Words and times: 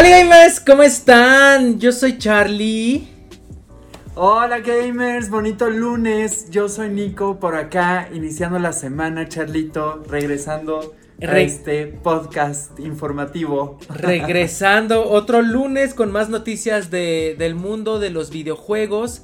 Hola 0.00 0.08
gamers, 0.08 0.60
¿cómo 0.60 0.82
están? 0.82 1.78
Yo 1.78 1.92
soy 1.92 2.16
Charlie. 2.16 3.06
Hola 4.14 4.60
gamers, 4.60 5.28
bonito 5.28 5.68
lunes. 5.68 6.48
Yo 6.48 6.70
soy 6.70 6.88
Nico 6.88 7.38
por 7.38 7.54
acá, 7.54 8.08
iniciando 8.10 8.58
la 8.58 8.72
semana, 8.72 9.28
Charlito, 9.28 10.02
regresando 10.08 10.94
a 11.20 11.38
este 11.38 11.86
podcast 11.86 12.80
informativo. 12.80 13.78
Regresando 13.90 15.06
otro 15.06 15.42
lunes 15.42 15.92
con 15.92 16.10
más 16.10 16.30
noticias 16.30 16.90
de, 16.90 17.36
del 17.38 17.54
mundo 17.54 17.98
de 17.98 18.08
los 18.08 18.30
videojuegos. 18.30 19.20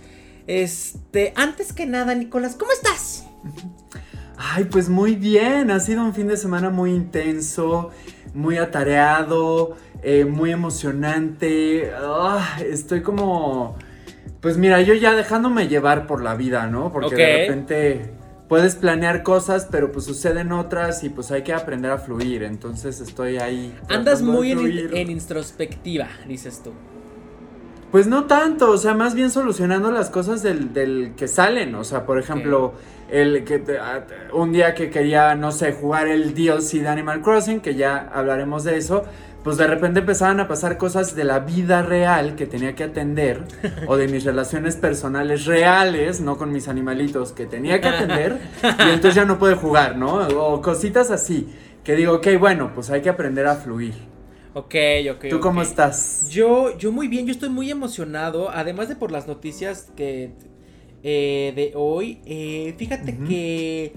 Este, 0.46 1.32
antes 1.36 1.72
que 1.72 1.86
nada, 1.86 2.14
Nicolás, 2.14 2.54
¿cómo 2.54 2.72
estás? 2.72 3.24
Ay, 4.36 4.64
pues 4.64 4.90
muy 4.90 5.14
bien, 5.14 5.70
ha 5.70 5.80
sido 5.80 6.04
un 6.04 6.12
fin 6.12 6.28
de 6.28 6.36
semana 6.36 6.68
muy 6.68 6.90
intenso, 6.90 7.92
muy 8.36 8.58
atareado, 8.58 9.76
eh, 10.02 10.24
muy 10.24 10.52
emocionante. 10.52 11.90
Ah, 11.96 12.58
estoy 12.64 13.02
como, 13.02 13.76
pues 14.40 14.58
mira, 14.58 14.80
yo 14.82 14.94
ya 14.94 15.14
dejándome 15.14 15.68
llevar 15.68 16.06
por 16.06 16.22
la 16.22 16.34
vida, 16.34 16.66
¿no? 16.66 16.92
Porque 16.92 17.16
de 17.16 17.38
repente 17.38 18.14
puedes 18.48 18.76
planear 18.76 19.22
cosas, 19.22 19.66
pero 19.70 19.90
pues 19.90 20.04
suceden 20.04 20.52
otras 20.52 21.02
y 21.02 21.08
pues 21.08 21.30
hay 21.30 21.42
que 21.42 21.52
aprender 21.52 21.90
a 21.90 21.98
fluir. 21.98 22.42
Entonces 22.42 23.00
estoy 23.00 23.38
ahí. 23.38 23.74
Andas 23.88 24.22
muy 24.22 24.52
en, 24.52 24.96
en 24.96 25.10
introspectiva, 25.10 26.08
dices 26.28 26.62
tú. 26.62 26.72
Pues 27.96 28.08
no 28.08 28.24
tanto, 28.24 28.72
o 28.72 28.76
sea, 28.76 28.92
más 28.92 29.14
bien 29.14 29.30
solucionando 29.30 29.90
las 29.90 30.10
cosas 30.10 30.42
del, 30.42 31.14
que 31.16 31.26
salen. 31.26 31.74
O 31.76 31.82
sea, 31.82 32.04
por 32.04 32.18
ejemplo, 32.18 32.74
el 33.10 33.42
que 33.44 33.64
ah, 33.80 34.04
un 34.34 34.52
día 34.52 34.74
que 34.74 34.90
quería, 34.90 35.34
no 35.34 35.50
sé, 35.50 35.72
jugar 35.72 36.06
el 36.06 36.34
DLC 36.34 36.82
de 36.82 36.88
Animal 36.88 37.22
Crossing, 37.22 37.60
que 37.60 37.74
ya 37.74 38.10
hablaremos 38.12 38.64
de 38.64 38.76
eso, 38.76 39.04
pues 39.42 39.56
de 39.56 39.66
repente 39.66 40.00
empezaban 40.00 40.40
a 40.40 40.46
pasar 40.46 40.76
cosas 40.76 41.16
de 41.16 41.24
la 41.24 41.38
vida 41.38 41.80
real 41.80 42.34
que 42.34 42.44
tenía 42.44 42.74
que 42.74 42.84
atender, 42.84 43.40
o 43.86 43.96
de 43.96 44.08
mis 44.08 44.24
relaciones 44.24 44.76
personales 44.76 45.46
reales, 45.46 46.20
no 46.20 46.36
con 46.36 46.52
mis 46.52 46.68
animalitos, 46.68 47.32
que 47.32 47.46
tenía 47.46 47.80
que 47.80 47.88
atender, 47.88 48.36
y 48.62 48.90
entonces 48.90 49.14
ya 49.14 49.24
no 49.24 49.38
puede 49.38 49.54
jugar, 49.54 49.96
¿no? 49.96 50.16
O 50.38 50.60
cositas 50.60 51.10
así, 51.10 51.48
que 51.82 51.96
digo, 51.96 52.16
ok, 52.16 52.26
bueno, 52.38 52.72
pues 52.74 52.90
hay 52.90 53.00
que 53.00 53.08
aprender 53.08 53.46
a 53.46 53.54
fluir. 53.54 54.15
Ok, 54.56 54.74
ok. 55.12 55.26
¿Tú 55.28 55.38
cómo 55.38 55.60
estás? 55.60 56.30
Yo, 56.30 56.78
yo 56.78 56.90
muy 56.90 57.08
bien, 57.08 57.26
yo 57.26 57.32
estoy 57.32 57.50
muy 57.50 57.70
emocionado, 57.70 58.48
además 58.48 58.88
de 58.88 58.96
por 58.96 59.12
las 59.12 59.26
noticias 59.26 59.88
que 59.94 60.30
eh, 61.02 61.52
de 61.54 61.72
hoy. 61.74 62.22
Eh, 62.24 62.74
fíjate 62.78 63.18
que 63.18 63.92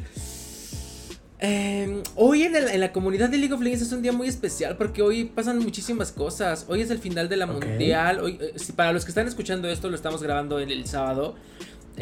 em, 1.40 2.04
hoy 2.18 2.44
en, 2.44 2.78
la 2.78 2.92
comunidad 2.92 3.30
de 3.30 3.38
League 3.38 3.54
of 3.54 3.62
Legends 3.62 3.84
es 3.84 3.94
un 3.94 4.02
día 4.02 4.12
muy 4.12 4.28
especial 4.28 4.76
porque 4.76 5.02
hoy 5.02 5.24
pasan 5.34 5.60
muchísimas 5.60 6.12
cosas. 6.12 6.66
Hoy 6.68 6.82
es 6.82 6.90
el 6.90 7.00
final 7.00 7.30
de 7.30 7.38
la 7.38 7.46
mundial. 7.46 8.20
Hoy, 8.20 8.38
eh, 8.42 8.54
para 8.76 8.92
los 8.92 9.06
que 9.06 9.12
están 9.12 9.30
escuchando 9.30 9.70
esto, 9.70 9.90
lo 9.90 9.96
estamos 9.96 10.22
grabando 10.22 10.60
el, 10.60 10.74
el 10.74 10.86
sábado. 10.88 11.36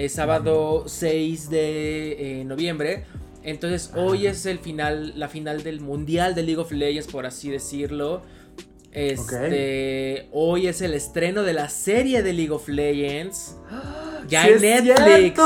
sábado 0.09 0.85
6 0.87 1.51
de 1.51 2.43
noviembre. 2.47 3.05
Entonces 3.43 3.91
hoy 3.95 4.25
es 4.25 4.47
el 4.47 4.57
final, 4.57 5.13
la 5.15 5.29
final 5.29 5.61
del 5.61 5.79
mundial 5.79 6.33
de 6.33 6.41
League 6.41 6.59
of 6.59 6.71
Legends, 6.71 7.05
por 7.05 7.27
así 7.27 7.51
decirlo. 7.51 8.23
Este, 8.91 10.29
hoy 10.31 10.67
es 10.67 10.81
el 10.81 10.93
estreno 10.93 11.43
de 11.43 11.53
la 11.53 11.69
serie 11.69 12.23
de 12.23 12.33
League 12.33 12.51
of 12.51 12.67
Legends. 12.67 13.57
Ya 14.27 14.45
en 14.45 14.59
Netflix. 14.59 15.39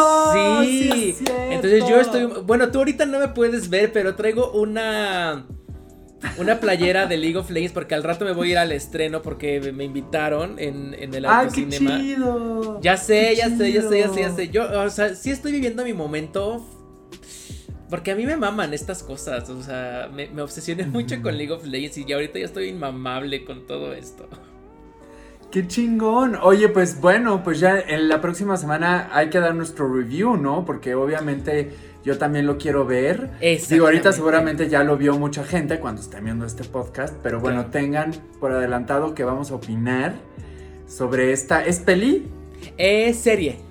sí. 0.63 1.15
Entonces 1.51 1.83
yo 1.87 1.99
estoy, 1.99 2.25
bueno, 2.43 2.71
tú 2.71 2.79
ahorita 2.79 3.05
no 3.05 3.19
me 3.19 3.27
puedes 3.27 3.69
ver, 3.69 3.91
pero 3.91 4.15
traigo 4.15 4.53
una 4.53 5.45
una 6.37 6.59
playera 6.59 7.05
de 7.05 7.17
League 7.17 7.37
of 7.37 7.49
Legends 7.51 7.73
porque 7.73 7.95
al 7.95 8.03
rato 8.03 8.25
me 8.25 8.31
voy 8.31 8.49
a 8.49 8.51
ir 8.51 8.57
al 8.57 8.71
estreno 8.71 9.21
porque 9.21 9.71
me 9.71 9.83
invitaron 9.83 10.57
en, 10.57 10.95
en 10.97 11.13
el 11.13 11.25
autocinema. 11.25 11.95
¡Ay, 11.95 12.01
qué 12.01 12.15
chido! 12.15 12.79
Ya 12.81 12.97
sé, 12.97 13.35
ya 13.35 13.49
sé, 13.55 13.71
ya 13.71 13.81
sé, 13.81 13.99
ya 13.99 14.09
sé, 14.09 14.21
ya 14.21 14.35
sé. 14.35 14.49
Yo, 14.49 14.81
o 14.81 14.89
sea, 14.89 15.15
sí 15.15 15.31
estoy 15.31 15.51
viviendo 15.51 15.83
mi 15.83 15.93
momento 15.93 16.65
porque 17.91 18.11
a 18.11 18.15
mí 18.15 18.25
me 18.25 18.37
maman 18.37 18.73
estas 18.73 19.03
cosas, 19.03 19.49
o 19.49 19.61
sea, 19.61 20.09
me, 20.11 20.41
obsesioné 20.41 20.85
mucho 20.85 21.21
con 21.21 21.37
League 21.37 21.51
of 21.51 21.65
Legends 21.65 21.97
y 21.97 22.11
ahorita 22.11 22.39
ya 22.39 22.45
estoy 22.45 22.69
inmamable 22.69 23.43
con 23.43 23.67
todo 23.67 23.93
esto. 23.93 24.29
¡Qué 25.51 25.67
chingón! 25.67 26.37
Oye, 26.41 26.69
pues 26.69 27.01
bueno, 27.01 27.43
pues 27.43 27.59
ya 27.59 27.77
en 27.77 28.07
la 28.07 28.21
próxima 28.21 28.55
semana 28.55 29.09
hay 29.11 29.29
que 29.29 29.41
dar 29.41 29.53
nuestro 29.53 29.93
review, 29.93 30.37
¿no? 30.37 30.63
Porque 30.63 30.95
obviamente 30.95 31.73
yo 32.05 32.17
también 32.17 32.47
lo 32.47 32.57
quiero 32.57 32.85
ver. 32.85 33.31
Digo, 33.69 33.87
ahorita 33.87 34.13
seguramente 34.13 34.69
ya 34.69 34.85
lo 34.85 34.95
vio 34.95 35.19
mucha 35.19 35.43
gente 35.43 35.77
cuando 35.81 36.01
estén 36.01 36.23
viendo 36.23 36.45
este 36.45 36.63
podcast, 36.63 37.13
pero 37.21 37.41
bueno, 37.41 37.65
tengan 37.65 38.13
por 38.39 38.53
adelantado 38.53 39.13
que 39.13 39.25
vamos 39.25 39.51
a 39.51 39.55
opinar 39.55 40.13
sobre 40.87 41.33
esta... 41.33 41.65
¿Es 41.65 41.79
peli? 41.79 42.29
Es 42.77 43.17
serie. 43.17 43.70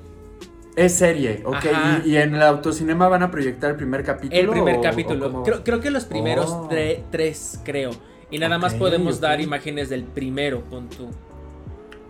Es 0.81 0.95
serie, 0.95 1.43
ok. 1.45 1.67
¿Y, 2.07 2.17
en 2.17 2.35
el 2.35 2.43
autocinema 2.43 3.07
van 3.07 3.23
a 3.23 3.31
proyectar 3.31 3.73
el 3.73 3.77
primer 3.77 4.03
capítulo? 4.03 4.41
El 4.41 4.49
primer 4.49 4.81
capítulo. 4.81 5.43
creo, 5.63 5.79
que 5.79 5.91
los 5.91 6.07
primeros 6.07 6.51
oh. 6.51 6.71
tres, 7.11 7.61
creo. 7.65 7.91
Y 8.31 8.39
nada 8.39 8.57
más 8.57 8.73
podemos 8.73 9.21
dar 9.21 9.43
imágenes 9.43 9.91
del 9.91 10.05
primero, 10.05 10.65
con 10.71 10.89
tú. 10.89 11.11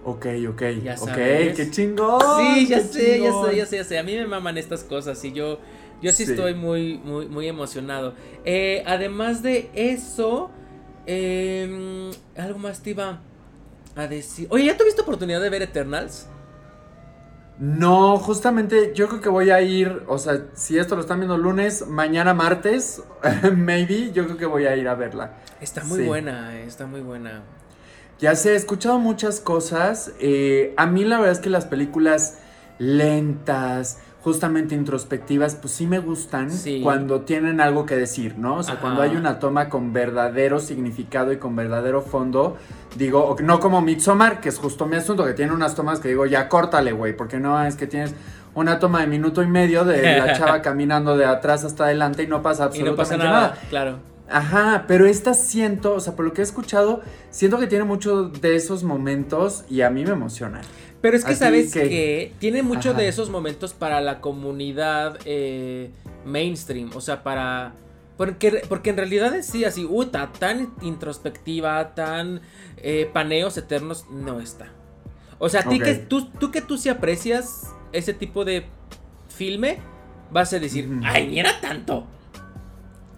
Ok, 0.05 0.27
ok. 0.49 0.63
Ya 0.85 0.95
ok, 1.01 1.15
qué 1.57 1.69
chingón. 1.73 2.21
Sí, 2.39 2.69
ya 2.69 2.79
sé, 2.79 3.21
ya 3.21 3.33
sé, 3.33 3.57
ya 3.57 3.67
sé, 3.67 3.77
ya 3.79 3.85
sé. 3.85 3.99
A 3.99 4.05
mí 4.05 4.15
me 4.15 4.29
maman 4.29 4.57
estas 4.57 4.85
cosas 4.85 5.25
y 5.25 5.33
yo, 5.33 5.59
yo 6.01 6.13
sí, 6.13 6.23
estoy 6.23 6.55
muy, 6.55 6.97
muy, 6.99 7.27
muy 7.27 7.49
emocionado. 7.49 8.15
Eh, 8.45 8.85
además 8.87 9.43
de 9.43 9.69
eso, 9.75 10.49
em, 11.07 12.13
algo 12.37 12.61
más 12.61 12.85
te 12.85 12.91
iba 12.91 13.21
a 13.97 14.07
decir. 14.07 14.47
Oye, 14.51 14.67
¿ya 14.67 14.77
tuviste 14.77 15.03
oportunidad 15.03 15.41
de 15.41 15.51
ver 15.51 15.63
Eternals? 15.63 16.29
No, 17.61 18.17
justamente 18.17 18.93
yo 18.95 19.07
creo 19.09 19.21
que 19.21 19.29
voy 19.29 19.51
a 19.51 19.61
ir, 19.61 20.03
o 20.07 20.17
sea, 20.17 20.47
si 20.55 20.79
esto 20.79 20.95
lo 20.95 21.03
están 21.03 21.21
viendo 21.21 21.37
lunes, 21.37 21.87
mañana 21.87 22.33
martes, 22.33 23.03
maybe, 23.55 24.13
yo 24.13 24.25
creo 24.25 24.39
que 24.39 24.47
voy 24.47 24.65
a 24.65 24.75
ir 24.77 24.89
a 24.89 24.95
verla. 24.95 25.35
Está 25.61 25.85
muy 25.85 26.07
buena, 26.07 26.59
está 26.61 26.87
muy 26.87 27.03
buena. 27.03 27.43
Ya 28.19 28.35
sé, 28.35 28.53
he 28.53 28.57
escuchado 28.57 28.99
muchas 28.99 29.41
cosas. 29.41 30.13
Eh, 30.21 30.73
a 30.79 30.87
mí 30.87 31.05
la 31.05 31.19
verdad 31.19 31.33
es 31.33 31.41
que 31.41 31.51
las 31.51 31.67
películas 31.67 32.39
lentas, 32.79 33.99
justamente 34.23 34.75
introspectivas, 34.75 35.55
pues 35.55 35.73
sí 35.73 35.87
me 35.87 35.99
gustan 35.99 36.51
cuando 36.83 37.23
tienen 37.23 37.61
algo 37.61 37.87
que 37.87 37.97
decir, 37.97 38.37
¿no? 38.37 38.57
O 38.57 38.63
sea, 38.63 38.77
cuando 38.77 39.03
hay 39.03 39.17
una 39.17 39.39
toma 39.39 39.69
con 39.69 39.93
verdadero 39.93 40.61
significado 40.61 41.33
y 41.33 41.39
con 41.39 41.57
verdadero 41.57 42.03
fondo, 42.03 42.57
digo, 42.97 43.37
no 43.43 43.61
como 43.61 43.81
Midsommar, 43.81 44.41
que 44.41 44.51
es 44.51 44.59
justo 44.59 44.87
mi 44.87 44.97
asunto, 44.97 45.25
que 45.25 45.33
tiene 45.33 45.53
unas 45.53 45.75
tomas 45.75 46.01
que 46.01 46.09
digo, 46.09 46.27
ya 46.27 46.49
córtale, 46.49 46.93
güey, 46.93 47.17
porque 47.17 47.39
no 47.39 47.63
es 47.65 47.77
que 47.77 47.87
tienes 47.87 48.15
una 48.55 48.79
toma 48.79 49.01
de 49.01 49.07
minuto 49.07 49.43
y 49.43 49.47
medio 49.47 49.85
de 49.85 50.19
la 50.19 50.33
chava 50.39 50.61
caminando 50.61 51.17
de 51.17 51.25
atrás 51.25 51.65
hasta 51.65 51.85
adelante 51.85 52.23
y 52.23 52.27
no 52.27 52.43
pasa 52.43 52.65
absolutamente 52.65 53.17
nada, 53.17 53.31
nada. 53.31 53.59
Claro. 53.71 54.11
Ajá, 54.29 54.85
pero 54.87 55.07
esta 55.07 55.35
siento, 55.35 55.95
o 55.95 56.01
sea, 56.01 56.15
por 56.15 56.25
lo 56.25 56.33
que 56.33 56.41
he 56.41 56.45
escuchado, 56.45 57.01
siento 57.31 57.59
que 57.59 57.67
tiene 57.67 57.85
mucho 57.85 58.29
de 58.29 58.55
esos 58.55 58.85
momentos 58.85 59.65
y 59.69 59.81
a 59.81 59.91
mí 59.91 60.05
me 60.05 60.13
emociona. 60.13 60.61
Pero 61.01 61.17
es 61.17 61.25
que 61.25 61.35
sabes 61.35 61.73
que, 61.73 62.33
tiene 62.39 62.63
mucho 62.63 62.93
de 62.95 63.09
esos 63.09 63.31
momentos 63.31 63.73
para 63.73 64.01
la 64.01 64.21
comunidad 64.21 65.19
eh, 65.25 65.91
mainstream, 66.25 66.91
o 66.95 67.01
sea, 67.01 67.23
para... 67.23 67.73
Porque, 68.19 68.63
porque 68.69 68.91
en 68.91 68.99
realidad 68.99 69.35
es 69.35 69.47
sí, 69.47 69.65
así, 69.65 69.87
uta, 69.89 70.31
tan 70.39 70.75
introspectiva, 70.83 71.95
tan 71.95 72.43
eh, 72.77 73.09
paneos 73.11 73.57
eternos, 73.57 74.05
no 74.11 74.41
está. 74.41 74.69
O 75.39 75.49
sea, 75.49 75.63
ti 75.63 75.81
que, 75.81 75.95
tú, 75.95 76.29
tú 76.29 76.51
que 76.51 76.61
tú 76.61 76.77
sí 76.77 76.91
aprecias 76.91 77.75
ese 77.93 78.13
tipo 78.13 78.45
de 78.45 78.67
filme, 79.35 79.79
vas 80.31 80.53
a 80.53 80.59
decir, 80.59 80.87
ay, 81.03 81.29
ni 81.29 81.41
era 81.41 81.63
tanto. 81.63 82.07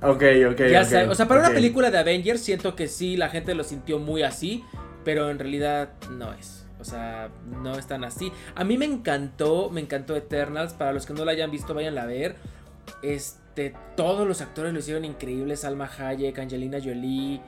Ok, 0.02 0.22
ok. 0.50 0.60
Ya 0.70 0.82
o 1.08 1.14
sea, 1.16 1.26
para 1.26 1.40
una 1.40 1.50
película 1.50 1.90
de 1.90 1.98
Avengers 1.98 2.40
siento 2.40 2.76
que 2.76 2.86
sí, 2.86 3.16
la 3.16 3.28
gente 3.28 3.54
lo 3.56 3.64
sintió 3.64 3.98
muy 3.98 4.22
así, 4.22 4.64
pero 5.04 5.30
en 5.30 5.40
realidad 5.40 5.90
no 6.10 6.32
es. 6.32 6.61
O 6.82 6.84
sea, 6.84 7.30
no 7.62 7.78
están 7.78 8.02
así. 8.02 8.32
A 8.56 8.64
mí 8.64 8.76
me 8.76 8.84
encantó, 8.84 9.70
me 9.70 9.80
encantó 9.80 10.16
Eternals. 10.16 10.72
Para 10.72 10.92
los 10.92 11.06
que 11.06 11.14
no 11.14 11.24
la 11.24 11.30
hayan 11.30 11.50
visto, 11.50 11.74
vayan 11.74 11.96
a 11.96 12.06
ver. 12.06 12.34
Este, 13.02 13.72
todos 13.96 14.26
los 14.26 14.40
actores 14.40 14.72
lo 14.72 14.80
hicieron 14.80 15.04
increíbles. 15.04 15.60
Salma 15.60 15.88
Hayek, 15.96 16.36
Angelina 16.40 16.78
Jolie. 16.82 17.40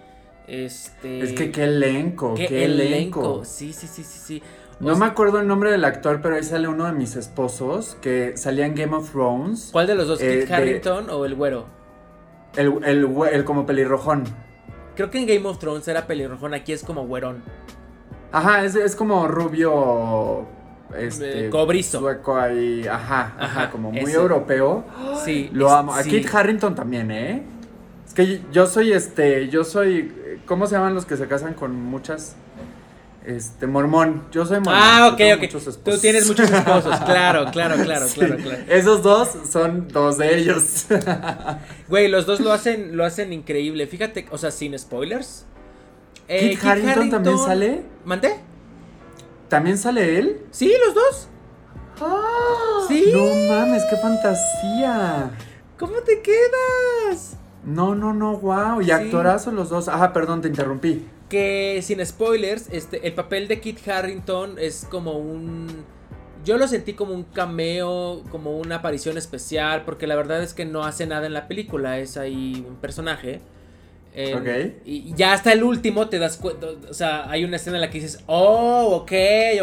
Este. 0.46 1.20
Es 1.20 1.32
que 1.32 1.50
qué 1.50 1.64
elenco, 1.64 2.34
qué, 2.34 2.64
elenco. 2.64 3.44
Sí, 3.44 3.72
sí, 3.72 3.88
sí, 3.88 4.04
sí, 4.04 4.18
sí. 4.18 4.42
No 4.78 4.96
me 4.96 5.06
acuerdo 5.06 5.40
el 5.40 5.48
nombre 5.48 5.72
del 5.72 5.84
actor, 5.84 6.20
pero 6.22 6.36
ahí 6.36 6.44
sale 6.44 6.68
uno 6.68 6.86
de 6.86 6.92
mis 6.92 7.16
esposos 7.16 7.96
que 8.00 8.36
salía 8.36 8.66
en 8.66 8.76
Game 8.76 8.94
of 8.94 9.10
Thrones. 9.10 9.70
¿Cuál 9.72 9.88
de 9.88 9.96
los 9.96 10.06
dos? 10.06 10.20
Eh, 10.20 10.40
¿Kit 10.42 10.52
Harrington 10.52 11.10
o 11.10 11.24
el 11.24 11.34
güero? 11.34 11.66
El, 12.54 12.84
el, 12.84 13.08
el, 13.32 13.44
como 13.44 13.66
pelirrojón. 13.66 14.24
Creo 14.94 15.10
que 15.10 15.18
en 15.18 15.26
Game 15.26 15.48
of 15.48 15.58
Thrones 15.58 15.88
era 15.88 16.06
pelirrojón, 16.06 16.54
aquí 16.54 16.72
es 16.72 16.84
como 16.84 17.06
güerón. 17.06 17.42
Ajá, 18.34 18.64
es, 18.64 18.74
es 18.74 18.96
como 18.96 19.28
rubio. 19.28 20.44
Este, 20.98 21.50
Cobrizo. 21.50 22.00
Sueco 22.00 22.36
ahí. 22.36 22.84
Ajá, 22.84 23.32
ajá, 23.38 23.70
como 23.70 23.92
muy 23.92 24.10
europeo. 24.10 24.84
Sí. 25.24 25.48
Lo 25.52 25.70
amo. 25.70 25.94
A 25.94 26.02
Kit 26.02 26.28
Harrington 26.34 26.74
también, 26.74 27.10
¿eh? 27.12 27.42
Es 28.06 28.12
que 28.12 28.42
yo 28.52 28.66
soy 28.66 28.92
este. 28.92 29.48
Yo 29.48 29.62
soy. 29.62 30.40
¿Cómo 30.46 30.66
se 30.66 30.74
llaman 30.74 30.94
los 30.94 31.06
que 31.06 31.16
se 31.16 31.28
casan 31.28 31.54
con 31.54 31.74
muchas? 31.80 32.34
Este, 33.24 33.68
mormón. 33.68 34.24
Yo 34.32 34.44
soy 34.44 34.58
mormón. 34.58 34.74
Ah, 34.76 35.10
ok, 35.12 35.20
ok. 35.36 35.62
Tú 35.84 35.98
tienes 35.98 36.26
muchos 36.26 36.50
esposos. 36.50 36.98
Claro, 37.06 37.46
claro, 37.52 37.76
claro, 37.84 38.06
claro, 38.12 38.36
claro. 38.36 38.58
Esos 38.68 39.02
dos 39.04 39.30
son 39.48 39.86
dos 39.88 40.18
de 40.18 40.36
ellos. 40.36 40.86
Güey, 41.88 42.08
los 42.08 42.26
dos 42.26 42.40
lo 42.40 42.52
hacen, 42.52 42.96
lo 42.96 43.04
hacen 43.04 43.32
increíble. 43.32 43.86
Fíjate, 43.86 44.26
o 44.32 44.38
sea, 44.38 44.50
sin 44.50 44.76
spoilers. 44.76 45.46
Eh, 46.28 46.50
Kit, 46.50 46.64
Harrington, 46.64 47.10
también 47.10 47.38
sale. 47.38 47.82
¿Mandé? 48.04 48.36
¿También 49.48 49.78
sale 49.78 50.18
él? 50.18 50.40
Sí, 50.50 50.74
los 50.86 50.94
dos. 50.94 51.28
¡Ah! 52.00 52.84
Sí. 52.88 53.10
No 53.12 53.54
mames, 53.54 53.82
qué 53.88 53.96
fantasía. 53.96 55.30
¿Cómo 55.78 55.96
te 55.98 56.22
quedas? 56.22 57.36
No, 57.64 57.94
no, 57.94 58.12
no, 58.12 58.36
wow. 58.38 58.80
Y 58.80 58.90
actorazo 58.90 59.50
los 59.50 59.68
dos. 59.68 59.88
Ajá, 59.88 60.12
perdón, 60.12 60.42
te 60.42 60.48
interrumpí. 60.48 61.06
Que 61.28 61.80
sin 61.82 62.04
spoilers, 62.04 62.68
este, 62.70 63.06
el 63.06 63.14
papel 63.14 63.48
de 63.48 63.60
Kit 63.60 63.86
Harrington 63.88 64.56
es 64.58 64.86
como 64.90 65.18
un. 65.18 65.84
Yo 66.44 66.58
lo 66.58 66.68
sentí 66.68 66.92
como 66.92 67.14
un 67.14 67.24
cameo, 67.24 68.22
como 68.30 68.58
una 68.58 68.76
aparición 68.76 69.16
especial, 69.16 69.84
porque 69.84 70.06
la 70.06 70.14
verdad 70.14 70.42
es 70.42 70.52
que 70.52 70.66
no 70.66 70.84
hace 70.84 71.06
nada 71.06 71.26
en 71.26 71.32
la 71.32 71.48
película, 71.48 71.98
es 71.98 72.18
ahí 72.18 72.64
un 72.68 72.76
personaje. 72.76 73.40
Y 74.84 75.12
ya 75.14 75.32
hasta 75.32 75.52
el 75.52 75.64
último 75.64 76.08
te 76.08 76.18
das 76.18 76.36
cuenta, 76.36 76.68
o 76.88 76.94
sea, 76.94 77.28
hay 77.28 77.44
una 77.44 77.56
escena 77.56 77.76
en 77.78 77.80
la 77.80 77.90
que 77.90 78.00
dices, 78.00 78.22
oh, 78.26 79.02
ok, 79.02 79.12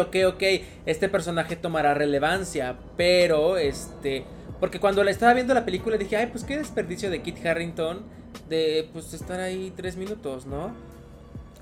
ok, 0.00 0.16
ok, 0.34 0.42
este 0.84 1.08
personaje 1.08 1.56
tomará 1.56 1.94
relevancia, 1.94 2.76
pero 2.96 3.56
este 3.56 4.24
porque 4.60 4.78
cuando 4.78 5.02
la 5.02 5.10
estaba 5.10 5.34
viendo 5.34 5.54
la 5.54 5.64
película 5.64 5.96
dije, 5.96 6.16
ay, 6.16 6.28
pues 6.28 6.44
qué 6.44 6.56
desperdicio 6.56 7.10
de 7.10 7.20
Kit 7.20 7.44
Harrington 7.44 8.02
de 8.48 8.88
pues 8.92 9.12
estar 9.12 9.40
ahí 9.40 9.72
tres 9.74 9.96
minutos, 9.96 10.46
¿no? 10.46 10.72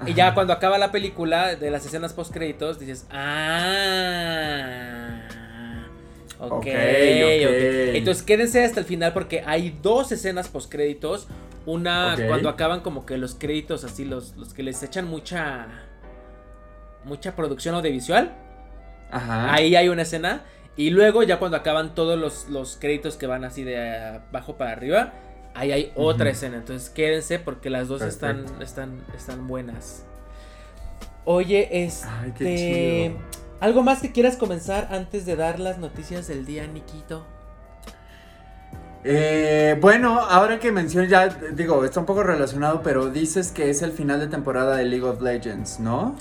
Y 0.06 0.12
ya 0.12 0.34
cuando 0.34 0.52
acaba 0.52 0.76
la 0.76 0.92
película 0.92 1.54
de 1.54 1.70
las 1.70 1.86
escenas 1.86 2.12
post 2.12 2.32
créditos 2.32 2.78
dices, 2.78 3.06
ah, 3.10 4.40
ok, 6.40 6.52
ok. 6.52 6.66
Entonces 7.94 8.22
quédense 8.22 8.64
hasta 8.64 8.80
el 8.80 8.86
final 8.86 9.12
porque 9.12 9.42
hay 9.46 9.78
dos 9.82 10.12
escenas 10.12 10.48
post 10.48 10.70
créditos. 10.70 11.28
Una 11.66 12.16
cuando 12.26 12.48
acaban 12.48 12.80
como 12.80 13.04
que 13.04 13.18
los 13.18 13.34
créditos 13.34 13.84
así, 13.84 14.04
los, 14.04 14.34
los 14.36 14.54
que 14.54 14.62
les 14.62 14.82
echan 14.82 15.06
mucha, 15.06 15.68
mucha 17.04 17.36
producción 17.36 17.74
audiovisual. 17.74 18.34
Ajá. 19.10 19.52
Ahí 19.52 19.76
hay 19.76 19.88
una 19.88 20.02
escena. 20.02 20.42
Y 20.76 20.90
luego 20.90 21.22
ya 21.22 21.38
cuando 21.38 21.58
acaban 21.58 21.94
todos 21.94 22.48
los, 22.48 22.76
créditos 22.80 23.16
que 23.16 23.26
van 23.26 23.44
así 23.44 23.64
de 23.64 23.78
abajo 23.78 24.56
para 24.56 24.72
arriba, 24.72 25.12
ahí 25.54 25.72
hay 25.72 25.92
otra 25.94 26.30
escena. 26.30 26.56
Entonces 26.56 26.88
quédense 26.88 27.38
porque 27.38 27.68
las 27.68 27.88
dos 27.88 28.00
están, 28.00 28.46
están, 28.62 29.02
están 29.14 29.46
buenas. 29.46 30.06
Oye, 31.26 31.84
este... 31.84 33.14
¿Algo 33.60 33.82
más 33.82 34.00
que 34.00 34.10
quieras 34.10 34.36
comenzar 34.36 34.88
antes 34.90 35.26
de 35.26 35.36
dar 35.36 35.60
las 35.60 35.78
noticias 35.78 36.26
del 36.26 36.46
día, 36.46 36.66
Nikito? 36.66 37.26
Eh, 39.04 39.78
bueno, 39.80 40.18
ahora 40.18 40.58
que 40.58 40.72
menciono 40.72 41.08
ya, 41.08 41.28
digo, 41.28 41.84
está 41.84 42.00
un 42.00 42.06
poco 42.06 42.22
relacionado, 42.22 42.82
pero 42.82 43.08
dices 43.08 43.50
que 43.50 43.70
es 43.70 43.82
el 43.82 43.92
final 43.92 44.20
de 44.20 44.28
temporada 44.28 44.76
de 44.76 44.84
League 44.84 45.04
of 45.04 45.22
Legends, 45.22 45.80
¿no? 45.80 46.16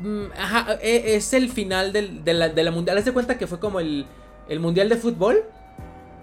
Mm, 0.00 0.26
ajá, 0.36 0.78
e, 0.82 1.14
es 1.14 1.32
el 1.32 1.50
final 1.50 1.92
del, 1.92 2.24
de, 2.24 2.34
la, 2.34 2.48
de 2.48 2.64
la 2.64 2.70
mundial. 2.70 2.98
Haz 2.98 3.04
de 3.04 3.12
cuenta 3.12 3.38
que 3.38 3.46
fue 3.46 3.60
como 3.60 3.80
el, 3.80 4.06
el 4.48 4.60
mundial 4.60 4.88
de 4.88 4.96
fútbol. 4.96 5.44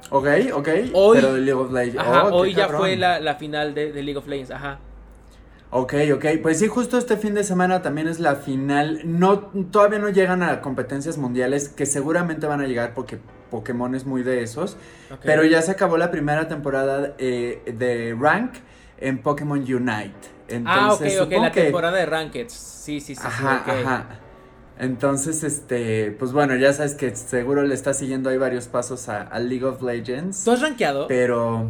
Ok, 0.09 0.27
ok. 0.53 0.67
Hoy, 0.93 1.17
pero 1.19 1.33
de 1.33 1.41
League 1.41 1.61
of 1.61 1.71
Legends. 1.71 1.99
Ajá, 1.99 2.25
oh, 2.27 2.35
hoy 2.39 2.53
ya 2.53 2.67
fue 2.67 2.97
la, 2.97 3.19
la 3.19 3.35
final 3.35 3.73
de, 3.73 3.93
de, 3.93 4.03
League 4.03 4.17
of 4.17 4.27
Legends, 4.27 4.51
ajá. 4.51 4.79
Ok, 5.71 5.93
ok. 6.13 6.25
Pues 6.41 6.59
sí, 6.59 6.67
justo 6.67 6.97
este 6.97 7.15
fin 7.15 7.33
de 7.33 7.45
semana 7.45 7.81
también 7.81 8.09
es 8.09 8.19
la 8.19 8.35
final. 8.35 9.01
No, 9.05 9.39
todavía 9.71 9.99
no 9.99 10.09
llegan 10.09 10.43
a 10.43 10.61
competencias 10.61 11.17
mundiales, 11.17 11.69
que 11.69 11.85
seguramente 11.85 12.45
van 12.45 12.59
a 12.59 12.67
llegar 12.67 12.93
porque 12.93 13.19
Pokémon 13.49 13.95
es 13.95 14.05
muy 14.05 14.21
de 14.21 14.43
esos. 14.43 14.75
Pero 15.23 15.45
ya 15.45 15.61
se 15.61 15.71
acabó 15.71 15.97
la 15.97 16.11
primera 16.11 16.49
temporada 16.49 17.15
eh, 17.17 17.61
de 17.73 18.15
Rank 18.19 18.55
en 18.97 19.21
Pokémon 19.21 19.59
Unite. 19.59 20.13
Entonces, 20.49 21.17
ah, 21.17 21.23
ok, 21.23 21.27
ok, 21.27 21.41
la 21.41 21.51
temporada 21.53 21.97
de 21.97 22.05
Ranked. 22.05 22.49
Sí, 22.49 22.99
sí, 22.99 23.15
sí. 23.15 23.21
Ajá, 23.23 23.63
ajá. 23.65 24.05
Entonces, 24.77 25.43
este, 25.43 26.11
pues 26.11 26.33
bueno, 26.33 26.55
ya 26.55 26.73
sabes 26.73 26.95
que 26.95 27.15
seguro 27.15 27.63
le 27.63 27.75
está 27.75 27.93
siguiendo 27.93 28.29
ahí 28.29 28.37
varios 28.37 28.67
pasos 28.67 29.07
a, 29.07 29.39
League 29.39 29.63
of 29.63 29.81
Legends. 29.81 30.43
¿Tú 30.43 30.51
has 30.51 30.61
rankeado? 30.61 31.07
Pero 31.07 31.69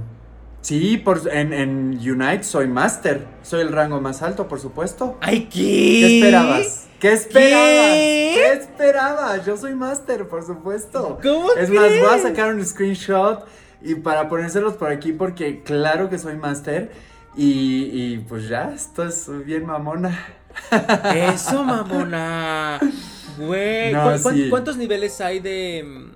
sí, 0.62 0.98
por, 0.98 1.22
en, 1.32 1.54
en 1.54 2.00
Unite 2.00 2.44
soy 2.44 2.68
Master. 2.68 3.28
Soy 3.44 3.62
el 3.62 3.72
rango 3.72 4.00
más 4.02 4.22
alto, 4.22 4.48
por 4.48 4.60
supuesto. 4.60 5.18
¡Ay, 5.22 5.50
qué! 5.52 5.60
¿Qué 5.60 6.18
esperabas? 6.18 6.88
¿Qué 7.00 7.14
esperabas? 7.14 7.94
¿Qué, 7.94 8.54
esperabas? 8.54 9.46
Yo 9.46 9.58
soy 9.58 9.74
Master, 9.74 10.28
por 10.28 10.46
supuesto. 10.46 11.20
¿Cómo 11.22 11.52
Es 11.54 11.70
más, 11.70 11.90
voy 11.90 12.20
a 12.20 12.20
sacar 12.20 12.54
un 12.54 12.64
screenshot 12.64 13.48
y 13.82 13.96
para 13.96 14.30
ponérselos 14.30 14.76
por 14.76 14.92
aquí 14.92 15.12
porque 15.12 15.64
claro 15.64 16.10
que 16.10 16.20
soy 16.20 16.36
Master. 16.36 16.92
Y, 17.36 17.90
y 17.94 18.18
pues 18.28 18.50
ya, 18.50 18.72
esto 18.74 19.04
es 19.04 19.28
bien 19.46 19.66
mamona. 19.66 20.18
Eso, 21.16 21.64
mamona. 21.64 22.80
Güey, 23.38 23.94
¿cuántos 24.50 24.78
niveles 24.78 25.22
hay 25.22 25.40
de, 25.40 26.12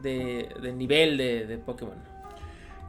de, 0.00 0.48
de 0.62 0.72
nivel 0.72 1.16
de, 1.18 1.46
de, 1.46 1.58
Pokémon? 1.58 2.11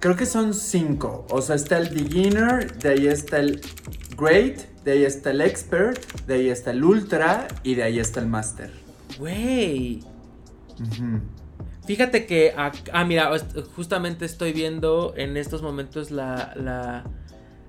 Creo 0.03 0.17
que 0.17 0.25
son 0.25 0.53
cinco. 0.53 1.25
O 1.29 1.41
sea, 1.41 1.55
está 1.55 1.77
el 1.77 1.87
beginner, 1.87 2.77
de 2.77 2.89
ahí 2.89 3.07
está 3.07 3.39
el 3.39 3.61
great, 4.17 4.57
de 4.83 4.91
ahí 4.91 5.05
está 5.05 5.31
el 5.31 5.39
expert, 5.39 5.97
de 6.27 6.33
ahí 6.33 6.49
está 6.49 6.71
el 6.71 6.83
ultra 6.83 7.47
y 7.63 7.75
de 7.75 7.83
ahí 7.83 7.99
está 7.99 8.19
el 8.19 8.27
master. 8.27 8.69
Güey. 9.17 10.03
Fíjate 11.87 12.25
que, 12.25 12.53
ah, 12.57 13.05
mira, 13.05 13.31
justamente 13.77 14.25
estoy 14.25 14.51
viendo 14.51 15.13
en 15.15 15.37
estos 15.37 15.61
momentos 15.61 16.11
la, 16.11 16.51
la, 16.57 17.05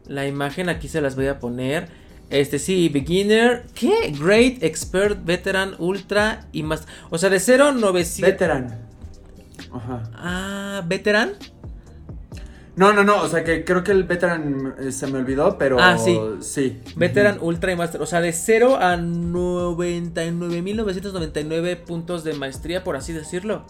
la 0.09 0.27
imagen, 0.27 0.69
aquí 0.69 0.89
se 0.89 1.01
las 1.01 1.15
voy 1.15 1.29
a 1.29 1.39
poner. 1.39 1.87
Este 2.31 2.59
sí, 2.59 2.89
beginner, 2.89 3.65
¿qué? 3.77 4.13
Great, 4.19 4.61
expert, 4.65 5.25
veteran, 5.25 5.77
ultra 5.79 6.49
y 6.51 6.65
más. 6.65 6.89
O 7.11 7.19
sea, 7.19 7.31
de 7.31 7.39
0 7.39 7.71
900. 7.71 8.21
Veteran. 8.29 8.89
Ajá. 9.73 10.03
Ah, 10.17 10.83
veteran. 10.85 11.35
No, 12.77 12.93
no, 12.93 13.05
no, 13.05 13.23
o 13.23 13.29
sea 13.29 13.45
que 13.45 13.65
creo 13.65 13.85
que 13.85 13.93
el 13.93 14.03
veteran 14.05 14.75
eh, 14.81 14.91
se 14.91 15.07
me 15.07 15.19
olvidó, 15.19 15.59
pero 15.59 15.79
ah, 15.81 15.97
sí. 15.97 16.19
Sí. 16.41 16.81
Veteran, 16.97 17.39
ultra 17.41 17.71
y 17.73 17.77
master, 17.77 18.03
o 18.03 18.07
sea, 18.07 18.21
de 18.21 18.33
0 18.33 18.79
a 18.81 18.97
99.999 18.97 21.85
puntos 21.85 22.25
de 22.25 22.35
maestría, 22.35 22.83
por 22.83 22.97
así 22.97 23.13
decirlo. 23.13 23.65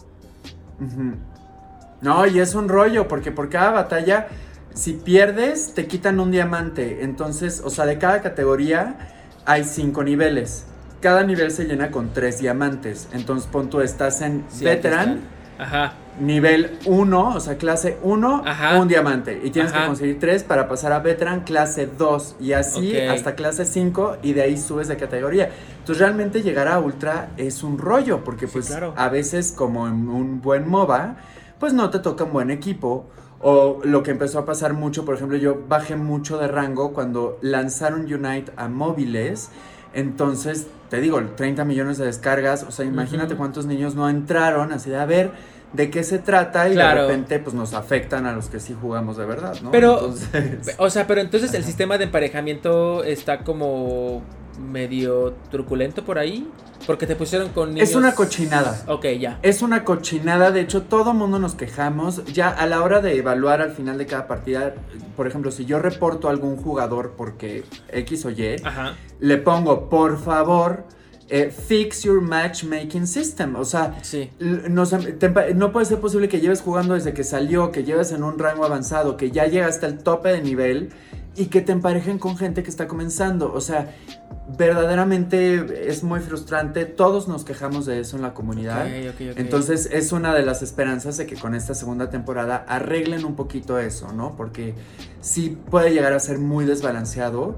No, 2.01 2.25
y 2.25 2.39
es 2.39 2.55
un 2.55 2.67
rollo, 2.67 3.07
porque 3.07 3.31
por 3.31 3.49
cada 3.49 3.69
batalla 3.71 4.27
si 4.75 4.93
pierdes, 4.93 5.73
te 5.73 5.87
quitan 5.87 6.19
un 6.19 6.31
diamante. 6.31 7.03
Entonces, 7.03 7.61
o 7.63 7.69
sea, 7.69 7.85
de 7.85 7.97
cada 7.97 8.21
categoría 8.21 8.95
hay 9.45 9.63
cinco 9.63 10.03
niveles. 10.03 10.65
Cada 11.01 11.23
nivel 11.23 11.51
se 11.51 11.63
llena 11.63 11.91
con 11.91 12.13
tres 12.13 12.39
diamantes. 12.39 13.07
Entonces, 13.13 13.49
pon 13.49 13.69
tú 13.69 13.79
estás 13.79 14.21
en 14.21 14.45
Veteran. 14.61 15.21
Ajá. 15.57 15.93
Nivel 16.19 16.77
1, 16.85 17.35
o 17.35 17.39
sea, 17.39 17.57
clase 17.57 17.97
1, 18.01 18.43
un 18.79 18.87
diamante. 18.87 19.41
Y 19.43 19.49
tienes 19.49 19.71
que 19.71 19.85
conseguir 19.85 20.19
tres 20.19 20.43
para 20.43 20.67
pasar 20.67 20.91
a 20.91 20.99
Veteran 20.99 21.41
clase 21.41 21.87
2. 21.87 22.37
Y 22.39 22.53
así 22.53 22.97
hasta 22.97 23.35
clase 23.35 23.65
5 23.65 24.17
y 24.21 24.33
de 24.33 24.43
ahí 24.43 24.57
subes 24.57 24.87
de 24.87 24.97
categoría. 24.97 25.49
Entonces 25.79 25.99
realmente 25.99 26.41
llegar 26.41 26.67
a 26.67 26.79
Ultra 26.79 27.29
es 27.37 27.63
un 27.63 27.77
rollo. 27.77 28.23
Porque 28.23 28.47
pues 28.47 28.71
a 28.71 29.09
veces 29.09 29.51
como 29.51 29.87
en 29.87 30.07
un 30.07 30.41
buen 30.41 30.67
MOBA, 30.67 31.17
pues 31.59 31.73
no 31.73 31.89
te 31.89 31.99
toca 31.99 32.23
un 32.23 32.33
buen 32.33 32.51
equipo 32.51 33.07
o 33.39 33.81
lo 33.83 34.01
que 34.01 34.11
empezó 34.11 34.39
a 34.39 34.45
pasar 34.45 34.73
mucho, 34.73 35.05
por 35.05 35.15
ejemplo, 35.15 35.37
yo 35.37 35.63
bajé 35.67 35.95
mucho 35.95 36.37
de 36.37 36.47
rango 36.47 36.93
cuando 36.93 37.37
lanzaron 37.41 38.11
Unite 38.11 38.51
a 38.55 38.67
móviles. 38.67 39.49
Entonces, 39.93 40.67
te 40.89 40.99
digo, 40.99 41.21
30 41.21 41.63
millones 41.63 41.97
de 41.97 42.05
descargas. 42.05 42.63
O 42.63 42.71
sea, 42.71 42.85
imagínate 42.85 43.35
cuántos 43.35 43.65
niños 43.65 43.95
no 43.95 44.09
entraron 44.09 44.71
así 44.71 44.89
de 44.89 44.97
a 44.97 45.05
ver 45.05 45.31
de 45.75 45.89
qué 45.89 46.03
se 46.03 46.19
trata 46.19 46.69
y 46.69 46.75
de 46.75 46.93
repente 46.93 47.39
pues 47.39 47.53
nos 47.55 47.73
afectan 47.73 48.25
a 48.25 48.33
los 48.33 48.49
que 48.49 48.59
sí 48.59 48.75
jugamos 48.79 49.17
de 49.17 49.25
verdad, 49.25 49.55
¿no? 49.61 49.71
Pero, 49.71 50.13
o 50.77 50.89
sea, 50.89 51.07
pero 51.07 51.21
entonces 51.21 51.53
el 51.53 51.63
sistema 51.63 51.97
de 51.97 52.05
emparejamiento 52.05 53.03
está 53.03 53.43
como 53.43 54.21
medio 54.59 55.33
truculento 55.51 56.03
por 56.03 56.17
ahí. 56.17 56.49
Porque 56.85 57.07
te 57.07 57.15
pusieron 57.15 57.49
con 57.49 57.73
niños... 57.73 57.89
Es 57.89 57.95
una 57.95 58.13
cochinada. 58.13 58.83
Ok, 58.87 59.05
ya. 59.19 59.39
Es 59.41 59.63
una 59.63 59.83
cochinada. 59.83 60.51
De 60.51 60.61
hecho, 60.61 60.83
todo 60.83 61.15
mundo 61.15 61.39
nos 61.39 61.55
quejamos. 61.55 62.23
Ya 62.25 62.49
a 62.49 62.67
la 62.67 62.83
hora 62.83 63.01
de 63.01 63.17
evaluar 63.17 63.61
al 63.61 63.71
final 63.71 63.97
de 63.97 64.05
cada 64.05 64.27
partida, 64.27 64.75
por 65.15 65.25
ejemplo, 65.25 65.49
si 65.49 65.65
yo 65.65 65.79
reporto 65.79 66.27
a 66.27 66.31
algún 66.31 66.57
jugador 66.57 67.13
porque 67.17 67.63
X 67.89 68.25
o 68.25 68.29
Y, 68.29 68.57
le 69.19 69.37
pongo, 69.37 69.89
por 69.89 70.19
favor, 70.19 70.83
eh, 71.29 71.49
fix 71.49 72.03
your 72.03 72.21
matchmaking 72.21 73.07
system. 73.07 73.55
O 73.55 73.65
sea, 73.65 73.95
no 74.39 75.71
puede 75.71 75.85
ser 75.85 75.99
posible 75.99 76.29
que 76.29 76.39
lleves 76.39 76.61
jugando 76.61 76.93
desde 76.93 77.13
que 77.13 77.23
salió, 77.23 77.71
que 77.71 77.83
lleves 77.83 78.11
en 78.11 78.23
un 78.23 78.37
rango 78.37 78.65
avanzado, 78.65 79.17
que 79.17 79.31
ya 79.31 79.45
llega 79.47 79.67
hasta 79.67 79.87
el 79.87 79.97
tope 79.99 80.29
de 80.29 80.41
nivel 80.41 80.89
y 81.35 81.47
que 81.47 81.61
te 81.61 81.71
emparejen 81.71 82.19
con 82.19 82.37
gente 82.37 82.63
que 82.63 82.69
está 82.69 82.87
comenzando. 82.87 83.51
O 83.53 83.59
sea, 83.59 83.93
verdaderamente 84.57 85.89
es 85.89 86.03
muy 86.03 86.19
frustrante. 86.19 86.85
Todos 86.85 87.27
nos 87.27 87.43
quejamos 87.43 87.85
de 87.85 87.99
eso 87.99 88.15
en 88.15 88.21
la 88.21 88.33
comunidad. 88.33 88.87
Entonces 89.35 89.89
es 89.91 90.11
una 90.11 90.33
de 90.33 90.43
las 90.43 90.61
esperanzas 90.61 91.17
de 91.17 91.25
que 91.25 91.35
con 91.35 91.55
esta 91.55 91.73
segunda 91.73 92.09
temporada 92.09 92.65
arreglen 92.67 93.25
un 93.25 93.35
poquito 93.35 93.79
eso, 93.79 94.13
¿no? 94.13 94.35
Porque 94.37 94.75
sí 95.21 95.57
puede 95.69 95.91
llegar 95.91 96.13
a 96.13 96.19
ser 96.19 96.37
muy 96.37 96.65
desbalanceado. 96.65 97.55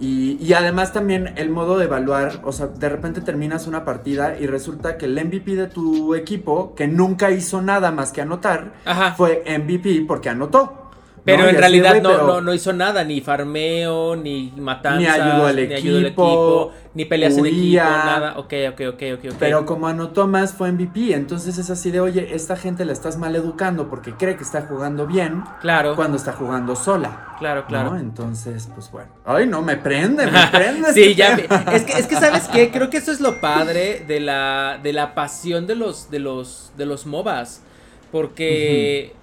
Y, 0.00 0.52
además 0.54 0.94
también 0.94 1.34
el 1.36 1.50
modo 1.50 1.76
de 1.76 1.84
evaluar, 1.84 2.40
o 2.44 2.52
sea, 2.52 2.68
de 2.68 2.88
repente 2.88 3.20
terminas 3.20 3.66
una 3.66 3.84
partida 3.84 4.38
y 4.38 4.46
resulta 4.46 4.96
que 4.96 5.04
el 5.04 5.22
MVP 5.22 5.54
de 5.54 5.66
tu 5.66 6.14
equipo, 6.14 6.74
que 6.74 6.88
nunca 6.88 7.30
hizo 7.30 7.60
nada 7.60 7.90
más 7.90 8.10
que 8.10 8.22
anotar, 8.22 8.72
fue 9.16 9.44
MVP 9.46 10.06
porque 10.08 10.30
anotó. 10.30 10.89
Pero 11.36 11.48
en 11.48 11.56
realidad 11.56 12.02
no, 12.02 12.40
no, 12.40 12.54
hizo 12.54 12.72
nada, 12.72 13.04
ni 13.04 13.20
farmeo, 13.20 14.16
ni 14.16 14.52
matanzas, 14.56 15.00
ni 15.00 15.06
ayudó 15.06 15.46
al 15.46 15.58
equipo, 15.58 16.72
ni 16.94 17.04
peleas 17.04 17.36
en 17.36 17.46
equipo, 17.46 17.82
nada. 17.82 18.38
Ok, 18.38 18.52
ok, 18.70 18.80
ok, 18.94 19.02
ok. 19.14 19.34
Pero 19.38 19.66
como 19.66 19.88
anotó 19.88 20.26
más 20.26 20.52
fue 20.52 20.72
MVP, 20.72 21.14
entonces 21.14 21.58
es 21.58 21.70
así 21.70 21.90
de, 21.90 22.00
oye, 22.00 22.34
esta 22.34 22.56
gente 22.56 22.84
la 22.84 22.92
estás 22.92 23.16
mal 23.16 23.34
educando 23.36 23.88
porque 23.88 24.12
cree 24.12 24.36
que 24.36 24.42
está 24.42 24.62
jugando 24.62 25.06
bien. 25.06 25.42
Claro. 25.60 25.96
Cuando 25.96 26.16
está 26.16 26.32
jugando 26.32 26.76
sola. 26.76 27.36
Claro, 27.38 27.64
claro. 27.66 27.96
Entonces, 27.96 28.68
pues 28.74 28.90
bueno. 28.90 29.10
Ay, 29.24 29.46
no, 29.46 29.62
me 29.62 29.76
prende, 29.76 30.26
me 30.26 30.46
prende. 30.52 30.92
sí, 30.92 31.02
este 31.02 31.14
ya. 31.14 31.34
es, 31.72 31.84
que, 31.84 31.92
es 31.92 32.06
que, 32.06 32.16
¿sabes 32.16 32.48
qué? 32.48 32.70
Creo 32.70 32.90
que 32.90 32.98
eso 32.98 33.12
es 33.12 33.20
lo 33.20 33.40
padre 33.40 34.04
de 34.06 34.20
la, 34.20 34.78
de 34.82 34.92
la 34.92 35.14
pasión 35.14 35.66
de 35.66 35.76
los, 35.76 36.10
de 36.10 36.18
los, 36.18 36.72
de 36.76 36.86
los 36.86 37.06
MOBAs. 37.06 37.62
Porque... 38.10 39.14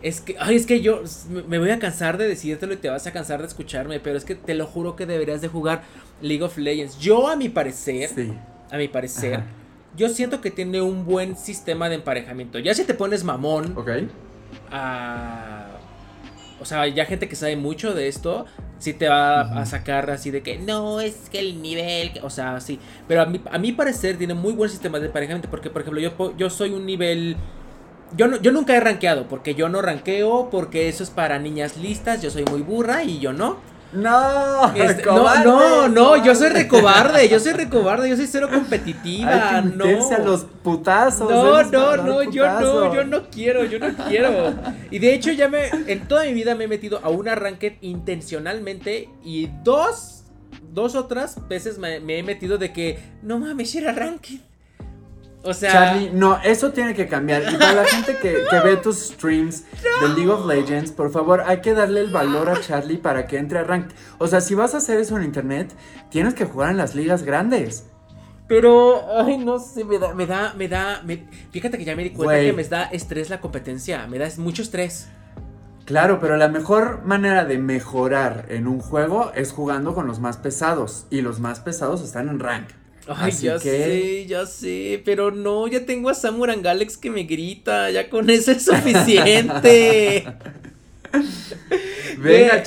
Es 0.00 0.20
que, 0.20 0.36
ay, 0.38 0.54
es 0.54 0.66
que 0.66 0.80
yo 0.80 1.02
me 1.48 1.58
voy 1.58 1.70
a 1.70 1.78
cansar 1.78 2.18
de 2.18 2.28
decírtelo 2.28 2.72
y 2.72 2.76
te 2.76 2.88
vas 2.88 3.06
a 3.06 3.12
cansar 3.12 3.40
de 3.40 3.48
escucharme, 3.48 3.98
pero 3.98 4.16
es 4.16 4.24
que 4.24 4.36
te 4.36 4.54
lo 4.54 4.66
juro 4.66 4.94
que 4.94 5.06
deberías 5.06 5.40
de 5.40 5.48
jugar 5.48 5.82
League 6.22 6.42
of 6.42 6.56
Legends. 6.56 6.98
Yo, 6.98 7.28
a 7.28 7.34
mi 7.34 7.48
parecer, 7.48 8.10
a 8.70 8.76
mi 8.76 8.86
parecer, 8.86 9.42
yo 9.96 10.08
siento 10.08 10.40
que 10.40 10.52
tiene 10.52 10.80
un 10.80 11.04
buen 11.04 11.36
sistema 11.36 11.88
de 11.88 11.96
emparejamiento. 11.96 12.60
Ya 12.60 12.74
si 12.74 12.84
te 12.84 12.94
pones 12.94 13.24
mamón, 13.24 13.76
ok. 13.76 13.90
o 16.60 16.64
sea, 16.64 16.86
ya 16.86 17.04
gente 17.04 17.28
que 17.28 17.34
sabe 17.34 17.56
mucho 17.56 17.92
de 17.92 18.06
esto, 18.06 18.46
sí 18.78 18.92
te 18.92 19.08
va 19.08 19.40
a 19.40 19.66
sacar 19.66 20.10
así 20.10 20.30
de 20.30 20.42
que 20.42 20.58
no, 20.58 21.00
es 21.00 21.28
que 21.28 21.40
el 21.40 21.60
nivel, 21.60 22.12
o 22.22 22.30
sea, 22.30 22.60
sí. 22.60 22.78
Pero 23.08 23.22
a 23.22 23.26
mi, 23.26 23.40
a 23.50 23.58
mi 23.58 23.72
parecer 23.72 24.16
tiene 24.16 24.34
muy 24.34 24.52
buen 24.52 24.70
sistema 24.70 25.00
de 25.00 25.06
emparejamiento, 25.06 25.50
porque, 25.50 25.70
por 25.70 25.82
ejemplo, 25.82 26.00
yo, 26.00 26.36
yo 26.36 26.50
soy 26.50 26.70
un 26.70 26.86
nivel 26.86 27.36
yo, 28.16 28.28
no, 28.28 28.36
yo 28.40 28.52
nunca 28.52 28.74
he 28.76 28.80
rankeado, 28.80 29.28
porque 29.28 29.54
yo 29.54 29.68
no 29.68 29.82
ranqueo, 29.82 30.48
porque 30.50 30.88
eso 30.88 31.02
es 31.02 31.10
para 31.10 31.38
niñas 31.38 31.76
listas, 31.76 32.22
yo 32.22 32.30
soy 32.30 32.44
muy 32.44 32.62
burra 32.62 33.04
y 33.04 33.18
yo 33.18 33.32
no. 33.32 33.56
No, 33.92 34.70
este, 34.74 35.04
no, 35.04 35.44
no, 35.44 35.88
no, 35.88 36.24
yo 36.24 36.34
soy 36.34 36.50
recobarde, 36.50 37.26
yo 37.28 37.40
soy 37.40 37.52
recobarde, 37.52 38.08
yo 38.08 38.16
soy 38.16 38.26
cero 38.26 38.48
competitiva, 38.52 39.30
Hay 39.58 39.62
que 39.62 39.76
no. 39.76 40.10
a 40.10 40.18
los 40.18 40.44
putazos. 40.62 41.30
No, 41.30 41.62
no, 41.62 41.96
no, 41.96 42.22
yo 42.22 42.60
no, 42.60 42.94
yo 42.94 43.04
no 43.04 43.30
quiero, 43.30 43.64
yo 43.64 43.78
no 43.78 43.94
quiero. 44.06 44.54
Y 44.90 44.98
de 44.98 45.14
hecho 45.14 45.32
ya 45.32 45.48
me, 45.48 45.68
en 45.86 46.06
toda 46.06 46.24
mi 46.24 46.34
vida 46.34 46.54
me 46.54 46.64
he 46.64 46.68
metido 46.68 47.00
a 47.02 47.08
una 47.08 47.34
ranked 47.34 47.78
intencionalmente 47.80 49.08
y 49.24 49.48
dos, 49.64 50.24
dos 50.72 50.94
otras 50.94 51.48
veces 51.48 51.78
me, 51.78 52.00
me 52.00 52.18
he 52.18 52.22
metido 52.22 52.58
de 52.58 52.72
que, 52.72 52.98
no 53.22 53.38
mames, 53.38 53.74
era 53.74 53.92
ranked. 53.92 54.40
O 55.48 55.54
sea. 55.54 55.72
Charlie, 55.72 56.10
no, 56.12 56.38
eso 56.42 56.72
tiene 56.72 56.94
que 56.94 57.08
cambiar. 57.08 57.42
Y 57.50 57.56
para 57.56 57.72
la 57.72 57.84
gente 57.86 58.18
que, 58.20 58.36
ve 58.62 58.76
tus 58.76 58.98
streams 58.98 59.64
de 59.82 60.08
League 60.10 60.28
of 60.28 60.44
Legends, 60.44 60.92
por 60.92 61.10
favor, 61.10 61.42
hay 61.46 61.62
que 61.62 61.72
darle 61.72 62.00
el 62.00 62.10
valor 62.10 62.50
a 62.50 62.60
Charlie 62.60 62.98
para 62.98 63.26
que 63.26 63.38
entre 63.38 63.60
a 63.60 63.64
rank. 63.64 63.88
O 64.18 64.26
sea, 64.26 64.42
si 64.42 64.54
vas 64.54 64.74
a 64.74 64.76
hacer 64.76 65.00
eso 65.00 65.16
en 65.16 65.24
internet, 65.24 65.72
tienes 66.10 66.34
que 66.34 66.44
jugar 66.44 66.70
en 66.70 66.76
las 66.76 66.94
ligas 66.94 67.22
grandes. 67.22 67.86
Pero, 68.46 69.02
ay, 69.10 69.38
no 69.38 69.58
sé, 69.58 69.84
me 69.84 69.98
da, 69.98 70.12
me 70.12 70.26
da, 70.26 70.52
me 70.54 70.68
da. 70.68 71.02
fíjate 71.50 71.78
que 71.78 71.84
ya 71.86 71.96
me 71.96 72.04
di 72.04 72.10
cuenta 72.10 72.40
que 72.40 72.52
me 72.52 72.64
da 72.64 72.84
estrés 72.84 73.30
la 73.30 73.40
competencia. 73.40 74.06
Me 74.06 74.18
da 74.18 74.28
mucho 74.36 74.60
estrés. 74.60 75.08
Claro, 75.86 76.20
pero 76.20 76.36
la 76.36 76.48
mejor 76.48 77.04
manera 77.06 77.46
de 77.46 77.56
mejorar 77.56 78.44
en 78.50 78.66
un 78.66 78.80
juego 78.80 79.32
es 79.34 79.52
jugando 79.52 79.94
con 79.94 80.06
los 80.06 80.20
más 80.20 80.36
pesados. 80.36 81.06
Y 81.08 81.22
los 81.22 81.40
más 81.40 81.60
pesados 81.60 82.02
están 82.02 82.28
en 82.28 82.38
rank. 82.38 82.68
Ay, 83.08 83.32
ya 83.32 83.58
sé, 83.58 84.26
ya 84.26 84.44
sé, 84.44 85.02
pero 85.04 85.30
no, 85.30 85.66
ya 85.66 85.86
tengo 85.86 86.10
a 86.10 86.14
Samuran 86.14 86.60
Galax 86.62 86.96
que 86.96 87.10
me 87.10 87.24
grita, 87.24 87.90
ya 87.90 88.10
con 88.10 88.28
eso 88.28 88.52
es 88.52 88.64
suficiente. 88.64 90.26
Venga, 92.18 92.62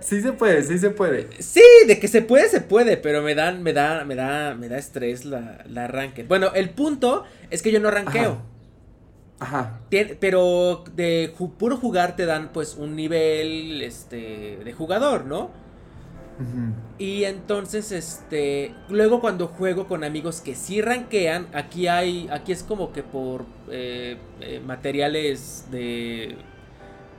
sí 0.00 0.20
se 0.20 0.32
puede, 0.32 0.62
sí 0.64 0.78
se 0.78 0.90
puede. 0.90 1.28
Sí, 1.38 1.62
de 1.86 2.00
que 2.00 2.08
se 2.08 2.22
puede, 2.22 2.48
se 2.48 2.60
puede, 2.60 2.96
pero 2.96 3.22
me 3.22 3.34
dan, 3.34 3.62
me 3.62 3.72
da, 3.72 4.04
me 4.04 4.14
da, 4.14 4.54
me 4.54 4.68
da 4.68 4.78
estrés 4.78 5.24
la, 5.24 5.64
la 5.68 5.84
arranque. 5.84 6.24
Bueno, 6.24 6.50
el 6.54 6.70
punto 6.70 7.24
es 7.50 7.62
que 7.62 7.70
yo 7.70 7.80
no 7.80 7.88
arranqueo. 7.88 8.42
Ajá. 9.40 9.78
pero 10.18 10.82
de 10.96 11.32
puro 11.58 11.76
jugar 11.76 12.16
te 12.16 12.26
dan 12.26 12.50
pues 12.52 12.74
un 12.74 12.96
nivel 12.96 13.82
este 13.82 14.58
de 14.64 14.72
jugador, 14.72 15.26
¿no? 15.26 15.50
Y 16.98 17.24
entonces, 17.24 17.92
este, 17.92 18.74
luego 18.88 19.20
cuando 19.20 19.48
juego 19.48 19.86
con 19.86 20.04
amigos 20.04 20.40
que 20.40 20.54
sí 20.54 20.80
ranquean, 20.80 21.46
aquí 21.52 21.88
hay, 21.88 22.28
aquí 22.30 22.52
es 22.52 22.62
como 22.62 22.92
que 22.92 23.02
por 23.02 23.44
eh, 23.70 24.16
eh, 24.40 24.60
materiales 24.64 25.66
de 25.70 26.36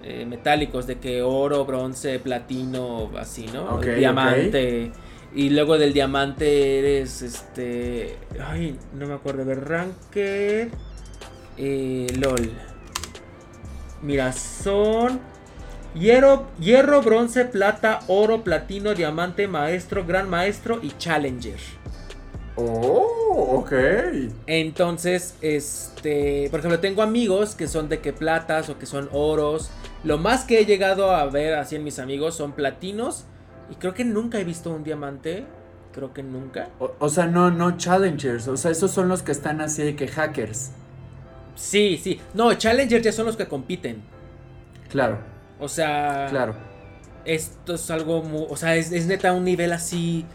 eh, 0.04 0.26
metálicos, 0.26 0.88
de 0.88 1.00
que 1.00 1.22
oro, 1.22 1.66
bronce, 1.66 2.20
platino, 2.20 3.12
así, 3.18 3.46
¿no? 3.54 3.80
diamante. 3.80 4.92
Y 5.36 5.52
luego 5.52 5.78
del 5.78 5.94
diamante 5.94 6.80
eres, 6.80 7.22
este, 7.22 8.18
ay, 8.44 8.78
no 8.98 9.06
me 9.06 9.14
acuerdo, 9.14 9.46
de 9.46 9.56
ranque, 9.56 10.72
lol. 12.20 12.52
Mira, 14.02 14.32
son 14.32 15.20
Hierro, 15.96 16.48
hierro, 16.60 17.02
bronce, 17.02 17.46
plata, 17.46 18.02
oro, 18.08 18.44
platino, 18.44 18.94
diamante, 18.94 19.48
maestro, 19.48 20.06
gran 20.06 20.30
maestro 20.30 20.80
y 20.84 20.92
challenger. 20.98 21.60
Oh, 22.56 23.62
ok. 23.62 23.74
Entonces, 24.46 25.36
este, 25.42 26.48
por 26.52 26.60
ejemplo, 26.60 26.80
tengo 26.80 27.02
amigos 27.02 27.56
que 27.56 27.68
son 27.68 27.90
de 27.90 28.00
que 28.00 28.14
platas 28.14 28.70
o 28.70 28.78
que 28.78 28.86
son 28.86 29.10
oros. 29.14 29.72
Lo 30.04 30.18
más 30.18 30.44
que 30.44 30.60
he 30.60 30.66
llegado 30.66 31.12
a 31.12 31.26
ver 31.26 31.56
así 31.56 31.76
en 31.76 31.84
mis 31.84 32.00
amigos 32.00 32.36
son 32.36 32.52
platinos. 32.52 33.26
Y 33.72 33.76
creo 33.76 33.94
que 33.94 34.04
nunca 34.04 34.40
he 34.40 34.44
visto 34.44 34.72
un 34.72 34.84
diamante. 34.84 35.46
Creo 35.94 36.14
que 36.14 36.22
nunca. 36.22 36.70
O, 37.00 37.10
sea, 37.10 37.26
no, 37.26 37.50
no 37.50 37.78
challengers. 37.78 38.48
O 38.48 38.58
sea, 38.58 38.72
esos 38.72 38.92
son 38.92 39.08
los 39.08 39.24
que 39.24 39.32
están 39.32 39.62
así 39.62 39.82
de 39.84 39.96
que 39.96 40.08
hackers. 40.08 40.72
Sí, 41.56 42.00
sí. 42.02 42.20
No, 42.34 42.54
challengers 42.54 43.04
ya 43.04 43.12
son 43.12 43.26
los 43.26 43.38
que 43.38 43.48
compiten. 43.48 44.02
Claro. 44.90 45.18
O 45.60 45.68
sea. 45.68 46.28
Claro. 46.30 46.56
Esto 47.26 47.76
es 47.76 47.92
algo 47.92 48.24
muy. 48.24 48.46
O 48.50 48.56
sea, 48.56 48.76
es, 48.76 48.92
neta 49.06 49.34
un 49.34 49.44
nivel 49.44 49.72
así. 49.74 50.26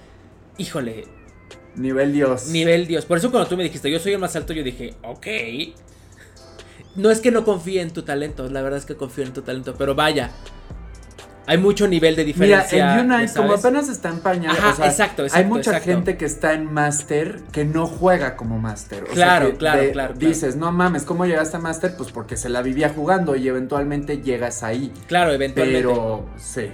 Híjole. 0.59 1.07
Nivel 1.75 2.13
Dios. 2.13 2.49
Nivel 2.49 2.87
Dios. 2.87 3.05
Por 3.05 3.19
eso 3.19 3.31
cuando 3.31 3.49
tú 3.49 3.57
me 3.57 3.65
dijiste, 3.65 3.91
yo 3.91 3.99
soy 3.99 4.13
el 4.13 4.19
más 4.19 4.37
alto, 4.37 4.53
yo 4.53 4.63
dije, 4.63 4.95
ok. 5.03 5.27
No 6.95 7.11
es 7.11 7.21
que 7.21 7.33
no 7.33 7.45
confíe 7.45 7.81
en 7.81 7.91
tu 7.91 8.03
talento, 8.03 8.49
la 8.49 8.63
verdad 8.63 8.79
es 8.79 8.87
que 8.87 8.95
confío 8.95 9.25
en 9.25 9.33
tu 9.33 9.43
talento, 9.43 9.75
pero 9.77 9.97
vaya, 9.97 10.31
hay 11.47 11.59
mucho 11.59 11.87
nivel 11.87 12.17
de 12.17 12.25
diferencia. 12.25 12.67
Mira, 12.73 13.01
en 13.01 13.11
Unite, 13.11 13.33
como 13.35 13.55
apenas 13.55 13.89
está 13.89 14.09
en 14.09 14.21
pañal, 14.21 14.55
exacto, 14.57 14.85
exacto, 14.85 15.27
hay 15.33 15.45
mucha 15.45 15.81
gente 15.81 16.17
que 16.17 16.25
está 16.25 16.55
en 16.55 16.73
Master 16.73 17.43
que 17.53 17.65
no 17.65 17.87
juega 17.87 18.37
como 18.37 18.59
Master. 18.59 19.05
claro, 19.05 19.57
claro, 19.57 19.83
claro, 19.93 20.15
Dices, 20.15 20.57
no 20.57 20.73
mames, 20.73 21.05
¿cómo 21.05 21.27
llegaste 21.27 21.57
a 21.57 21.61
Master? 21.61 21.95
Pues 21.97 22.11
porque 22.13 22.37
se 22.37 22.49
la 22.49 22.63
vivía 22.63 22.89
jugando 22.89 23.37
y 23.37 23.47
eventualmente 23.49 24.23
llegas 24.23 24.63
ahí. 24.63 24.93
Claro, 25.07 25.33
eventualmente. 25.33 25.79
Pero, 25.79 26.27
sí. 26.37 26.71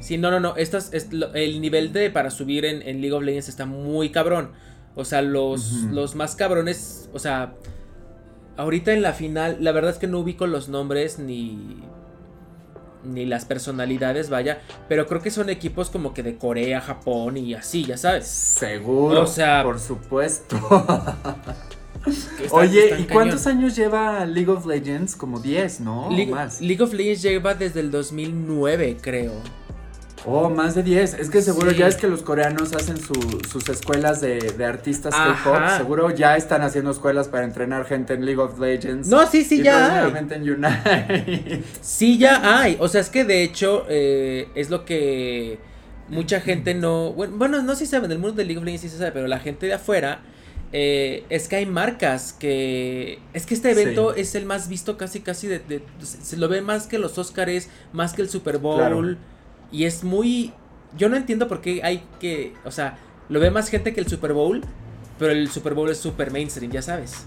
Sí, 0.00 0.18
no, 0.18 0.30
no, 0.30 0.38
no. 0.38 0.56
Esto 0.56 0.78
es, 0.78 1.08
el 1.34 1.60
nivel 1.60 1.92
de 1.92 2.10
para 2.10 2.30
subir 2.30 2.64
en, 2.64 3.00
League 3.00 3.12
of 3.12 3.22
Legends 3.22 3.48
está 3.48 3.66
muy 3.66 4.10
cabrón. 4.10 4.52
O 4.94 5.04
sea, 5.04 5.22
los, 5.22 5.72
los 5.90 6.14
más 6.14 6.36
cabrones, 6.36 7.08
o 7.12 7.18
sea, 7.18 7.54
ahorita 8.56 8.92
en 8.92 9.02
la 9.02 9.12
final, 9.12 9.58
la 9.60 9.72
verdad 9.72 9.92
es 9.92 9.98
que 9.98 10.06
no 10.06 10.20
ubico 10.20 10.46
los 10.46 10.68
nombres 10.68 11.18
ni 11.18 11.82
ni 13.08 13.26
las 13.26 13.44
personalidades, 13.44 14.30
vaya, 14.30 14.60
pero 14.88 15.06
creo 15.06 15.22
que 15.22 15.30
son 15.30 15.50
equipos 15.50 15.90
como 15.90 16.14
que 16.14 16.22
de 16.22 16.36
Corea, 16.36 16.80
Japón 16.80 17.36
y 17.36 17.54
así, 17.54 17.84
ya 17.84 17.96
sabes. 17.96 18.26
Seguro. 18.26 19.22
O 19.22 19.26
sea, 19.26 19.62
por 19.62 19.80
supuesto. 19.80 20.56
Oye, 22.50 23.00
¿y 23.00 23.04
cuántos 23.04 23.46
años 23.46 23.76
lleva 23.76 24.24
League 24.24 24.50
of 24.50 24.66
Legends? 24.66 25.16
Como 25.16 25.40
10, 25.40 25.80
¿no? 25.80 26.08
League, 26.10 26.34
League 26.60 26.82
of 26.82 26.92
Legends 26.92 27.22
lleva 27.22 27.54
desde 27.54 27.80
el 27.80 27.90
2009, 27.90 28.96
creo. 29.00 29.32
Oh, 30.24 30.50
más 30.50 30.74
de 30.74 30.82
10. 30.82 31.14
Es 31.14 31.30
que 31.30 31.42
seguro 31.42 31.70
ya 31.70 31.86
es 31.86 31.96
que 31.96 32.08
los 32.08 32.22
coreanos 32.22 32.72
hacen 32.74 32.98
sus 32.98 33.68
escuelas 33.68 34.20
de, 34.20 34.64
artistas 34.64 35.14
K-pop. 35.14 35.56
Seguro 35.76 36.10
ya 36.10 36.36
están 36.36 36.62
haciendo 36.62 36.90
escuelas 36.90 37.28
para 37.28 37.44
entrenar 37.44 37.84
gente 37.86 38.14
en 38.14 38.24
League 38.24 38.40
of 38.40 38.58
Legends. 38.58 39.08
No, 39.08 39.26
sí, 39.26 39.44
sí, 39.44 39.62
ya 39.62 40.04
hay. 40.04 40.12
en 40.30 40.42
Unite. 40.42 41.62
Sí, 41.80 42.18
ya 42.18 42.60
hay. 42.60 42.76
O 42.80 42.88
sea, 42.88 43.00
es 43.00 43.10
que 43.10 43.24
de 43.24 43.42
hecho 43.42 43.86
eh, 43.88 44.48
es 44.54 44.70
lo 44.70 44.84
que 44.84 45.58
mucha 46.08 46.40
gente 46.40 46.74
no. 46.74 47.12
Bueno, 47.12 47.62
no 47.62 47.74
sé 47.74 47.86
si 47.86 47.90
saben, 47.90 48.10
el 48.10 48.18
mundo 48.18 48.36
de 48.36 48.44
League 48.44 48.58
of 48.58 48.64
Legends 48.64 48.82
sí 48.82 48.88
se 48.88 48.98
sabe, 48.98 49.12
pero 49.12 49.26
la 49.26 49.38
gente 49.38 49.66
de 49.66 49.74
afuera. 49.74 50.22
Eh, 50.70 51.24
es 51.30 51.48
que 51.48 51.56
hay 51.56 51.66
marcas 51.66 52.34
que. 52.38 53.20
Es 53.32 53.46
que 53.46 53.54
este 53.54 53.70
evento 53.70 54.14
es 54.14 54.34
el 54.34 54.44
más 54.44 54.68
visto 54.68 54.98
casi, 54.98 55.20
casi 55.20 55.46
de, 55.46 55.82
Se 56.02 56.36
lo 56.36 56.48
ve 56.48 56.60
más 56.60 56.86
que 56.86 56.98
los 56.98 57.16
Oscars, 57.16 57.70
más 57.94 58.12
que 58.12 58.20
el 58.20 58.28
Super 58.28 58.58
Bowl. 58.58 59.16
Y 59.70 59.84
es 59.84 60.04
muy... 60.04 60.52
Yo 60.96 61.08
no 61.08 61.16
entiendo 61.16 61.48
por 61.48 61.60
qué 61.60 61.82
hay 61.82 62.04
que... 62.20 62.54
O 62.64 62.70
sea, 62.70 62.98
lo 63.28 63.40
ve 63.40 63.50
más 63.50 63.68
gente 63.68 63.92
que 63.92 64.00
el 64.00 64.08
Super 64.08 64.32
Bowl, 64.32 64.62
pero 65.18 65.32
el 65.32 65.50
Super 65.50 65.74
Bowl 65.74 65.90
es 65.90 65.98
super 65.98 66.30
mainstream, 66.30 66.72
ya 66.72 66.82
sabes. 66.82 67.24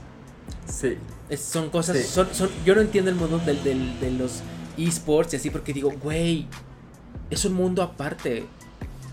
Sí. 0.66 0.98
son 1.38 1.70
cosas... 1.70 2.04
Son, 2.06 2.28
son, 2.34 2.50
yo 2.66 2.76
no 2.76 2.82
entiendo 2.82 3.12
el 3.12 3.18
mundo 3.18 3.40
del, 3.40 3.64
del, 3.64 4.00
de 4.00 4.12
los 4.12 4.42
esports 4.78 5.34
y 5.34 5.38
así 5.38 5.50
porque 5.50 5.74
digo, 5.74 5.92
güey, 6.02 6.48
es 7.30 7.46
un 7.46 7.54
mundo 7.54 7.82
aparte. 7.82 8.46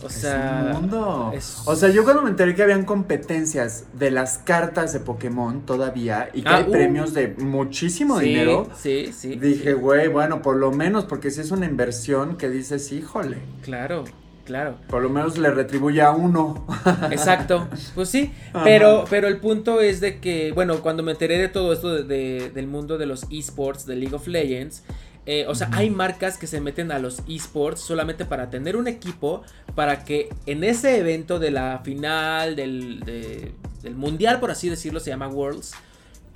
O 0.02 0.08
sea, 0.08 0.70
mundo. 0.74 1.32
o 1.64 1.76
sea, 1.76 1.88
yo 1.90 2.04
cuando 2.04 2.22
me 2.22 2.30
enteré 2.30 2.54
que 2.54 2.62
habían 2.62 2.84
competencias 2.84 3.86
de 3.94 4.10
las 4.10 4.38
cartas 4.38 4.92
de 4.92 5.00
Pokémon 5.00 5.66
todavía 5.66 6.30
y 6.32 6.42
que 6.42 6.48
ah, 6.48 6.56
hay 6.58 6.64
uh. 6.68 6.70
premios 6.70 7.14
de 7.14 7.34
muchísimo 7.38 8.18
dinero, 8.18 8.68
sí, 8.76 9.10
sí, 9.12 9.36
dije, 9.36 9.74
güey, 9.74 10.08
bueno, 10.08 10.40
por 10.40 10.56
lo 10.56 10.70
menos, 10.70 11.04
porque 11.04 11.30
si 11.30 11.40
es 11.40 11.50
una 11.50 11.66
inversión 11.66 12.36
que 12.36 12.48
dices, 12.48 12.92
híjole. 12.92 13.38
Claro, 13.62 14.04
claro. 14.44 14.76
Por 14.88 15.02
lo 15.02 15.10
menos 15.10 15.36
le 15.36 15.50
retribuye 15.50 16.00
a 16.00 16.12
uno. 16.12 16.64
Exacto, 17.10 17.66
pues 17.96 18.08
sí, 18.08 18.32
pero, 18.64 19.04
pero 19.10 19.26
el 19.26 19.38
punto 19.38 19.80
es 19.80 20.00
de 20.00 20.20
que, 20.20 20.52
bueno, 20.52 20.80
cuando 20.80 21.02
me 21.02 21.12
enteré 21.12 21.38
de 21.38 21.48
todo 21.48 21.72
esto 21.72 22.04
del 22.04 22.66
mundo 22.68 22.98
de 22.98 23.06
los 23.06 23.26
esports, 23.30 23.84
de 23.84 23.96
League 23.96 24.14
of 24.14 24.28
Legends, 24.28 24.84
eh, 25.30 25.44
o 25.46 25.54
sea, 25.54 25.68
hay 25.72 25.90
marcas 25.90 26.38
que 26.38 26.46
se 26.46 26.58
meten 26.58 26.90
a 26.90 26.98
los 26.98 27.20
esports 27.28 27.82
solamente 27.82 28.24
para 28.24 28.48
tener 28.48 28.78
un 28.78 28.88
equipo 28.88 29.42
para 29.74 30.02
que 30.02 30.30
en 30.46 30.64
ese 30.64 30.96
evento 30.96 31.38
de 31.38 31.50
la 31.50 31.82
final 31.84 32.56
del, 32.56 33.00
del 33.82 33.94
mundial, 33.94 34.40
por 34.40 34.50
así 34.50 34.70
decirlo, 34.70 35.00
se 35.00 35.10
llama 35.10 35.28
Worlds. 35.28 35.72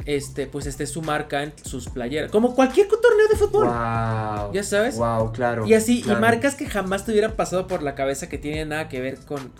Este, 0.04 0.46
pues 0.46 0.66
esté 0.66 0.87
su 0.87 1.00
marca 1.00 1.42
en 1.42 1.54
sus 1.64 1.88
playeras. 1.88 2.30
Como 2.30 2.54
cualquier 2.54 2.87
torneo 2.88 3.28
de 3.28 3.37
fútbol. 3.37 3.66
Wow. 3.66 4.52
Ya 4.52 4.62
sabes. 4.62 4.96
Wow, 4.96 5.32
claro. 5.32 5.66
Y 5.66 5.72
así, 5.72 6.04
y 6.04 6.11
marcas 6.16 6.54
que 6.54 6.66
jamás 6.66 7.06
te 7.06 7.12
hubieran 7.12 7.32
pasado 7.32 7.66
por 7.66 7.82
la 7.82 7.94
cabeza 7.94 8.28
que 8.28 8.37
tienen 8.37 8.70
nada 8.70 8.90
que 8.90 9.00
ver 9.00 9.20
con, 9.20 9.52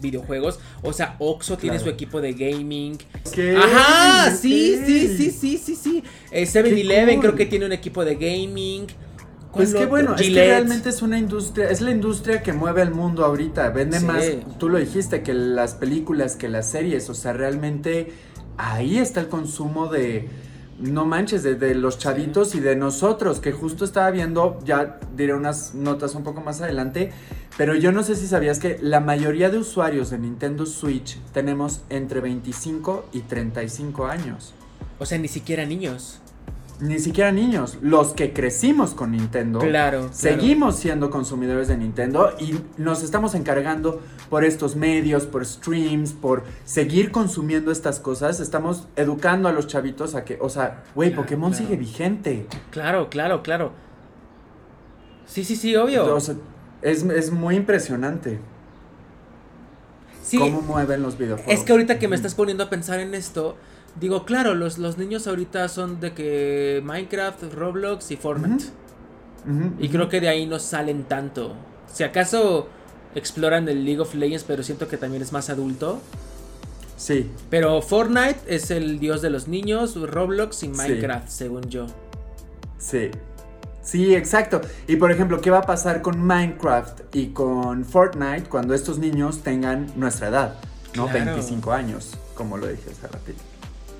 videojuegos. 0.00 0.60
O 0.82 0.92
sea, 0.92 1.16
Oxo 1.18 1.56
tiene 1.56 1.78
su 1.78 1.88
equipo 1.88 2.20
de 2.20 2.32
gaming. 2.32 2.98
¿Qué? 3.32 3.56
Ajá, 3.56 4.30
sí, 4.30 4.80
sí, 4.84 5.08
sí, 5.16 5.30
sí, 5.30 5.58
sí, 5.58 5.76
sí. 5.76 6.04
7-Eleven 6.30 7.20
creo 7.20 7.34
que 7.34 7.46
tiene 7.46 7.66
un 7.66 7.72
equipo 7.72 8.04
de 8.04 8.14
gaming. 8.16 8.86
Pues 9.52 9.72
qué 9.72 9.86
bueno, 9.86 10.16
es 10.16 10.22
que 10.22 10.34
realmente 10.34 10.88
es 10.88 11.00
una 11.00 11.16
industria, 11.16 11.70
es 11.70 11.80
la 11.80 11.92
industria 11.92 12.42
que 12.42 12.52
mueve 12.52 12.82
el 12.82 12.90
mundo 12.90 13.24
ahorita, 13.24 13.70
vende 13.70 14.00
más, 14.00 14.24
tú 14.58 14.68
lo 14.68 14.78
dijiste, 14.78 15.22
que 15.22 15.32
las 15.32 15.74
películas, 15.74 16.34
que 16.34 16.48
las 16.48 16.68
series, 16.68 17.08
o 17.08 17.14
sea, 17.14 17.32
realmente 17.34 18.12
ahí 18.56 18.98
está 18.98 19.20
el 19.20 19.28
consumo 19.28 19.86
de, 19.86 20.28
no 20.80 21.04
manches, 21.04 21.42
de, 21.42 21.74
los 21.74 21.98
chavitos 21.98 22.54
y 22.54 22.60
de 22.60 22.76
nosotros, 22.76 23.40
que 23.40 23.52
justo 23.52 23.84
estaba 23.84 24.10
viendo, 24.10 24.58
ya 24.64 24.98
diré 25.16 25.34
unas 25.34 25.74
notas 25.74 26.14
un 26.14 26.24
poco 26.24 26.40
más 26.40 26.60
adelante, 26.60 27.12
pero 27.56 27.74
yo 27.74 27.92
no 27.92 28.02
sé 28.02 28.16
si 28.16 28.26
sabías 28.26 28.58
que 28.58 28.78
la 28.80 29.00
mayoría 29.00 29.50
de 29.50 29.58
usuarios 29.58 30.10
de 30.10 30.18
Nintendo 30.18 30.66
Switch 30.66 31.18
tenemos 31.32 31.82
entre 31.88 32.20
25 32.20 33.06
y 33.12 33.20
35 33.20 34.06
años. 34.06 34.54
O 34.98 35.06
sea, 35.06 35.18
ni 35.18 35.28
siquiera 35.28 35.64
niños. 35.64 36.20
Ni 36.80 36.98
siquiera 36.98 37.30
niños. 37.30 37.78
Los 37.80 38.12
que 38.12 38.32
crecimos 38.32 38.94
con 38.94 39.12
Nintendo. 39.12 39.60
Claro. 39.60 40.08
Seguimos 40.12 40.76
siendo 40.76 41.08
consumidores 41.10 41.68
de 41.68 41.76
Nintendo 41.76 42.32
y 42.40 42.56
nos 42.76 43.04
estamos 43.04 43.36
encargando 43.36 44.02
por 44.28 44.44
estos 44.44 44.74
medios, 44.74 45.24
por 45.24 45.46
streams, 45.46 46.12
por 46.12 46.42
seguir 46.64 47.12
consumiendo 47.12 47.70
estas 47.70 48.00
cosas. 48.00 48.40
Estamos 48.40 48.88
educando 48.96 49.48
a 49.48 49.52
los 49.52 49.68
chavitos 49.68 50.16
a 50.16 50.24
que, 50.24 50.38
o 50.40 50.48
sea, 50.48 50.82
güey, 50.96 51.14
Pokémon 51.14 51.54
sigue 51.54 51.76
vigente. 51.76 52.46
Claro, 52.70 53.08
claro, 53.08 53.42
claro. 53.42 53.72
Sí, 55.26 55.44
sí, 55.44 55.54
sí, 55.54 55.76
obvio. 55.76 56.18
Es, 56.84 57.30
muy 57.32 57.56
impresionante. 57.56 58.38
Sí, 60.22 60.38
cómo 60.38 60.60
mueven 60.60 61.02
los 61.02 61.16
videojuegos. 61.16 61.52
Es 61.52 61.64
que 61.64 61.72
ahorita 61.72 61.98
que 61.98 62.08
me 62.08 62.14
estás 62.14 62.34
poniendo 62.34 62.64
a 62.64 62.70
pensar 62.70 63.00
en 63.00 63.14
esto, 63.14 63.56
digo, 63.98 64.26
claro, 64.26 64.54
los, 64.54 64.76
los 64.76 64.98
niños 64.98 65.26
ahorita 65.26 65.68
son 65.68 65.98
de 66.00 66.12
que 66.12 66.82
Minecraft, 66.84 67.54
Roblox 67.54 68.10
y 68.10 68.16
Fortnite. 68.16 68.66
y 69.78 69.88
creo 69.88 70.10
que 70.10 70.20
de 70.20 70.28
ahí 70.28 70.46
no 70.46 70.58
salen 70.58 71.04
tanto. 71.04 71.54
Si 71.90 72.04
acaso 72.04 72.68
exploran 73.14 73.66
el 73.68 73.84
League 73.84 74.00
of 74.00 74.14
Legends, 74.14 74.44
pero 74.44 74.62
siento 74.62 74.86
que 74.86 74.98
también 74.98 75.22
es 75.22 75.32
más 75.32 75.48
adulto. 75.48 76.02
Sí. 76.98 77.30
Pero 77.48 77.80
Fortnite 77.80 78.40
es 78.46 78.70
el 78.70 78.98
dios 78.98 79.22
de 79.22 79.30
los 79.30 79.48
niños, 79.48 79.96
Roblox 79.96 80.62
y 80.64 80.68
Minecraft, 80.68 81.28
según 81.28 81.62
yo. 81.70 81.86
Sí. 82.78 83.10
Sí, 83.84 84.14
exacto. 84.14 84.62
Y 84.88 84.96
por 84.96 85.12
ejemplo, 85.12 85.40
¿qué 85.40 85.50
va 85.50 85.58
a 85.58 85.66
pasar 85.66 86.02
con 86.02 86.18
Minecraft 86.26 87.14
y 87.14 87.28
con 87.28 87.84
Fortnite 87.84 88.48
cuando 88.48 88.74
estos 88.74 88.98
niños 88.98 89.42
tengan 89.42 89.86
nuestra 89.94 90.28
edad? 90.28 90.54
¿No? 90.96 91.06
25 91.06 91.72
años, 91.72 92.16
como 92.34 92.56
lo 92.56 92.66
dije 92.66 92.90
hace 92.90 93.06
ratito. 93.06 93.42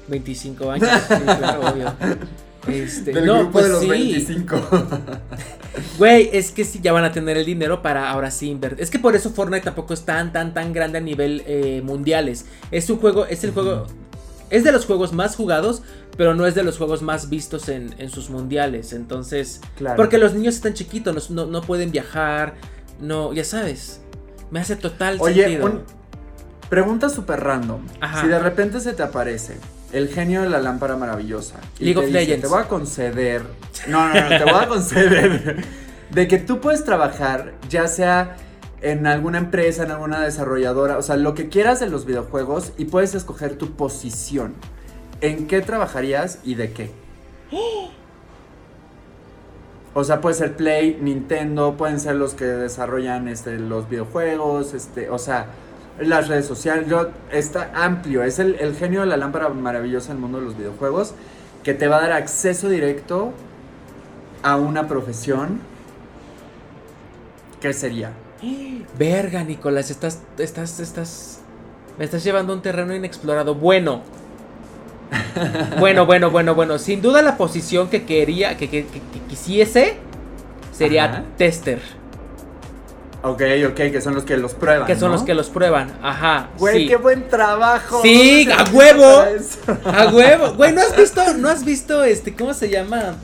25 0.08 0.70
años, 0.70 0.90
sí, 1.08 1.14
claro, 1.24 1.68
obvio. 1.68 1.94
Este, 2.66 3.12
Del 3.12 3.26
no, 3.26 3.34
grupo 3.40 3.52
pues 3.52 3.66
de 3.66 3.72
los 3.72 3.86
25. 3.86 4.56
Güey, 5.98 6.30
es 6.32 6.50
que 6.50 6.64
sí, 6.64 6.80
ya 6.82 6.92
van 6.92 7.04
a 7.04 7.12
tener 7.12 7.36
el 7.36 7.44
dinero 7.44 7.82
para 7.82 8.08
ahora 8.08 8.30
sí 8.30 8.48
invertir. 8.48 8.82
Es 8.82 8.90
que 8.90 8.98
por 8.98 9.14
eso 9.14 9.30
Fortnite 9.30 9.64
tampoco 9.64 9.92
es 9.92 10.04
tan, 10.04 10.32
tan, 10.32 10.54
tan 10.54 10.72
grande 10.72 10.98
a 10.98 11.00
nivel 11.00 11.42
eh, 11.46 11.82
mundiales. 11.84 12.46
Es 12.70 12.88
un 12.90 12.98
juego, 12.98 13.26
es 13.26 13.44
el 13.44 13.50
juego, 13.50 13.86
es 14.54 14.62
de 14.62 14.70
los 14.70 14.86
juegos 14.86 15.12
más 15.12 15.34
jugados, 15.34 15.82
pero 16.16 16.34
no 16.34 16.46
es 16.46 16.54
de 16.54 16.62
los 16.62 16.78
juegos 16.78 17.02
más 17.02 17.28
vistos 17.28 17.68
en, 17.68 18.08
sus 18.08 18.30
mundiales. 18.30 18.92
Entonces, 18.92 19.60
porque 19.96 20.16
los 20.18 20.34
niños 20.34 20.54
están 20.54 20.74
chiquitos, 20.74 21.30
no, 21.30 21.62
pueden 21.62 21.90
viajar, 21.90 22.54
no, 23.00 23.32
ya 23.32 23.44
sabes. 23.44 24.00
Me 24.50 24.60
hace 24.60 24.76
total 24.76 25.16
Oye, 25.20 25.42
sentido. 25.42 25.82
pregunta 26.68 27.08
súper 27.08 27.40
random. 27.40 27.80
Si 28.20 28.28
de 28.28 28.38
repente 28.38 28.78
se 28.78 28.92
te 28.92 29.02
aparece 29.02 29.56
el 29.92 30.08
genio 30.08 30.42
de 30.42 30.50
la 30.50 30.60
lámpara 30.60 30.96
maravillosa. 30.96 31.56
League 31.80 31.98
of 31.98 32.10
Legends. 32.10 32.42
Te 32.42 32.48
voy 32.48 32.62
a 32.62 32.68
conceder. 32.68 33.42
No, 33.88 34.08
no, 34.08 34.14
no, 34.14 34.28
te 34.28 34.44
voy 34.44 34.62
a 34.62 34.68
conceder. 34.68 35.64
De 36.10 36.28
que 36.28 36.38
tú 36.38 36.60
puedes 36.60 36.84
trabajar, 36.84 37.54
ya 37.68 37.88
sea 37.88 38.36
en 38.84 39.06
alguna 39.06 39.38
empresa, 39.38 39.82
en 39.82 39.90
alguna 39.90 40.20
desarrolladora, 40.20 40.98
o 40.98 41.02
sea, 41.02 41.16
lo 41.16 41.34
que 41.34 41.48
quieras 41.48 41.80
de 41.80 41.88
los 41.88 42.04
videojuegos 42.04 42.74
y 42.76 42.84
puedes 42.84 43.14
escoger 43.14 43.56
tu 43.56 43.70
posición. 43.72 44.52
¿En 45.22 45.46
qué 45.46 45.62
trabajarías 45.62 46.38
y 46.44 46.54
de 46.54 46.72
qué? 46.72 46.90
O 49.96 50.02
sea, 50.02 50.20
puede 50.20 50.34
ser 50.34 50.56
Play, 50.56 50.98
Nintendo, 51.00 51.76
pueden 51.76 52.00
ser 52.00 52.16
los 52.16 52.34
que 52.34 52.46
desarrollan 52.46 53.28
este, 53.28 53.60
los 53.60 53.88
videojuegos, 53.88 54.74
este, 54.74 55.08
o 55.08 55.20
sea, 55.20 55.46
las 56.00 56.26
redes 56.26 56.46
sociales. 56.46 56.88
Yo, 56.88 57.10
está 57.30 57.70
amplio, 57.72 58.24
es 58.24 58.40
el, 58.40 58.56
el 58.56 58.74
genio 58.74 59.02
de 59.02 59.06
la 59.06 59.16
lámpara 59.16 59.50
maravillosa 59.50 60.10
en 60.10 60.16
el 60.16 60.20
mundo 60.22 60.40
de 60.40 60.46
los 60.46 60.58
videojuegos, 60.58 61.14
que 61.62 61.74
te 61.74 61.86
va 61.86 61.98
a 61.98 62.00
dar 62.00 62.10
acceso 62.10 62.68
directo 62.68 63.30
a 64.42 64.56
una 64.56 64.88
profesión. 64.88 65.60
¿Qué 67.60 67.72
sería? 67.72 68.10
Verga, 68.98 69.42
Nicolás, 69.44 69.90
estás, 69.90 70.20
estás, 70.38 70.80
estás, 70.80 71.38
me 71.98 72.04
estás 72.04 72.22
llevando 72.24 72.52
a 72.52 72.56
un 72.56 72.62
terreno 72.62 72.94
inexplorado. 72.94 73.54
Bueno, 73.54 74.02
bueno, 75.78 76.06
bueno, 76.06 76.30
bueno, 76.30 76.54
bueno. 76.54 76.78
Sin 76.78 77.02
duda 77.02 77.22
la 77.22 77.36
posición 77.36 77.88
que 77.88 78.04
quería, 78.04 78.56
que, 78.56 78.86
quisiese, 79.28 79.96
sería 80.72 81.24
tester. 81.36 81.80
Ok, 83.22 83.42
ok, 83.70 83.74
que 83.74 84.00
son 84.02 84.14
los 84.14 84.24
que 84.24 84.36
los 84.36 84.52
prueban. 84.52 84.86
Que 84.86 84.96
son 84.96 85.10
los 85.10 85.22
que 85.22 85.34
los 85.34 85.48
prueban, 85.48 85.90
ajá. 86.02 86.50
Güey, 86.58 86.86
qué 86.86 86.96
buen 86.96 87.28
trabajo. 87.28 88.02
Sí, 88.02 88.46
a 88.50 88.64
huevo. 88.70 89.24
A 89.86 90.08
huevo. 90.08 90.52
Güey, 90.54 90.72
¿no 90.72 90.82
has 90.82 90.94
visto, 90.94 91.22
no 91.38 91.48
has 91.48 91.64
visto 91.64 92.04
este, 92.04 92.34
¿cómo 92.34 92.52
se 92.52 92.68
llama? 92.68 93.16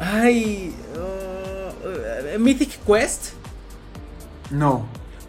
Ay, 0.00 0.74
uh, 0.96 2.38
Mythic 2.40 2.80
Quest. 2.84 3.35
No. 4.50 4.86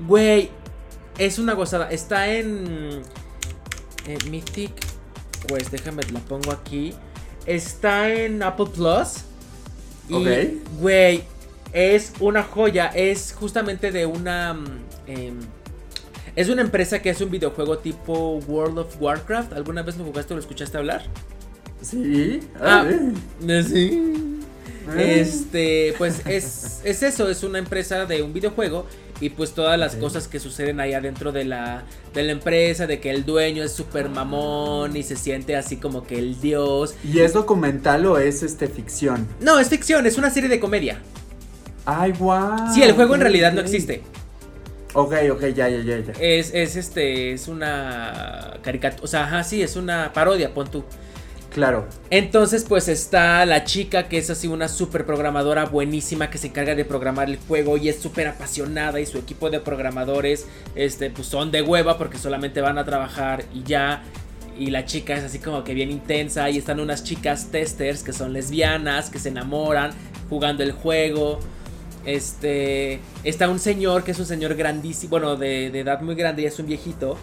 Güey, 0.08 0.52
es 1.18 1.40
una 1.40 1.54
gozada. 1.54 1.90
Está 1.90 2.28
en 2.28 3.02
eh, 4.08 4.18
Mythic 4.30 4.72
pues 5.48 5.72
déjame, 5.72 6.04
lo 6.12 6.20
pongo 6.20 6.52
aquí. 6.52 6.94
Está 7.46 8.14
en 8.14 8.44
Apple 8.44 8.68
Plus. 8.74 9.24
Y, 10.10 10.62
güey, 10.80 11.24
es 11.74 12.14
una 12.20 12.44
joya. 12.44 12.88
Es 12.88 13.34
justamente 13.38 13.92
de 13.92 14.06
una. 14.06 14.54
Mm, 14.54 14.66
em, 15.08 15.40
es 16.36 16.50
una 16.50 16.62
empresa 16.62 17.02
que 17.02 17.10
hace 17.10 17.24
un 17.24 17.32
videojuego 17.32 17.80
tipo 17.80 18.40
World 18.48 18.80
of 18.80 19.02
Warcraft. 19.02 19.54
¿Alguna 19.54 19.82
vez 19.82 19.98
lo 19.98 20.06
jugaste 20.06 20.34
o 20.34 20.38
lo 20.38 20.42
escuchaste 20.42 20.78
hablar? 20.78 21.04
Sí. 21.82 22.42
Ah, 22.60 22.86
eh, 23.48 23.64
sí. 23.64 24.40
Este, 24.98 25.94
pues 25.98 26.22
es, 26.26 26.80
es 26.86 27.04
eso, 27.04 27.30
es 27.30 27.44
una 27.44 27.60
empresa 27.60 28.06
de 28.06 28.22
un 28.22 28.32
videojuego 28.32 28.86
y 29.20 29.30
pues 29.30 29.54
todas 29.54 29.80
las 29.80 29.96
cosas 29.96 30.28
que 30.28 30.40
suceden 30.40 30.80
ahí 30.80 30.94
adentro 30.94 31.32
de 31.32 31.46
la, 31.46 31.84
de 32.14 32.24
la 32.24 32.32
empresa, 32.32 32.88
de 32.88 33.00
que 33.00 33.10
el 33.10 33.26
dueño 33.26 33.64
es 33.64 33.72
súper 33.72 34.10
mamón 34.10 34.96
y 34.96 35.04
se 35.04 35.16
siente 35.16 35.56
así 35.56 35.78
como 35.78 36.06
que 36.06 36.20
el 36.20 36.40
dios. 36.40 36.96
¿Y 37.04 37.20
es 37.20 37.34
documental 37.34 38.06
o 38.06 38.18
es 38.18 38.44
este 38.44 38.68
ficción? 38.68 39.28
No, 39.42 39.60
es 39.60 39.70
ficción, 39.70 40.06
es 40.06 40.18
una 40.18 40.30
serie 40.30 40.50
de 40.50 40.60
comedia. 40.60 41.00
Ay, 41.86 42.14
guau. 42.18 42.74
Sí, 42.74 42.84
el 42.84 42.94
juego 42.94 43.16
en 43.16 43.22
realidad 43.22 43.54
no 43.54 43.62
existe. 43.62 44.04
Ok, 44.94 45.14
ok, 45.32 45.42
ya, 45.48 45.70
ya, 45.70 45.82
ya, 45.82 46.00
ya. 46.00 46.14
Es, 46.20 46.54
es 46.54 46.76
este, 46.76 47.32
es 47.32 47.48
una 47.48 48.58
caricatura, 48.62 49.04
o 49.04 49.08
sea, 49.08 49.24
ajá, 49.24 49.44
sí, 49.44 49.62
es 49.62 49.76
una 49.76 50.12
parodia, 50.14 50.54
pon 50.54 50.70
tú. 50.70 50.84
Claro. 51.58 51.88
Entonces, 52.12 52.66
pues 52.70 52.88
está 52.88 53.44
la 53.48 53.64
chica 53.64 54.08
que 54.08 54.20
es 54.20 54.30
así 54.30 54.48
una 54.48 54.68
super 54.68 55.08
programadora 55.08 55.66
buenísima 55.66 56.30
que 56.30 56.38
se 56.38 56.50
encarga 56.50 56.76
de 56.76 56.86
programar 56.86 57.32
el 57.32 57.38
juego 57.38 57.78
y 57.78 57.90
es 57.90 58.00
súper 58.00 58.28
apasionada 58.28 59.00
y 59.00 59.08
su 59.08 59.18
equipo 59.18 59.50
de 59.50 59.60
programadores, 59.60 60.46
este, 60.76 61.10
pues 61.10 61.28
son 61.28 61.50
de 61.50 61.64
hueva 61.64 61.98
porque 61.98 62.20
solamente 62.20 62.62
van 62.62 62.78
a 62.78 62.86
trabajar 62.86 63.44
y 63.56 63.64
ya. 63.64 64.04
Y 64.56 64.68
la 64.68 64.86
chica 64.86 65.16
es 65.16 65.24
así 65.24 65.40
como 65.40 65.64
que 65.64 65.74
bien 65.74 65.90
intensa 65.90 66.48
y 66.52 66.60
están 66.60 66.80
unas 66.80 67.04
chicas 67.04 67.48
testers 67.48 68.04
que 68.04 68.14
son 68.14 68.34
lesbianas, 68.34 69.10
que 69.10 69.18
se 69.18 69.30
enamoran 69.30 69.90
jugando 70.30 70.62
el 70.62 70.74
juego. 70.74 71.40
Este, 72.06 73.00
está 73.24 73.50
un 73.50 73.58
señor 73.58 74.04
que 74.04 74.12
es 74.12 74.20
un 74.20 74.28
señor 74.28 74.54
grandísimo, 74.54 75.10
bueno, 75.10 75.36
de, 75.36 75.72
de 75.72 75.80
edad 75.80 76.02
muy 76.02 76.14
grande 76.14 76.44
y 76.44 76.46
es 76.46 76.60
un 76.60 76.68
viejito 76.68 77.18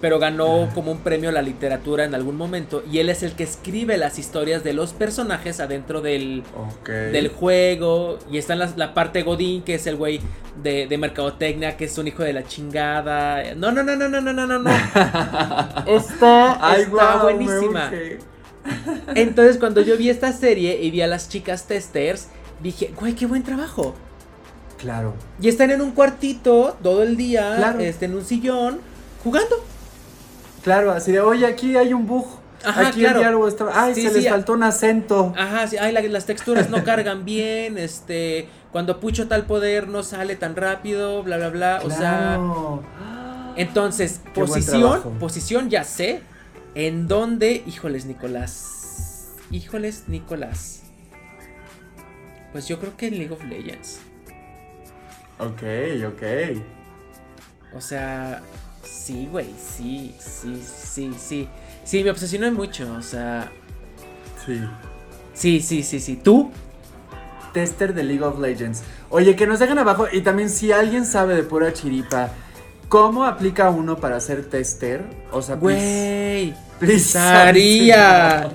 pero 0.00 0.18
ganó 0.18 0.68
como 0.74 0.92
un 0.92 0.98
premio 0.98 1.30
a 1.30 1.32
la 1.32 1.42
literatura 1.42 2.04
en 2.04 2.14
algún 2.14 2.36
momento 2.36 2.82
y 2.90 2.98
él 2.98 3.08
es 3.08 3.22
el 3.22 3.32
que 3.32 3.44
escribe 3.44 3.96
las 3.96 4.18
historias 4.18 4.62
de 4.62 4.72
los 4.72 4.92
personajes 4.92 5.60
adentro 5.60 6.00
del, 6.00 6.42
del 6.86 7.28
juego 7.28 8.18
y 8.30 8.38
está 8.38 8.52
en 8.54 8.60
la, 8.76 8.94
parte 8.94 9.22
Godín 9.22 9.62
que 9.62 9.74
es 9.74 9.86
el 9.86 9.96
güey 9.96 10.20
de, 10.62 10.86
de, 10.86 10.98
mercadotecnia 10.98 11.76
que 11.76 11.86
es 11.86 11.96
un 11.98 12.08
hijo 12.08 12.22
de 12.22 12.32
la 12.32 12.44
chingada. 12.44 13.54
No 13.54 13.72
no 13.72 13.82
no 13.82 13.96
no 13.96 14.08
no 14.08 14.20
no 14.20 14.32
no 14.32 14.46
no 14.46 14.58
no. 14.58 14.70
Está, 15.86 16.76
está 16.76 17.22
buenísima. 17.22 17.90
entonces 19.14 19.58
cuando 19.58 19.80
yo 19.80 19.96
vi 19.96 20.10
esta 20.10 20.32
serie 20.32 20.82
y 20.82 20.90
vi 20.90 21.00
a 21.00 21.06
las 21.06 21.28
chicas 21.28 21.66
testers 21.66 22.28
dije 22.60 22.92
güey 22.98 23.14
qué 23.14 23.26
buen 23.26 23.44
trabajo 23.44 23.94
claro. 24.76 25.14
Y 25.40 25.48
están 25.48 25.70
en 25.70 25.80
un 25.80 25.92
cuartito 25.92 26.76
todo 26.82 27.02
el 27.02 27.16
día 27.16 27.76
este, 27.80 28.06
en 28.06 28.14
un 28.14 28.24
sillón 28.24 28.80
jugando 29.22 29.56
Claro, 30.66 30.90
así 30.90 31.12
de, 31.12 31.20
oye, 31.20 31.46
aquí 31.46 31.76
hay 31.76 31.92
un 31.92 32.08
bug. 32.08 32.26
Ajá, 32.64 32.88
aquí 32.88 32.98
claro. 32.98 33.46
el 33.46 33.48
está. 33.48 33.68
Ay, 33.72 33.94
se 33.94 34.10
les 34.10 34.28
faltó 34.28 34.54
un 34.54 34.64
acento. 34.64 35.32
Ajá, 35.36 35.64
sí, 35.68 35.76
ay, 35.76 35.92
las 35.92 36.26
texturas 36.26 36.70
no 36.70 36.82
cargan 36.82 37.24
bien, 37.24 37.78
este, 37.78 38.48
cuando 38.72 38.98
pucho 38.98 39.28
tal 39.28 39.46
poder 39.46 39.86
no 39.86 40.02
sale 40.02 40.34
tan 40.34 40.56
rápido, 40.56 41.22
bla, 41.22 41.36
bla, 41.36 41.50
bla. 41.50 41.80
O 41.84 41.88
sea. 41.88 42.40
Entonces, 43.54 44.20
posición, 44.34 45.20
posición 45.20 45.70
ya 45.70 45.84
sé. 45.84 46.22
En 46.74 47.06
dónde, 47.06 47.62
híjoles, 47.64 48.06
Nicolás. 48.06 49.36
Híjoles, 49.52 50.08
Nicolás. 50.08 50.82
Pues 52.50 52.66
yo 52.66 52.80
creo 52.80 52.96
que 52.96 53.06
en 53.06 53.18
League 53.18 53.32
of 53.32 53.44
Legends. 53.44 54.00
Ok, 55.38 55.62
ok. 56.08 56.22
O 57.72 57.80
sea, 57.80 58.42
Sí, 58.86 59.28
güey, 59.30 59.46
sí, 59.58 60.14
sí, 60.18 60.62
sí, 60.64 61.10
sí. 61.18 61.48
Sí, 61.84 62.02
me 62.02 62.10
obsesioné 62.10 62.50
mucho, 62.50 62.92
o 62.98 63.02
sea. 63.02 63.50
Sí. 64.44 64.60
Sí, 65.34 65.60
sí, 65.60 65.82
sí, 65.82 66.00
sí. 66.00 66.16
¿Tú? 66.16 66.50
Tester 67.52 67.94
de 67.94 68.02
League 68.02 68.22
of 68.22 68.38
Legends. 68.38 68.82
Oye, 69.10 69.36
que 69.36 69.46
nos 69.46 69.58
dejen 69.58 69.78
abajo. 69.78 70.06
Y 70.12 70.22
también, 70.22 70.50
si 70.50 70.72
alguien 70.72 71.06
sabe 71.06 71.34
de 71.34 71.42
pura 71.42 71.72
chiripa, 71.72 72.30
¿cómo 72.88 73.24
aplica 73.24 73.70
uno 73.70 73.96
para 73.96 74.20
ser 74.20 74.44
tester? 74.44 75.04
O 75.32 75.42
sea, 75.42 75.56
güey. 75.56 76.54
Estaría. 76.80 78.50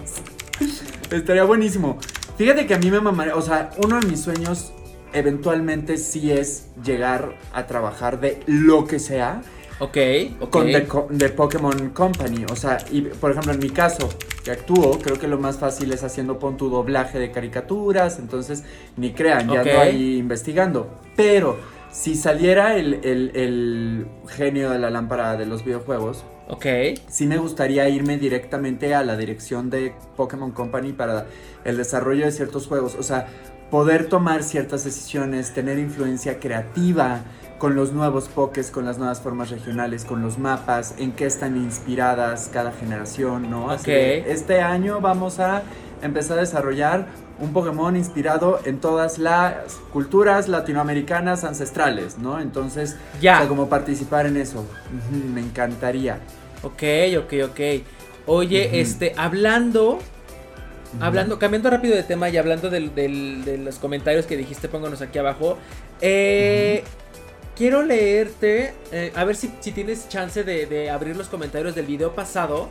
Estaría 1.09 1.43
buenísimo. 1.43 1.97
Fíjate 2.37 2.65
que 2.67 2.73
a 2.73 2.77
mí 2.79 2.91
me 2.91 2.99
mamaría. 2.99 3.35
O 3.35 3.41
sea, 3.41 3.69
uno 3.83 3.99
de 3.99 4.07
mis 4.07 4.21
sueños 4.21 4.71
eventualmente 5.13 5.97
sí 5.97 6.31
es 6.31 6.65
llegar 6.83 7.35
a 7.53 7.67
trabajar 7.67 8.19
de 8.19 8.41
lo 8.45 8.85
que 8.85 8.99
sea 8.99 9.41
Ok, 9.81 9.97
Con 10.51 11.17
The, 11.17 11.29
Pokémon 11.29 11.89
Company. 11.89 12.45
O 12.51 12.55
sea, 12.55 12.77
y 12.91 13.01
por 13.01 13.31
ejemplo, 13.31 13.51
en 13.51 13.59
mi 13.59 13.71
caso, 13.71 14.09
que 14.43 14.51
actúo, 14.51 14.99
creo 14.99 15.17
que 15.17 15.27
lo 15.27 15.39
más 15.39 15.57
fácil 15.57 15.91
es 15.91 16.03
haciendo 16.03 16.37
pon 16.37 16.55
tu 16.55 16.69
doblaje 16.69 17.17
de 17.17 17.31
caricaturas. 17.31 18.19
Entonces, 18.19 18.63
ni 18.95 19.11
crean, 19.11 19.49
ya 19.49 19.61
ando 19.61 19.79
ahí 19.79 20.17
investigando. 20.17 20.87
Pero 21.15 21.57
si 21.91 22.13
saliera 22.13 22.75
el, 22.75 24.05
genio 24.27 24.69
de 24.69 24.77
la 24.77 24.91
lámpara 24.91 25.35
de 25.35 25.47
los 25.47 25.65
videojuegos, 25.65 26.23
Ok. 26.47 26.65
Sí 27.07 27.27
me 27.27 27.37
gustaría 27.37 27.87
irme 27.87 28.17
directamente 28.17 28.93
a 28.93 29.05
la 29.05 29.15
dirección 29.15 29.69
de 29.69 29.93
Pokémon 30.17 30.51
Company 30.51 30.91
para 30.91 31.25
el 31.63 31.77
desarrollo 31.77 32.25
de 32.25 32.31
ciertos 32.33 32.67
juegos. 32.67 32.95
O 32.95 33.03
sea, 33.03 33.27
poder 33.69 34.09
tomar 34.09 34.43
ciertas 34.43 34.83
decisiones, 34.83 35.53
tener 35.53 35.79
influencia 35.79 36.41
creativa, 36.41 37.21
con 37.61 37.75
los 37.75 37.93
nuevos 37.93 38.27
pokés, 38.27 38.71
con 38.71 38.85
las 38.85 38.97
nuevas 38.97 39.21
formas 39.21 39.51
regionales, 39.51 40.03
con 40.03 40.23
los 40.23 40.39
mapas, 40.39 40.95
en 40.97 41.11
qué 41.11 41.27
están 41.27 41.55
inspiradas 41.57 42.49
cada 42.51 42.71
generación, 42.71 43.51
¿no? 43.51 43.69
Así 43.69 43.91
este 43.91 44.61
año 44.61 44.99
vamos 44.99 45.39
a 45.39 45.61
empezar 46.01 46.39
a 46.39 46.41
desarrollar 46.41 47.05
un 47.39 47.53
Pokémon 47.53 47.95
inspirado 47.95 48.59
en 48.65 48.79
todas 48.79 49.19
las 49.19 49.75
culturas 49.93 50.47
latinoamericanas 50.47 51.43
ancestrales, 51.43 52.17
¿no? 52.17 52.39
Entonces, 52.41 52.97
ya. 53.21 53.47
como 53.47 53.69
participar 53.69 54.25
en 54.25 54.37
eso. 54.37 54.65
me 55.31 55.41
encantaría. 55.41 56.17
Ok, 56.63 56.81
ok, 57.19 57.33
ok. 57.51 57.59
Oye, 58.25 58.81
este, 58.81 59.13
hablando 59.17 59.99
Hablando, 60.99 61.39
cambiando 61.39 61.69
rápido 61.69 61.95
de 61.95 62.03
tema 62.03 62.27
y 62.27 62.35
hablando 62.35 62.69
de 62.69 63.57
los 63.63 63.75
comentarios 63.77 64.25
que 64.25 64.35
dijiste, 64.35 64.67
pónganos 64.67 65.01
aquí 65.01 65.19
abajo. 65.19 65.57
Eh, 66.01 66.83
quiero 67.61 67.83
leerte, 67.83 68.73
eh, 68.91 69.11
a 69.13 69.23
ver 69.23 69.35
si, 69.35 69.49
tienes 69.49 70.09
chance 70.09 70.43
de, 70.43 70.89
abrir 70.89 71.15
los 71.15 71.27
comentarios 71.27 71.75
del 71.75 71.85
video 71.85 72.15
pasado 72.15 72.69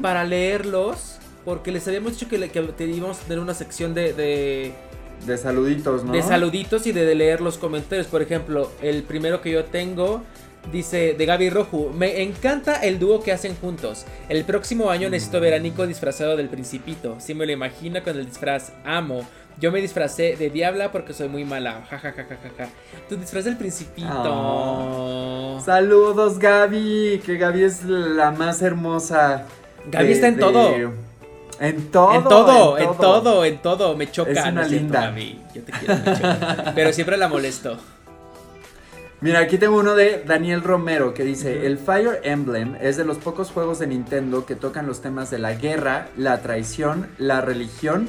para 0.00 0.24
leerlos, 0.24 1.18
porque 1.44 1.70
les 1.70 1.86
habíamos 1.86 2.12
dicho 2.12 2.30
que, 2.30 2.48
que 2.48 2.86
íbamos 2.86 3.18
a 3.18 3.24
tener 3.24 3.40
una 3.40 3.52
sección 3.52 3.92
de, 3.92 4.14
de... 4.14 5.36
saluditos, 5.36 6.02
¿no? 6.02 6.12
De 6.12 6.22
saluditos 6.22 6.86
y 6.86 6.92
de, 6.92 7.14
leer 7.14 7.42
los 7.42 7.58
comentarios. 7.58 8.06
Por 8.06 8.22
ejemplo, 8.22 8.72
el 8.80 9.02
primero 9.02 9.42
que 9.42 9.50
yo 9.50 9.66
tengo 9.66 10.22
dice 10.72 11.14
de 11.18 11.26
Gaby 11.26 11.50
Rojo, 11.50 11.92
me 11.94 12.22
encanta 12.22 12.76
el 12.76 12.98
dúo 12.98 13.22
que 13.22 13.32
hacen 13.32 13.54
juntos. 13.54 14.06
El 14.30 14.44
próximo 14.44 14.90
año 14.90 15.10
necesito 15.10 15.40
ver 15.40 15.52
a 15.52 15.58
Nico 15.58 15.86
disfrazado 15.86 16.38
del 16.38 16.48
principito. 16.48 17.16
Si 17.20 17.34
me 17.34 17.44
lo 17.44 17.52
imagino 17.52 18.02
con 18.02 18.16
el 18.16 18.24
disfraz, 18.24 18.72
amo. 18.86 19.28
Yo 19.60 19.72
me 19.72 19.80
disfracé 19.80 20.36
de 20.36 20.50
Diabla 20.50 20.92
porque 20.92 21.12
soy 21.12 21.28
muy 21.28 21.44
mala. 21.44 21.84
Ja, 21.90 21.98
ja, 21.98 22.12
ja, 22.12 22.24
ja, 22.24 22.36
ja. 22.56 22.68
Tu 23.08 23.16
disfraz 23.16 23.44
del 23.44 23.56
principito. 23.56 24.08
Ah. 24.08 25.60
Saludos, 25.64 26.38
Gaby. 26.38 27.20
Que 27.26 27.36
Gaby 27.36 27.64
es 27.64 27.84
la 27.84 28.30
más 28.30 28.62
hermosa. 28.62 29.46
Gaby 29.90 30.12
está 30.12 30.28
en 30.28 30.38
todo. 30.38 30.68
En 31.60 31.90
todo. 31.90 32.14
En 32.14 32.22
todo, 32.24 32.78
en 32.78 32.96
todo, 32.96 33.44
en 33.44 33.58
todo. 33.58 33.96
Me 33.96 34.08
choca. 34.08 34.30
Es 34.30 34.46
una 34.46 34.64
linda. 34.64 35.12
Yo 35.52 35.62
te 35.62 35.72
quiero, 35.72 35.96
me 35.96 36.72
Pero 36.74 36.92
siempre 36.92 37.16
la 37.16 37.26
molesto. 37.26 37.78
Mira, 39.20 39.40
aquí 39.40 39.58
tengo 39.58 39.76
uno 39.76 39.96
de 39.96 40.22
Daniel 40.24 40.62
Romero 40.62 41.12
que 41.12 41.24
dice, 41.24 41.66
el 41.66 41.78
Fire 41.78 42.20
Emblem 42.22 42.76
es 42.80 42.96
de 42.96 43.04
los 43.04 43.18
pocos 43.18 43.50
juegos 43.50 43.80
de 43.80 43.88
Nintendo 43.88 44.46
que 44.46 44.54
tocan 44.54 44.86
los 44.86 45.02
temas 45.02 45.28
de 45.28 45.40
la 45.40 45.54
guerra, 45.54 46.06
la 46.16 46.40
traición, 46.40 47.08
la 47.18 47.40
religión 47.40 48.08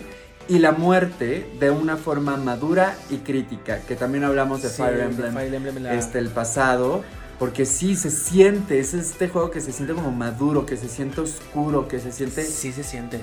y 0.50 0.58
la 0.58 0.72
muerte 0.72 1.48
de 1.60 1.70
una 1.70 1.96
forma 1.96 2.36
madura 2.36 2.98
y 3.12 3.18
crítica, 3.18 3.82
que 3.88 3.96
también 3.96 4.24
hablamos 4.24 4.64
de 4.64 4.70
Fire 4.70 5.00
Emblem, 5.00 5.88
este, 5.88 6.18
el 6.18 6.30
pasado, 6.30 7.04
porque 7.38 7.68
sí 7.68 7.96
se 7.96 8.10
siente, 8.10 8.80
es 8.80 8.96
este 8.96 9.30
juego 9.30 9.52
que 9.52 9.62
se 9.62 9.72
siente 9.72 9.94
como 9.94 10.12
maduro, 10.12 10.66
que 10.66 10.76
se 10.76 10.90
siente 10.90 11.22
oscuro, 11.22 11.88
que 11.88 12.00
se 12.00 12.12
siente... 12.12 12.44
Sí 12.44 12.74
se 12.74 12.84
siente. 12.84 13.20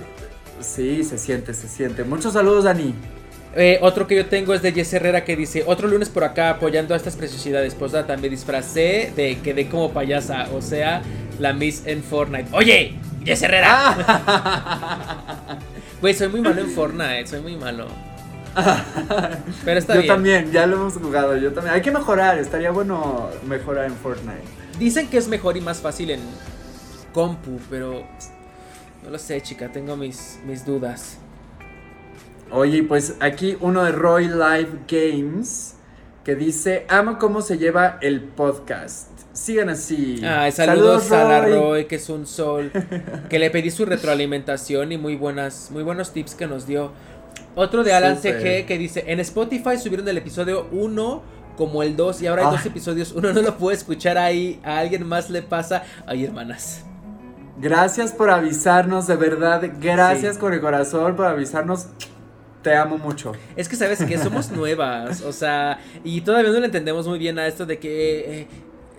Sí, 0.60 1.02
se 1.02 1.18
siente, 1.18 1.52
se 1.52 1.68
siente. 1.68 2.04
Muchos 2.04 2.32
saludos, 2.32 2.64
Dani. 2.64 2.94
Eh, 3.56 3.78
otro 3.82 4.06
que 4.06 4.14
yo 4.14 4.26
tengo 4.26 4.54
es 4.54 4.62
de 4.62 4.72
Jess 4.72 4.92
Herrera 4.92 5.24
que 5.24 5.34
dice, 5.34 5.64
otro 5.66 5.88
lunes 5.88 6.08
por 6.08 6.22
acá 6.22 6.50
apoyando 6.50 6.94
a 6.94 6.96
estas 6.96 7.16
preciosidades. 7.16 7.74
Pues 7.74 7.92
también 8.06 8.30
disfracé 8.30 9.12
de 9.16 9.38
quedé 9.42 9.68
como 9.68 9.90
payasa, 9.90 10.48
o 10.54 10.62
sea, 10.62 11.02
la 11.40 11.52
Miss 11.52 11.82
en 11.86 12.02
Fortnite. 12.02 12.48
Oye, 12.52 12.94
Jess 13.24 13.42
Herrera. 13.42 13.96
Güey, 16.00 16.14
soy 16.14 16.28
muy 16.28 16.40
malo 16.40 16.60
en 16.60 16.70
Fortnite, 16.70 17.26
soy 17.26 17.40
muy 17.40 17.56
malo. 17.56 17.86
Pero 19.64 19.78
está 19.78 19.94
yo 19.94 20.00
bien. 20.02 20.14
también, 20.14 20.52
ya 20.52 20.66
lo 20.66 20.76
hemos 20.76 20.94
jugado, 20.94 21.36
yo 21.36 21.52
también. 21.52 21.74
Hay 21.74 21.82
que 21.82 21.90
mejorar, 21.90 22.38
estaría 22.38 22.70
bueno 22.70 23.28
mejorar 23.46 23.86
en 23.86 23.94
Fortnite. 23.94 24.44
Dicen 24.78 25.08
que 25.08 25.18
es 25.18 25.28
mejor 25.28 25.56
y 25.56 25.60
más 25.60 25.80
fácil 25.80 26.10
en 26.10 26.20
compu, 27.12 27.58
pero 27.70 28.04
no 29.02 29.10
lo 29.10 29.18
sé, 29.18 29.40
chica, 29.40 29.72
tengo 29.72 29.96
mis, 29.96 30.38
mis 30.46 30.64
dudas. 30.66 31.18
Oye, 32.50 32.82
pues 32.82 33.16
aquí 33.20 33.56
uno 33.60 33.84
de 33.84 33.92
Roy 33.92 34.28
Live 34.28 34.80
Games 34.86 35.74
que 36.24 36.34
dice, 36.34 36.86
amo 36.88 37.18
cómo 37.18 37.40
se 37.40 37.56
lleva 37.56 37.98
el 38.00 38.20
podcast. 38.20 39.08
Sigan 39.36 39.68
así. 39.68 40.22
Ay, 40.24 40.50
saludos, 40.50 41.12
a 41.12 41.24
la 41.24 41.42
Roy, 41.42 41.84
que 41.84 41.96
es 41.96 42.08
un 42.08 42.26
sol, 42.26 42.72
que 43.28 43.38
le 43.38 43.50
pedí 43.50 43.70
su 43.70 43.84
retroalimentación 43.84 44.92
y 44.92 44.98
muy 44.98 45.14
buenas, 45.14 45.70
muy 45.70 45.82
buenos 45.82 46.12
tips 46.12 46.34
que 46.34 46.46
nos 46.46 46.66
dio. 46.66 46.90
Otro 47.54 47.84
de 47.84 47.92
Alan. 47.92 48.16
CG 48.16 48.64
que 48.66 48.78
dice, 48.78 49.04
en 49.08 49.20
Spotify 49.20 49.76
subieron 49.78 50.08
el 50.08 50.16
episodio 50.16 50.66
1 50.72 51.22
como 51.58 51.82
el 51.82 51.96
2 51.96 52.22
y 52.22 52.26
ahora 52.28 52.42
hay 52.42 52.48
Ah. 52.48 52.52
dos 52.52 52.64
episodios, 52.66 53.12
uno 53.12 53.32
no 53.34 53.42
lo 53.42 53.58
puede 53.58 53.76
escuchar 53.76 54.16
ahí, 54.16 54.58
a 54.64 54.78
alguien 54.78 55.06
más 55.06 55.28
le 55.28 55.42
pasa. 55.42 55.82
Ay, 56.06 56.24
hermanas. 56.24 56.82
Gracias 57.58 58.12
por 58.12 58.30
avisarnos, 58.30 59.06
de 59.06 59.16
verdad. 59.16 59.62
Gracias 59.80 60.34
Sí. 60.36 60.40
con 60.40 60.54
el 60.54 60.60
corazón 60.62 61.14
por 61.14 61.26
avisarnos. 61.26 61.88
Te 62.62 62.74
amo 62.74 62.98
mucho. 62.98 63.32
Es 63.54 63.68
que 63.68 63.76
sabes 63.76 64.02
que 64.02 64.18
somos 64.18 64.50
nuevas, 64.50 65.20
o 65.22 65.32
sea, 65.32 65.78
y 66.02 66.22
todavía 66.22 66.50
no 66.50 66.58
le 66.58 66.66
entendemos 66.66 67.06
muy 67.06 67.18
bien 67.18 67.38
a 67.38 67.46
esto 67.46 67.64
de 67.64 67.78
que, 67.78 68.40
eh, 68.40 68.46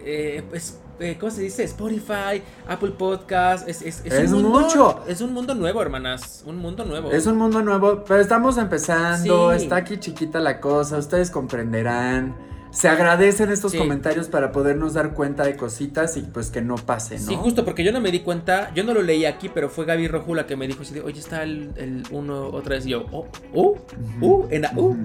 eh, 0.07 0.43
pues, 0.49 0.79
eh, 0.99 1.17
¿cómo 1.19 1.31
se 1.31 1.41
dice? 1.41 1.63
Spotify, 1.63 2.41
Apple 2.67 2.91
Podcast, 2.97 3.67
es, 3.67 3.81
es, 3.81 4.03
Es 4.05 4.31
un 4.31 4.43
mundo, 4.43 4.59
mucho. 4.61 5.03
Es 5.07 5.21
un 5.21 5.33
mundo 5.33 5.53
nuevo, 5.53 5.81
hermanas, 5.81 6.43
un 6.45 6.57
mundo 6.57 6.85
nuevo. 6.85 7.11
Es 7.11 7.27
un 7.27 7.37
mundo 7.37 7.61
nuevo, 7.61 8.03
pero 8.07 8.21
estamos 8.21 8.57
empezando. 8.57 9.51
Sí. 9.51 9.63
Está 9.63 9.75
aquí 9.77 9.97
chiquita 9.97 10.39
la 10.39 10.59
cosa. 10.59 10.97
Ustedes 10.97 11.29
comprenderán. 11.29 12.35
Se 12.71 12.89
agradecen 12.89 13.49
estos 13.49 13.71
Sí. 13.71 13.77
comentarios 13.77 14.27
para 14.27 14.51
podernos 14.51 14.93
dar 14.93 15.13
cuenta 15.13 15.43
de 15.43 15.55
cositas 15.55 16.17
y 16.17 16.21
pues 16.21 16.51
que 16.51 16.61
no 16.61 16.75
pase, 16.75 17.17
¿no? 17.17 17.25
Sí, 17.25 17.35
justo 17.35 17.63
porque 17.63 17.83
yo 17.83 17.91
no 17.91 18.01
me 18.01 18.11
di 18.11 18.19
cuenta, 18.19 18.71
yo 18.75 18.83
no 18.83 18.93
lo 18.93 19.01
leí 19.01 19.25
aquí, 19.25 19.49
pero 19.49 19.69
fue 19.69 19.85
Gaby 19.85 20.07
Rojo 20.07 20.35
la 20.35 20.45
que 20.45 20.55
me 20.57 20.67
dijo 20.67 20.81
así 20.83 20.93
de, 20.93 21.01
oye, 21.01 21.19
está 21.19 21.43
el, 21.43 21.71
el 21.77 22.03
uno 22.11 22.49
otra 22.49 22.75
vez 22.75 22.85
y 22.85 22.89
yo, 22.89 23.05
oh, 23.11 23.25
uh, 23.53 23.75
uh, 24.21 24.47
en 24.51 24.63
la, 24.63 24.71
uh. 24.75 24.95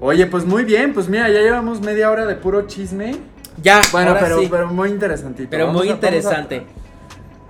Oye, 0.00 0.26
pues 0.26 0.46
muy 0.46 0.62
bien, 0.64 0.94
pues 0.94 1.08
mira, 1.08 1.28
ya 1.28 1.40
llevamos 1.40 1.80
media 1.80 2.08
hora 2.10 2.24
de 2.24 2.36
puro 2.36 2.66
chisme. 2.68 3.16
Ya, 3.62 3.80
Bueno, 3.92 4.10
ahora 4.10 4.20
pero, 4.20 4.40
sí, 4.40 4.48
pero 4.50 4.66
muy 4.68 4.88
interesantito. 4.90 5.50
pero 5.50 5.66
Vamos 5.66 5.82
muy 5.82 5.88
a- 5.88 5.94
vamos 5.94 6.04
a- 6.04 6.08
interesante. 6.08 6.66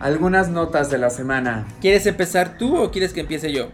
algunas 0.00 0.48
notas 0.48 0.90
de 0.90 0.98
la 0.98 1.10
semana. 1.10 1.66
¿Quieres 1.80 2.06
empezar 2.06 2.56
tú 2.58 2.76
o 2.76 2.90
quieres 2.90 3.12
que 3.12 3.20
empiece 3.20 3.52
yo? 3.52 3.68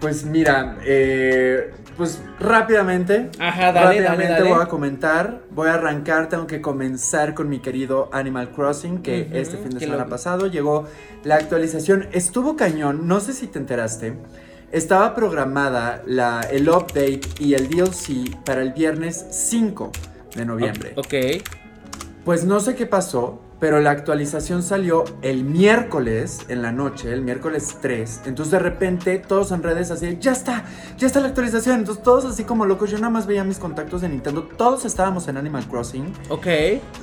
Pues 0.00 0.24
mira, 0.24 0.78
eh, 0.84 1.72
pues 1.96 2.20
rápidamente. 2.40 3.30
Ajá, 3.38 3.70
dale, 3.72 3.86
rápidamente 4.00 4.24
dale, 4.32 4.38
dale. 4.44 4.54
voy 4.54 4.62
a 4.62 4.66
comentar. 4.66 5.42
Voy 5.50 5.68
a 5.68 5.74
arrancar. 5.74 6.28
Tengo 6.28 6.48
que 6.48 6.60
comenzar 6.60 7.34
con 7.34 7.48
mi 7.48 7.60
querido 7.60 8.10
Animal 8.12 8.50
Crossing, 8.50 9.00
que 9.02 9.28
este 9.32 9.58
fin 9.58 9.70
de 9.70 9.78
semana 9.80 10.04
lo- 10.04 10.10
pasado 10.10 10.48
llegó 10.48 10.88
la 11.22 11.36
actualización. 11.36 12.08
Estuvo 12.10 12.56
cañón. 12.56 13.06
No 13.06 13.20
sé 13.20 13.32
si 13.32 13.46
te 13.46 13.60
enteraste. 13.60 14.14
Estaba 14.72 15.14
programada 15.14 16.02
la, 16.06 16.40
el 16.50 16.68
update 16.68 17.20
y 17.38 17.54
el 17.54 17.68
DLC 17.68 18.34
para 18.44 18.62
el 18.62 18.72
viernes 18.72 19.24
5 19.30 19.92
de 20.34 20.44
noviembre. 20.44 20.94
Ok. 20.96 21.14
Pues 22.24 22.44
no 22.44 22.60
sé 22.60 22.76
qué 22.76 22.86
pasó, 22.86 23.40
pero 23.62 23.80
la 23.80 23.90
actualización 23.90 24.64
salió 24.64 25.04
el 25.22 25.44
miércoles 25.44 26.40
en 26.48 26.62
la 26.62 26.72
noche, 26.72 27.12
el 27.12 27.22
miércoles 27.22 27.78
3. 27.80 28.22
Entonces 28.26 28.50
de 28.50 28.58
repente 28.58 29.18
todos 29.18 29.52
en 29.52 29.62
redes 29.62 29.90
así, 29.90 30.18
ya 30.20 30.32
está, 30.32 30.64
ya 30.98 31.06
está 31.06 31.20
la 31.20 31.28
actualización. 31.28 31.80
Entonces 31.80 32.02
todos 32.02 32.24
así 32.24 32.44
como 32.44 32.66
locos, 32.66 32.90
yo 32.90 32.98
nada 32.98 33.10
más 33.10 33.26
veía 33.26 33.44
mis 33.44 33.58
contactos 33.58 34.02
de 34.02 34.08
Nintendo, 34.08 34.48
todos 34.56 34.84
estábamos 34.84 35.28
en 35.28 35.36
Animal 35.36 35.68
Crossing. 35.68 36.12
Ok. 36.28 36.46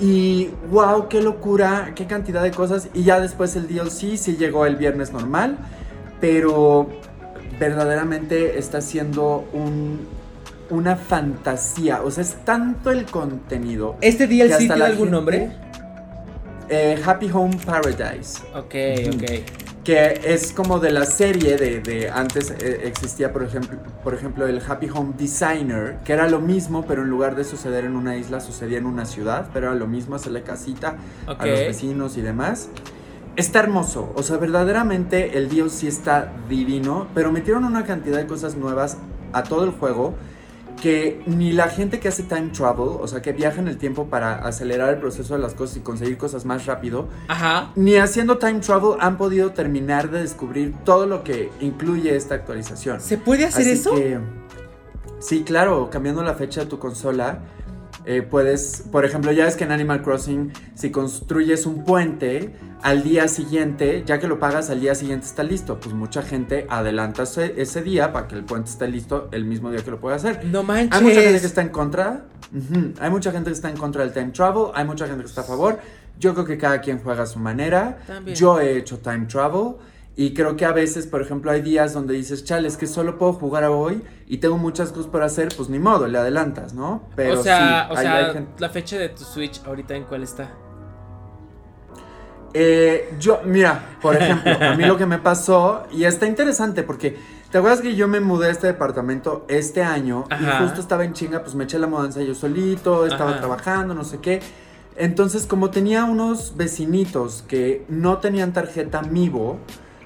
Y 0.02 0.50
wow, 0.70 1.08
qué 1.10 1.22
locura, 1.22 1.94
qué 1.96 2.08
cantidad 2.08 2.44
de 2.44 2.52
cosas. 2.52 2.90
Y 2.94 3.04
ya 3.04 3.22
después 3.22 3.56
el 3.56 3.68
DLC 3.68 4.18
sí 4.18 4.38
llegó 4.38 4.66
el 4.66 4.76
viernes 4.76 5.12
normal, 5.14 5.58
pero 6.20 6.90
verdaderamente 7.60 8.58
está 8.58 8.82
siendo 8.82 9.48
un, 9.54 10.08
una 10.70 10.96
fantasía. 10.96 12.02
O 12.04 12.12
sea, 12.12 12.24
es 12.24 12.36
tanto 12.46 12.92
el 12.92 13.06
contenido. 13.06 13.96
¿Este 14.02 14.28
que 14.28 14.36
DLC 14.46 14.58
tiene 14.58 14.74
algún 14.84 14.98
gente- 15.08 15.12
nombre? 15.12 15.52
Eh, 16.70 17.02
Happy 17.04 17.30
Home 17.34 17.58
Paradise. 17.66 18.40
Ok, 18.54 18.76
ok. 19.16 19.24
Que 19.84 20.22
es 20.24 20.52
como 20.54 20.80
de 20.80 20.92
la 20.92 21.06
serie 21.06 21.58
de, 21.58 21.80
de 21.80 22.10
antes 22.12 22.52
eh, 22.52 22.82
existía, 22.84 23.34
por 23.34 23.42
ejemplo, 23.44 23.80
por 24.04 24.14
ejemplo, 24.14 24.46
el 24.46 24.62
Happy 24.68 24.88
Home 24.94 25.14
Designer, 25.18 25.98
que 26.06 26.14
era 26.14 26.30
lo 26.30 26.40
mismo, 26.40 26.86
pero 26.86 27.02
en 27.02 27.10
lugar 27.10 27.36
de 27.36 27.44
suceder 27.44 27.86
en 27.86 27.96
una 27.96 28.16
isla, 28.18 28.40
sucedía 28.40 28.78
en 28.78 28.86
una 28.86 29.06
ciudad, 29.06 29.48
pero 29.52 29.68
era 29.68 29.76
lo 29.76 29.88
mismo, 29.88 30.16
hacerle 30.16 30.44
casita 30.44 30.98
a 31.26 31.34
los 31.46 31.60
vecinos 31.60 32.18
y 32.18 32.22
demás. 32.22 32.70
Está 33.36 33.60
hermoso, 33.62 34.12
o 34.16 34.22
sea, 34.22 34.38
verdaderamente 34.38 35.38
el 35.40 35.50
DLC 35.50 35.84
está 35.86 36.34
divino, 36.50 37.08
pero 37.16 37.32
metieron 37.32 37.64
una 37.64 37.86
cantidad 37.86 38.18
de 38.18 38.28
cosas 38.28 38.58
nuevas 38.58 38.98
a 39.34 39.44
todo 39.44 39.64
el 39.64 39.72
juego 39.72 40.14
que 40.82 41.22
ni 41.26 41.52
la 41.52 41.68
gente 41.70 42.00
que 42.00 42.08
hace 42.08 42.24
time 42.24 42.50
travel, 42.50 42.88
o 43.00 43.08
sea, 43.08 43.22
que 43.22 43.32
viaja 43.34 43.60
en 43.62 43.68
el 43.68 43.78
tiempo 43.78 44.08
para 44.08 44.36
acelerar 44.46 44.90
el 44.90 45.00
proceso 45.00 45.36
de 45.36 45.40
las 45.42 45.54
cosas 45.54 45.78
y 45.78 45.80
conseguir 45.82 46.18
cosas 46.18 46.46
más 46.46 46.66
rápido, 46.66 47.08
Ajá. 47.28 47.72
ni 47.76 47.96
haciendo 47.96 48.38
time 48.38 48.60
travel 48.60 48.94
han 49.00 49.18
podido 49.18 49.52
terminar 49.52 50.10
de 50.10 50.22
descubrir 50.22 50.74
todo 50.86 51.06
lo 51.06 51.24
que 51.24 51.52
incluye 51.60 52.16
esta 52.16 52.36
actualización. 52.36 53.02
¿Se 53.02 53.18
puede 53.18 53.46
hacer 53.46 53.62
Así 53.64 53.72
eso? 53.72 53.96
que, 53.96 54.20
sí, 55.20 55.44
claro, 55.44 55.90
cambiando 55.90 56.24
la 56.24 56.34
fecha 56.36 56.62
de 56.62 56.68
tu 56.68 56.80
consola, 56.80 57.40
eh, 58.10 58.24
puedes, 58.24 58.86
por 58.92 59.06
ejemplo, 59.06 59.32
ya 59.32 59.46
ves 59.46 59.56
que 59.56 59.66
en 59.66 59.72
Animal 59.72 60.02
Crossing, 60.02 60.52
si 60.74 60.90
construyes 60.90 61.68
un 61.68 61.86
puente, 61.86 62.56
al 62.82 63.04
día 63.04 63.28
siguiente, 63.28 64.02
ya 64.04 64.18
que 64.18 64.28
lo 64.28 64.40
pagas, 64.40 64.72
al 64.72 64.80
día 64.80 64.96
siguiente 64.96 65.28
está 65.28 65.44
listo. 65.44 65.80
Pues 65.80 65.94
mucha 65.94 66.24
gente 66.24 66.66
adelanta 66.72 67.22
ese, 67.22 67.62
ese 67.62 67.84
día 67.84 68.12
para 68.12 68.28
que 68.28 68.34
el 68.34 68.46
puente 68.46 68.72
esté 68.72 68.88
listo 68.88 69.30
el 69.32 69.46
mismo 69.46 69.70
día 69.70 69.84
que 69.84 69.92
lo 69.92 70.00
puede 70.00 70.16
hacer. 70.16 70.44
No 70.46 70.64
manches. 70.64 70.92
Hay 70.92 71.04
mucha 71.04 71.22
gente 71.22 71.40
que 71.40 71.46
está 71.46 71.62
en 71.62 71.70
contra. 71.70 72.26
Hay 73.00 73.12
mucha 73.12 73.32
gente 73.32 73.52
que 73.52 73.56
está 73.56 73.70
en 73.70 73.78
contra 73.78 74.02
del 74.02 74.12
time 74.12 74.32
travel. 74.32 74.72
Hay 74.74 74.86
mucha 74.86 75.06
gente 75.06 75.22
que 75.22 75.30
está 75.30 75.42
a 75.42 75.44
favor. 75.44 75.78
Yo 76.20 76.34
creo 76.34 76.48
que 76.48 76.58
cada 76.58 76.82
quien 76.82 76.98
juega 76.98 77.22
a 77.22 77.28
su 77.28 77.38
manera. 77.38 78.00
También. 78.08 78.36
Yo 78.36 78.60
he 78.60 78.76
hecho 78.76 78.98
time 78.98 79.28
travel. 79.28 79.76
Y 80.22 80.34
creo 80.34 80.58
que 80.58 80.66
a 80.66 80.74
veces, 80.74 81.08
por 81.08 81.22
ejemplo, 81.22 81.50
hay 81.50 81.62
días 81.62 81.94
donde 81.94 82.14
dices, 82.14 82.44
chale, 82.44 82.68
es 82.68 82.76
que 82.76 82.88
solo 82.88 83.18
puedo 83.18 83.32
jugar 83.32 83.64
a 83.64 83.72
hoy 83.72 84.04
y 84.28 84.40
tengo 84.40 84.58
muchas 84.58 84.90
cosas 84.92 85.08
por 85.10 85.24
hacer, 85.24 85.48
pues 85.56 85.70
ni 85.70 85.80
modo, 85.80 86.08
le 86.08 86.18
adelantas, 86.18 86.74
¿no? 86.74 87.04
Pero 87.16 87.40
o 87.40 87.42
sea, 87.44 87.86
sí, 87.88 87.94
o 87.94 87.98
hay- 87.98 88.04
sea, 88.04 88.16
hay 88.18 88.34
gente- 88.34 88.52
la 88.60 88.68
fecha 88.68 88.98
de 88.98 89.08
tu 89.08 89.24
Switch 89.24 89.62
ahorita 89.66 89.96
en 89.96 90.04
cuál 90.04 90.24
está. 90.24 90.50
Eh, 92.54 93.14
yo, 93.20 93.40
mira, 93.46 93.98
por 94.02 94.16
ejemplo, 94.18 94.52
a 94.60 94.76
mí 94.76 94.84
lo 94.84 94.98
que 94.98 95.06
me 95.06 95.20
pasó, 95.20 95.84
y 95.92 96.04
está 96.04 96.26
interesante 96.26 96.84
porque, 96.84 97.16
¿te 97.52 97.58
acuerdas 97.58 97.80
que 97.80 97.96
yo 97.96 98.10
me 98.10 98.20
mudé 98.20 98.48
a 98.48 98.52
este 98.52 98.68
departamento 98.68 99.46
este 99.48 99.84
año? 99.84 100.26
Ajá. 100.30 100.58
Y 100.60 100.64
justo 100.66 100.82
estaba 100.82 101.06
en 101.06 101.14
chinga, 101.14 101.44
pues 101.44 101.56
me 101.56 101.64
eché 101.64 101.80
la 101.80 101.88
mudanza 101.88 102.22
yo 102.24 102.36
solito, 102.36 103.06
estaba 103.06 103.32
Ajá. 103.32 103.40
trabajando, 103.40 103.94
no 103.94 104.04
sé 104.04 104.18
qué. 104.20 104.42
Entonces, 104.98 105.46
como 105.46 105.70
tenía 105.70 106.04
unos 106.04 106.58
vecinitos 106.58 107.44
que 107.48 107.86
no 107.88 108.18
tenían 108.18 108.52
tarjeta 108.52 109.02
Mivo, 109.04 109.60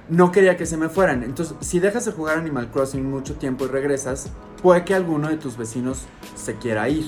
no 0.08 0.32
quería 0.32 0.56
que 0.56 0.66
se 0.66 0.76
me 0.76 0.88
fueran. 0.88 1.22
Entonces, 1.22 1.56
si 1.60 1.80
dejas 1.80 2.04
de 2.04 2.12
jugar 2.12 2.38
Animal 2.38 2.70
Crossing 2.70 3.08
mucho 3.10 3.34
tiempo 3.34 3.64
y 3.64 3.68
regresas, 3.68 4.28
puede 4.62 4.84
que 4.84 4.94
alguno 4.94 5.28
de 5.28 5.36
tus 5.36 5.56
vecinos 5.56 6.02
se 6.36 6.56
quiera 6.56 6.88
ir. 6.88 7.06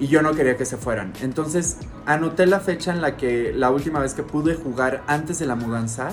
Y 0.00 0.06
yo 0.08 0.22
no 0.22 0.32
quería 0.34 0.56
que 0.56 0.64
se 0.64 0.76
fueran. 0.76 1.12
Entonces, 1.22 1.76
anoté 2.06 2.46
la 2.46 2.60
fecha 2.60 2.92
en 2.92 3.00
la 3.02 3.16
que 3.16 3.52
la 3.54 3.70
última 3.70 4.00
vez 4.00 4.14
que 4.14 4.22
pude 4.22 4.54
jugar 4.54 5.02
antes 5.06 5.38
de 5.38 5.46
la 5.46 5.54
mudanza. 5.54 6.10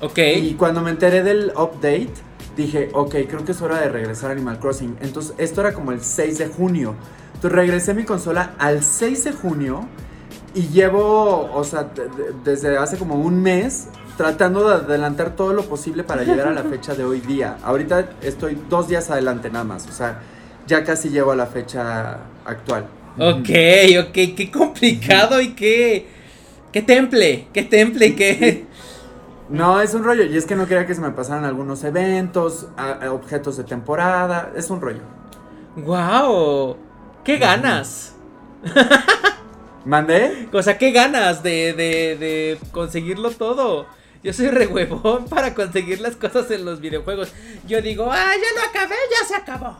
Ok. 0.00 0.18
Y 0.36 0.54
cuando 0.54 0.80
me 0.82 0.90
enteré 0.90 1.22
del 1.22 1.52
update, 1.56 2.12
dije, 2.56 2.88
ok, 2.94 3.10
creo 3.28 3.44
que 3.44 3.52
es 3.52 3.60
hora 3.60 3.80
de 3.80 3.88
regresar 3.88 4.30
a 4.30 4.32
Animal 4.32 4.58
Crossing. 4.60 4.96
Entonces, 5.00 5.34
esto 5.38 5.60
era 5.60 5.74
como 5.74 5.92
el 5.92 6.00
6 6.00 6.38
de 6.38 6.46
junio. 6.46 6.94
Entonces, 7.34 7.52
regresé 7.52 7.92
mi 7.92 8.04
consola 8.04 8.54
al 8.58 8.82
6 8.82 9.24
de 9.24 9.32
junio 9.32 9.86
y 10.54 10.68
llevo, 10.68 11.50
o 11.52 11.64
sea, 11.64 11.82
de- 11.84 12.04
de- 12.08 12.32
desde 12.44 12.78
hace 12.78 12.96
como 12.96 13.16
un 13.16 13.42
mes 13.42 13.88
tratando 14.16 14.68
de 14.68 14.74
adelantar 14.74 15.30
todo 15.36 15.52
lo 15.52 15.62
posible 15.64 16.04
para 16.04 16.22
llegar 16.24 16.48
a 16.48 16.52
la 16.52 16.62
fecha 16.64 16.94
de 16.94 17.04
hoy 17.04 17.20
día. 17.20 17.58
Ahorita 17.62 18.10
estoy 18.22 18.58
dos 18.68 18.88
días 18.88 19.10
adelante 19.10 19.50
nada 19.50 19.64
más, 19.64 19.86
o 19.86 19.92
sea, 19.92 20.20
ya 20.66 20.84
casi 20.84 21.10
llego 21.10 21.32
a 21.32 21.36
la 21.36 21.46
fecha 21.46 22.18
actual. 22.44 22.86
Ok, 23.18 23.48
ok, 24.08 24.12
qué 24.36 24.50
complicado 24.52 25.40
y 25.40 25.54
qué. 25.54 26.06
Qué 26.72 26.82
temple, 26.82 27.48
qué 27.52 27.62
temple, 27.62 28.14
qué. 28.14 28.66
No, 29.48 29.80
es 29.80 29.94
un 29.94 30.02
rollo. 30.02 30.24
Y 30.24 30.36
es 30.36 30.44
que 30.44 30.56
no 30.56 30.66
quería 30.66 30.86
que 30.88 30.94
se 30.96 31.00
me 31.00 31.10
pasaran 31.12 31.44
algunos 31.44 31.84
eventos, 31.84 32.66
a- 32.76 32.94
a 33.06 33.12
objetos 33.12 33.56
de 33.56 33.62
temporada. 33.62 34.50
Es 34.56 34.70
un 34.70 34.80
rollo. 34.80 35.02
¡Wow! 35.76 36.76
¡Qué 37.22 37.38
ganas! 37.38 38.16
¿Mandé? 39.84 40.48
O 40.52 40.62
sea, 40.62 40.78
qué 40.78 40.90
ganas 40.90 41.42
de, 41.44 41.72
de, 41.74 42.16
de 42.18 42.58
conseguirlo 42.72 43.30
todo. 43.30 43.86
Yo 44.26 44.32
soy 44.32 44.48
re 44.48 44.66
huevón 44.66 45.26
para 45.26 45.54
conseguir 45.54 46.00
las 46.00 46.16
cosas 46.16 46.50
en 46.50 46.64
los 46.64 46.80
videojuegos. 46.80 47.28
Yo 47.68 47.80
digo, 47.80 48.10
ah, 48.10 48.32
ya 48.34 48.60
lo 48.60 48.68
acabé, 48.68 48.96
ya 49.08 49.24
se 49.24 49.36
acabó. 49.36 49.76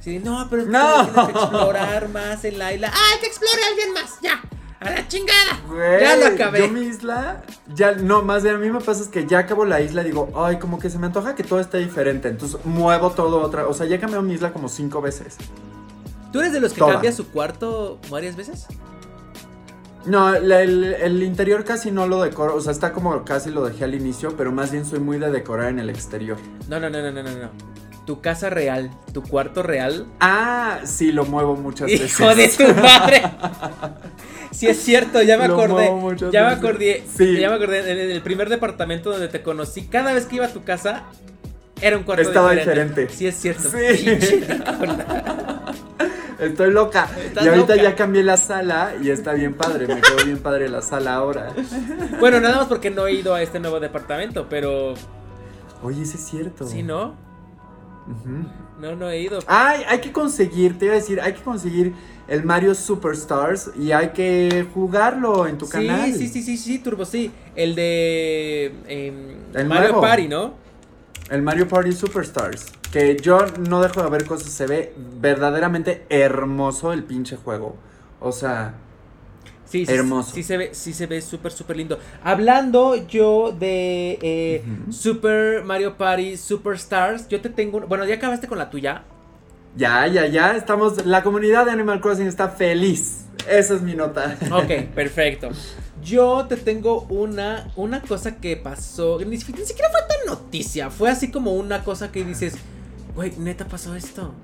Sí, 0.00 0.18
no, 0.18 0.46
pero 0.50 0.66
no. 0.66 1.06
tienes 1.06 1.24
que 1.24 1.32
explorar 1.32 2.08
más 2.10 2.44
en 2.44 2.58
la 2.58 2.74
isla. 2.74 2.90
¡Ah, 2.92 3.18
que 3.18 3.26
explore 3.26 3.58
alguien 3.70 3.94
más! 3.94 4.20
¡Ya! 4.20 4.42
¡A 4.80 4.90
la 4.90 5.08
chingada! 5.08 5.62
ya 5.98 6.14
lo 6.14 6.26
acabé. 6.26 6.58
Yo 6.58 6.68
mi 6.68 6.82
isla, 6.82 7.42
ya, 7.74 7.92
no, 7.92 8.20
más 8.20 8.42
bien 8.42 8.56
a 8.56 8.58
mí 8.58 8.70
me 8.70 8.82
pasa 8.82 9.00
es 9.00 9.08
que 9.08 9.26
ya 9.26 9.38
acabo 9.38 9.64
la 9.64 9.80
isla 9.80 10.02
y 10.02 10.04
digo, 10.04 10.30
ay, 10.36 10.58
como 10.58 10.78
que 10.78 10.90
se 10.90 10.98
me 10.98 11.06
antoja 11.06 11.34
que 11.34 11.42
todo 11.42 11.60
esté 11.60 11.78
diferente. 11.78 12.28
Entonces 12.28 12.62
muevo 12.66 13.12
todo 13.12 13.40
otra. 13.40 13.66
O 13.66 13.72
sea, 13.72 13.86
ya 13.86 13.98
cambiado 13.98 14.22
mi 14.22 14.34
isla 14.34 14.52
como 14.52 14.68
cinco 14.68 15.00
veces. 15.00 15.38
¿Tú 16.34 16.40
eres 16.40 16.52
de 16.52 16.60
los 16.60 16.74
que 16.74 16.80
cambia 16.80 17.12
su 17.12 17.28
cuarto 17.28 17.98
varias 18.10 18.36
veces? 18.36 18.66
No, 20.06 20.34
el, 20.34 21.22
interior 21.22 21.64
casi 21.64 21.90
no 21.90 22.06
lo 22.06 22.22
decoro, 22.22 22.54
o 22.54 22.60
sea, 22.60 22.72
está 22.72 22.92
como 22.92 23.24
casi 23.24 23.50
lo 23.50 23.64
dejé 23.64 23.84
al 23.84 23.94
inicio, 23.94 24.36
pero 24.36 24.52
más 24.52 24.70
bien 24.70 24.84
soy 24.84 25.00
muy 25.00 25.18
de 25.18 25.30
decorar 25.30 25.68
en 25.70 25.78
el 25.78 25.90
exterior. 25.90 26.38
No, 26.68 26.78
no, 26.78 26.88
no, 26.88 27.02
no, 27.02 27.10
no, 27.10 27.22
no. 27.22 27.50
Tu 28.06 28.20
casa 28.20 28.50
real, 28.50 28.90
tu 29.12 29.22
cuarto 29.22 29.64
real. 29.64 30.06
Ah, 30.20 30.78
sí, 30.84 31.10
lo 31.10 31.24
muevo 31.24 31.56
muchas 31.56 31.88
veces. 31.88 32.20
Hijo 32.20 32.34
de 32.34 32.48
tu 32.48 32.62
madre. 32.80 33.22
sí 34.52 34.68
es 34.68 34.80
cierto, 34.80 35.22
ya 35.22 35.36
me 35.38 35.46
acordé. 35.46 35.90
ya 36.30 36.44
me 36.44 36.52
acordé. 36.52 37.02
Sí. 37.16 37.40
Ya 37.40 37.50
me 37.50 37.56
acordé 37.56 37.90
en 37.90 38.10
el 38.10 38.22
primer 38.22 38.48
departamento 38.48 39.10
donde 39.10 39.26
te 39.26 39.42
conocí, 39.42 39.86
cada 39.86 40.12
vez 40.12 40.26
que 40.26 40.36
iba 40.36 40.46
a 40.46 40.52
tu 40.52 40.62
casa 40.62 41.04
era 41.80 41.98
un 41.98 42.04
cuarto 42.04 42.22
Estaba 42.22 42.52
diferente. 42.52 43.08
Sí 43.08 43.26
es 43.26 43.36
cierto. 43.36 43.68
Sí. 43.70 44.44
Estoy 46.38 46.70
loca. 46.72 47.08
y 47.42 47.48
ahorita 47.48 47.76
ya 47.76 47.94
cambié 47.94 48.22
la 48.22 48.36
sala 48.36 48.94
y 49.02 49.10
está 49.10 49.32
bien 49.32 49.54
padre. 49.54 49.86
Me 49.86 50.00
quedó 50.00 50.24
bien 50.24 50.38
padre 50.38 50.68
la 50.68 50.82
sala 50.82 51.14
ahora. 51.14 51.52
Bueno, 52.20 52.40
nada 52.40 52.58
más 52.58 52.66
porque 52.66 52.90
no 52.90 53.06
he 53.06 53.14
ido 53.14 53.34
a 53.34 53.42
este 53.42 53.60
nuevo 53.60 53.80
departamento, 53.80 54.46
pero. 54.48 54.94
Oye, 55.82 56.02
ese 56.02 56.16
es 56.16 56.24
cierto. 56.24 56.66
Sí, 56.66 56.82
¿no? 56.82 57.14
No, 58.80 58.94
no 58.94 59.10
he 59.10 59.20
ido. 59.20 59.40
Ay, 59.46 59.82
hay 59.88 60.00
que 60.00 60.12
conseguir, 60.12 60.78
te 60.78 60.84
iba 60.84 60.94
a 60.94 60.98
decir, 60.98 61.20
hay 61.20 61.32
que 61.32 61.42
conseguir 61.42 61.94
el 62.28 62.44
Mario 62.44 62.74
Superstars 62.74 63.70
y 63.78 63.92
hay 63.92 64.10
que 64.10 64.66
jugarlo 64.74 65.46
en 65.46 65.58
tu 65.58 65.68
canal. 65.68 66.12
Sí, 66.12 66.28
sí, 66.28 66.42
sí, 66.42 66.56
sí, 66.56 66.78
Turbo, 66.78 67.04
sí. 67.04 67.30
El 67.54 67.74
de 67.74 68.66
em, 68.86 69.36
el 69.54 69.66
Mario 69.66 70.00
Party, 70.00 70.28
¿no? 70.28 70.54
El 71.30 71.42
Mario 71.42 71.66
Party 71.66 71.92
Superstars. 71.92 72.66
Que 72.96 73.14
yo 73.20 73.44
no 73.68 73.82
dejo 73.82 74.02
de 74.02 74.08
ver 74.08 74.24
cosas, 74.24 74.48
se 74.48 74.66
ve 74.66 74.94
verdaderamente 75.20 76.06
hermoso 76.08 76.94
el 76.94 77.04
pinche 77.04 77.36
juego. 77.36 77.76
O 78.20 78.32
sea, 78.32 78.72
Sí, 79.66 79.84
hermoso. 79.86 80.34
Sí, 80.34 80.42
se 80.42 80.56
ve, 80.56 80.70
sí 80.72 80.94
se 80.94 81.06
ve 81.06 81.20
súper, 81.20 81.52
súper 81.52 81.76
lindo. 81.76 81.98
Hablando 82.24 82.94
yo 83.06 83.52
de 83.52 84.18
eh, 84.22 84.64
Super 84.88 85.62
Mario 85.62 85.98
Party 85.98 86.38
Superstars, 86.38 87.28
yo 87.28 87.42
te 87.42 87.50
tengo, 87.50 87.80
bueno, 87.82 88.06
ya 88.06 88.14
acabaste 88.14 88.48
con 88.48 88.56
la 88.56 88.70
tuya. 88.70 89.02
Ya, 89.76 90.06
ya, 90.06 90.26
ya, 90.26 90.56
estamos, 90.56 91.04
la 91.04 91.22
comunidad 91.22 91.66
de 91.66 91.72
Animal 91.72 92.00
Crossing 92.00 92.28
está 92.28 92.48
feliz. 92.48 93.26
Esa 93.46 93.74
es 93.74 93.82
mi 93.82 93.92
nota. 93.92 94.38
Ok, 94.50 94.70
perfecto. 94.94 95.50
Yo 96.02 96.46
te 96.48 96.56
tengo 96.56 97.02
una, 97.10 97.70
una 97.76 98.00
cosa 98.00 98.36
que 98.36 98.56
pasó, 98.56 99.18
ni 99.20 99.36
siquiera 99.38 99.90
fue 99.90 100.00
tan 100.08 100.26
noticia, 100.26 100.88
fue 100.88 101.10
así 101.10 101.30
como 101.30 101.52
una 101.52 101.84
cosa 101.84 102.10
que 102.10 102.24
dices, 102.24 102.54
Güey, 103.16 103.32
neta 103.38 103.64
pasó 103.64 103.96
esto. 103.96 104.34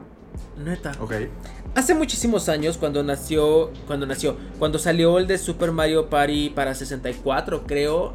Neta. 0.57 0.93
Ok. 0.99 1.13
Hace 1.75 1.95
muchísimos 1.95 2.49
años, 2.49 2.79
cuando 2.79 3.03
nació. 3.03 3.71
Cuando 3.87 4.07
nació. 4.07 4.37
Cuando 4.59 4.79
salió 4.79 5.19
el 5.19 5.27
de 5.27 5.37
Super 5.37 5.73
Mario 5.73 6.09
Party 6.09 6.51
para 6.51 6.75
64, 6.75 7.65
creo. 7.67 8.15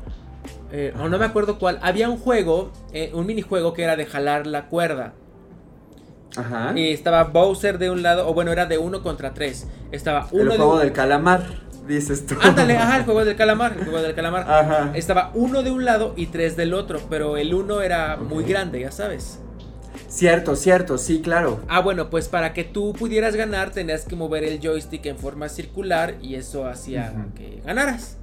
Eh, 0.71 0.93
o 0.99 1.09
no 1.09 1.19
me 1.19 1.25
acuerdo 1.25 1.59
cuál. 1.59 1.79
Había 1.83 2.09
un 2.09 2.17
juego. 2.17 2.71
Eh, 2.91 3.11
un 3.13 3.27
minijuego 3.27 3.73
que 3.73 3.83
era 3.83 3.95
de 3.95 4.07
jalar 4.07 4.47
la 4.47 4.67
cuerda. 4.67 5.13
Ajá. 6.35 6.73
Y 6.75 6.91
estaba 6.91 7.23
Bowser 7.25 7.77
de 7.77 7.91
un 7.91 8.01
lado. 8.01 8.27
O 8.27 8.33
bueno, 8.33 8.51
era 8.51 8.65
de 8.65 8.79
uno 8.79 9.03
contra 9.03 9.35
tres. 9.35 9.67
Estaba 9.91 10.27
uno 10.31 10.51
el 10.51 10.57
juego 10.57 10.79
del 10.79 10.91
calamar. 10.91 11.67
Dices 11.87 12.25
tú. 12.25 12.35
Ándale, 12.41 12.77
ajá, 12.77 12.97
el 12.97 13.05
juego 13.05 13.23
del 13.23 13.35
calamar, 13.37 13.73
el 13.77 13.83
juego 13.85 14.01
del 14.01 14.15
calamar. 14.15 14.41
Ajá. 14.49 14.91
Estaba 14.95 15.31
uno 15.35 15.61
de 15.61 15.69
un 15.69 15.85
lado 15.85 16.13
y 16.17 16.25
tres 16.27 16.57
del 16.57 16.73
otro, 16.73 16.99
pero 17.09 17.37
el 17.37 17.53
uno 17.53 17.81
era 17.81 18.17
muy 18.17 18.43
grande, 18.43 18.81
ya 18.81 18.91
sabes. 18.91 19.39
Cierto, 20.07 20.55
cierto, 20.55 20.97
sí, 20.97 21.21
claro. 21.21 21.61
Ah, 21.67 21.81
bueno, 21.81 22.09
pues 22.09 22.29
para 22.29 22.53
que 22.53 22.63
tú 22.63 22.93
pudieras 22.93 23.35
ganar 23.35 23.71
tenías 23.71 24.05
que 24.05 24.15
mover 24.15 24.43
el 24.43 24.59
joystick 24.59 25.05
en 25.05 25.17
forma 25.17 25.49
circular 25.49 26.15
y 26.21 26.35
eso 26.35 26.65
hacía 26.65 27.27
que 27.35 27.61
ganaras. 27.65 28.17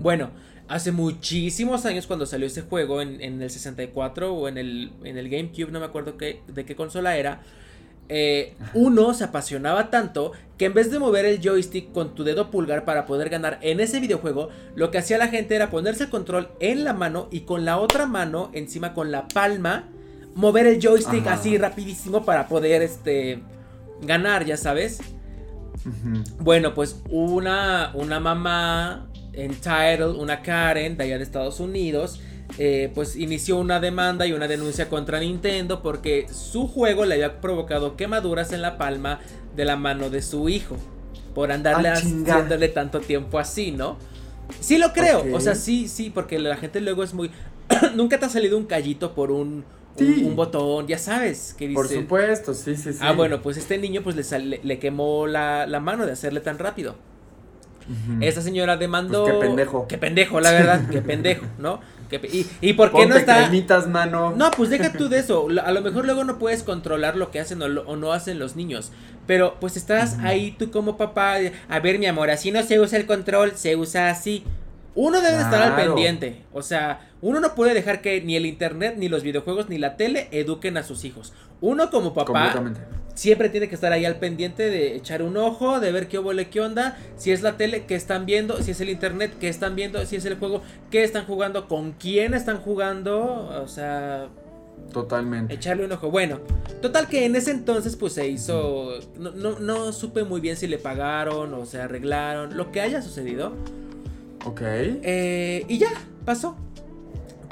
Bueno, 0.00 0.30
hace 0.68 0.92
muchísimos 0.92 1.84
años 1.84 2.06
cuando 2.06 2.26
salió 2.26 2.46
ese 2.46 2.62
juego 2.62 3.02
en, 3.02 3.20
el 3.20 3.50
64 3.50 4.32
o 4.32 4.48
en 4.48 4.58
el, 4.58 4.92
en 5.04 5.18
el 5.18 5.28
GameCube, 5.28 5.72
no 5.72 5.80
me 5.80 5.86
acuerdo 5.86 6.16
qué, 6.16 6.42
de 6.46 6.64
qué 6.64 6.76
consola 6.76 7.16
era. 7.16 7.42
Eh, 8.08 8.54
uno 8.74 9.14
se 9.14 9.24
apasionaba 9.24 9.88
tanto 9.90 10.32
que 10.58 10.66
en 10.66 10.74
vez 10.74 10.90
de 10.90 10.98
mover 10.98 11.24
el 11.24 11.40
joystick 11.40 11.92
con 11.92 12.14
tu 12.14 12.24
dedo 12.24 12.50
pulgar 12.50 12.84
para 12.84 13.06
poder 13.06 13.30
ganar 13.30 13.58
en 13.62 13.80
ese 13.80 14.00
videojuego, 14.00 14.50
lo 14.76 14.90
que 14.90 14.98
hacía 14.98 15.18
la 15.18 15.28
gente 15.28 15.56
era 15.56 15.70
ponerse 15.70 16.04
el 16.04 16.10
control 16.10 16.50
en 16.60 16.84
la 16.84 16.92
mano 16.92 17.28
y 17.30 17.40
con 17.40 17.64
la 17.64 17.78
otra 17.78 18.06
mano 18.06 18.50
encima 18.52 18.92
con 18.92 19.10
la 19.10 19.28
palma 19.28 19.88
mover 20.34 20.66
el 20.66 20.80
joystick 20.80 21.26
así 21.26 21.58
rapidísimo 21.58 22.24
para 22.24 22.48
poder 22.48 22.82
este 22.82 23.42
ganar, 24.02 24.44
ya 24.44 24.56
sabes. 24.56 25.00
Bueno, 26.38 26.74
pues 26.74 27.02
una, 27.10 27.90
una 27.94 28.20
mamá 28.20 29.08
entitled, 29.32 30.16
una 30.16 30.42
Karen 30.42 30.96
de 30.96 31.04
allá 31.04 31.18
de 31.18 31.24
Estados 31.24 31.60
Unidos, 31.60 32.20
eh, 32.58 32.90
pues 32.94 33.16
inició 33.16 33.58
una 33.58 33.80
demanda 33.80 34.26
y 34.26 34.32
una 34.32 34.46
denuncia 34.46 34.88
contra 34.88 35.20
Nintendo 35.20 35.82
porque 35.82 36.26
su 36.30 36.68
juego 36.68 37.04
le 37.04 37.14
había 37.14 37.40
provocado 37.40 37.96
quemaduras 37.96 38.52
en 38.52 38.62
la 38.62 38.76
palma 38.76 39.20
de 39.56 39.64
la 39.64 39.76
mano 39.76 40.10
de 40.10 40.22
su 40.22 40.48
hijo 40.48 40.76
por 41.34 41.50
andarle 41.50 41.88
ah, 41.88 41.94
haciéndole 41.94 42.68
tanto 42.68 43.00
tiempo 43.00 43.38
así, 43.38 43.72
¿no? 43.72 43.96
Sí 44.60 44.76
lo 44.76 44.92
creo, 44.92 45.24
o 45.34 45.40
sea, 45.40 45.54
sí, 45.54 45.88
sí, 45.88 46.10
porque 46.10 46.38
la 46.38 46.56
gente 46.56 46.80
luego 46.80 47.02
es 47.02 47.14
muy... 47.14 47.30
Nunca 47.94 48.18
te 48.18 48.26
ha 48.26 48.28
salido 48.28 48.58
un 48.58 48.66
callito 48.66 49.14
por 49.14 49.30
un 49.30 49.64
un, 49.98 50.36
botón, 50.36 50.86
ya 50.86 50.98
sabes. 50.98 51.54
Que 51.56 51.68
dice, 51.68 51.74
Por 51.74 51.88
supuesto, 51.88 52.54
sí, 52.54 52.76
sí, 52.76 52.92
sí. 52.92 52.98
Ah, 53.00 53.12
bueno, 53.12 53.42
pues 53.42 53.56
este 53.56 53.78
niño 53.78 54.02
pues 54.02 54.16
le, 54.16 54.60
le, 54.62 54.78
quemó 54.78 55.26
la, 55.26 55.66
mano 55.82 56.06
de 56.06 56.12
hacerle 56.12 56.40
tan 56.40 56.58
rápido. 56.58 56.96
Esa 58.20 58.42
señora 58.42 58.76
demandó. 58.76 59.24
Pues 59.24 59.34
qué 59.34 59.40
pendejo. 59.40 59.88
Qué 59.88 59.98
pendejo, 59.98 60.40
la 60.40 60.52
verdad. 60.52 60.88
qué 60.90 61.02
pendejo, 61.02 61.46
¿no? 61.58 61.80
y, 62.30 62.46
y, 62.60 62.72
por 62.74 62.92
qué 62.92 63.06
no 63.06 63.16
está. 63.16 63.48
mano. 63.88 64.34
No, 64.36 64.50
pues 64.50 64.70
deja 64.70 64.92
tú 64.92 65.08
de 65.08 65.18
eso. 65.18 65.48
A 65.64 65.72
lo 65.72 65.80
mejor 65.80 66.04
luego 66.04 66.24
no 66.24 66.38
puedes 66.38 66.62
controlar 66.62 67.16
lo 67.16 67.30
que 67.30 67.40
hacen 67.40 67.62
o, 67.62 67.96
no 67.96 68.12
hacen 68.12 68.38
los 68.38 68.56
niños. 68.56 68.92
Pero 69.26 69.56
pues 69.60 69.76
estás 69.76 70.18
ahí 70.20 70.54
tú 70.58 70.70
como 70.70 70.96
papá. 70.96 71.36
A 71.68 71.80
ver, 71.80 71.98
mi 71.98 72.06
amor, 72.06 72.30
así 72.30 72.50
no 72.50 72.62
se 72.62 72.80
usa 72.80 72.98
el 72.98 73.06
control, 73.06 73.52
se 73.56 73.76
usa 73.76 74.10
así. 74.10 74.44
Uno 74.94 75.20
debe 75.20 75.38
estar 75.38 75.62
al 75.62 75.74
pendiente. 75.74 76.42
O 76.52 76.62
sea, 76.62 77.11
uno 77.22 77.38
no 77.38 77.54
puede 77.54 77.72
dejar 77.72 78.02
que 78.02 78.20
ni 78.20 78.36
el 78.36 78.44
internet, 78.44 78.96
ni 78.98 79.08
los 79.08 79.22
videojuegos, 79.22 79.68
ni 79.68 79.78
la 79.78 79.96
tele 79.96 80.28
eduquen 80.32 80.76
a 80.76 80.82
sus 80.82 81.04
hijos. 81.04 81.32
Uno 81.60 81.88
como 81.88 82.12
papá 82.12 82.52
siempre 83.14 83.48
tiene 83.48 83.68
que 83.68 83.76
estar 83.76 83.92
ahí 83.92 84.04
al 84.04 84.16
pendiente 84.16 84.68
de 84.68 84.96
echar 84.96 85.22
un 85.22 85.36
ojo, 85.36 85.78
de 85.78 85.92
ver 85.92 86.08
qué 86.08 86.18
huele, 86.18 86.48
qué 86.48 86.60
onda, 86.60 86.98
si 87.16 87.30
es 87.30 87.42
la 87.42 87.56
tele, 87.56 87.84
qué 87.86 87.94
están 87.94 88.26
viendo, 88.26 88.60
si 88.60 88.72
es 88.72 88.80
el 88.80 88.88
internet, 88.88 89.34
qué 89.38 89.48
están 89.48 89.76
viendo, 89.76 90.04
si 90.04 90.16
es 90.16 90.24
el 90.24 90.36
juego, 90.36 90.62
qué 90.90 91.04
están 91.04 91.24
jugando, 91.24 91.68
con 91.68 91.92
quién 91.92 92.34
están 92.34 92.58
jugando, 92.58 93.50
o 93.62 93.68
sea... 93.68 94.28
Totalmente. 94.92 95.54
Echarle 95.54 95.84
un 95.84 95.92
ojo. 95.92 96.10
Bueno, 96.10 96.40
total 96.80 97.06
que 97.06 97.24
en 97.24 97.36
ese 97.36 97.52
entonces 97.52 97.94
pues 97.94 98.14
se 98.14 98.26
hizo... 98.26 98.98
No, 99.16 99.30
no, 99.30 99.60
no 99.60 99.92
supe 99.92 100.24
muy 100.24 100.40
bien 100.40 100.56
si 100.56 100.66
le 100.66 100.78
pagaron 100.78 101.54
o 101.54 101.66
se 101.66 101.80
arreglaron, 101.80 102.56
lo 102.56 102.72
que 102.72 102.80
haya 102.80 103.00
sucedido. 103.00 103.52
Ok. 104.44 104.60
Eh, 104.64 105.64
y 105.68 105.78
ya, 105.78 105.90
pasó 106.24 106.56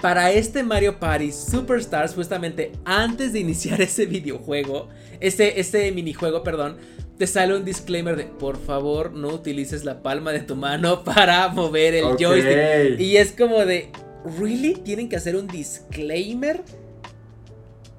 para 0.00 0.32
este 0.32 0.62
Mario 0.62 0.98
Party 0.98 1.32
Superstars, 1.32 2.14
justamente 2.14 2.72
antes 2.84 3.32
de 3.32 3.40
iniciar 3.40 3.80
ese 3.80 4.06
videojuego, 4.06 4.88
ese, 5.20 5.60
ese 5.60 5.90
minijuego, 5.92 6.42
perdón, 6.42 6.76
te 7.18 7.26
sale 7.26 7.54
un 7.54 7.64
disclaimer 7.64 8.16
de 8.16 8.24
por 8.24 8.56
favor 8.56 9.12
no 9.12 9.28
utilices 9.28 9.84
la 9.84 10.02
palma 10.02 10.32
de 10.32 10.40
tu 10.40 10.56
mano 10.56 11.04
para 11.04 11.48
mover 11.48 11.94
el 11.94 12.16
joystick. 12.18 12.98
Y 12.98 13.16
es 13.16 13.32
como 13.32 13.66
de, 13.66 13.90
¿really? 14.38 14.74
¿Tienen 14.74 15.08
que 15.08 15.16
hacer 15.16 15.36
un 15.36 15.46
disclaimer? 15.46 16.62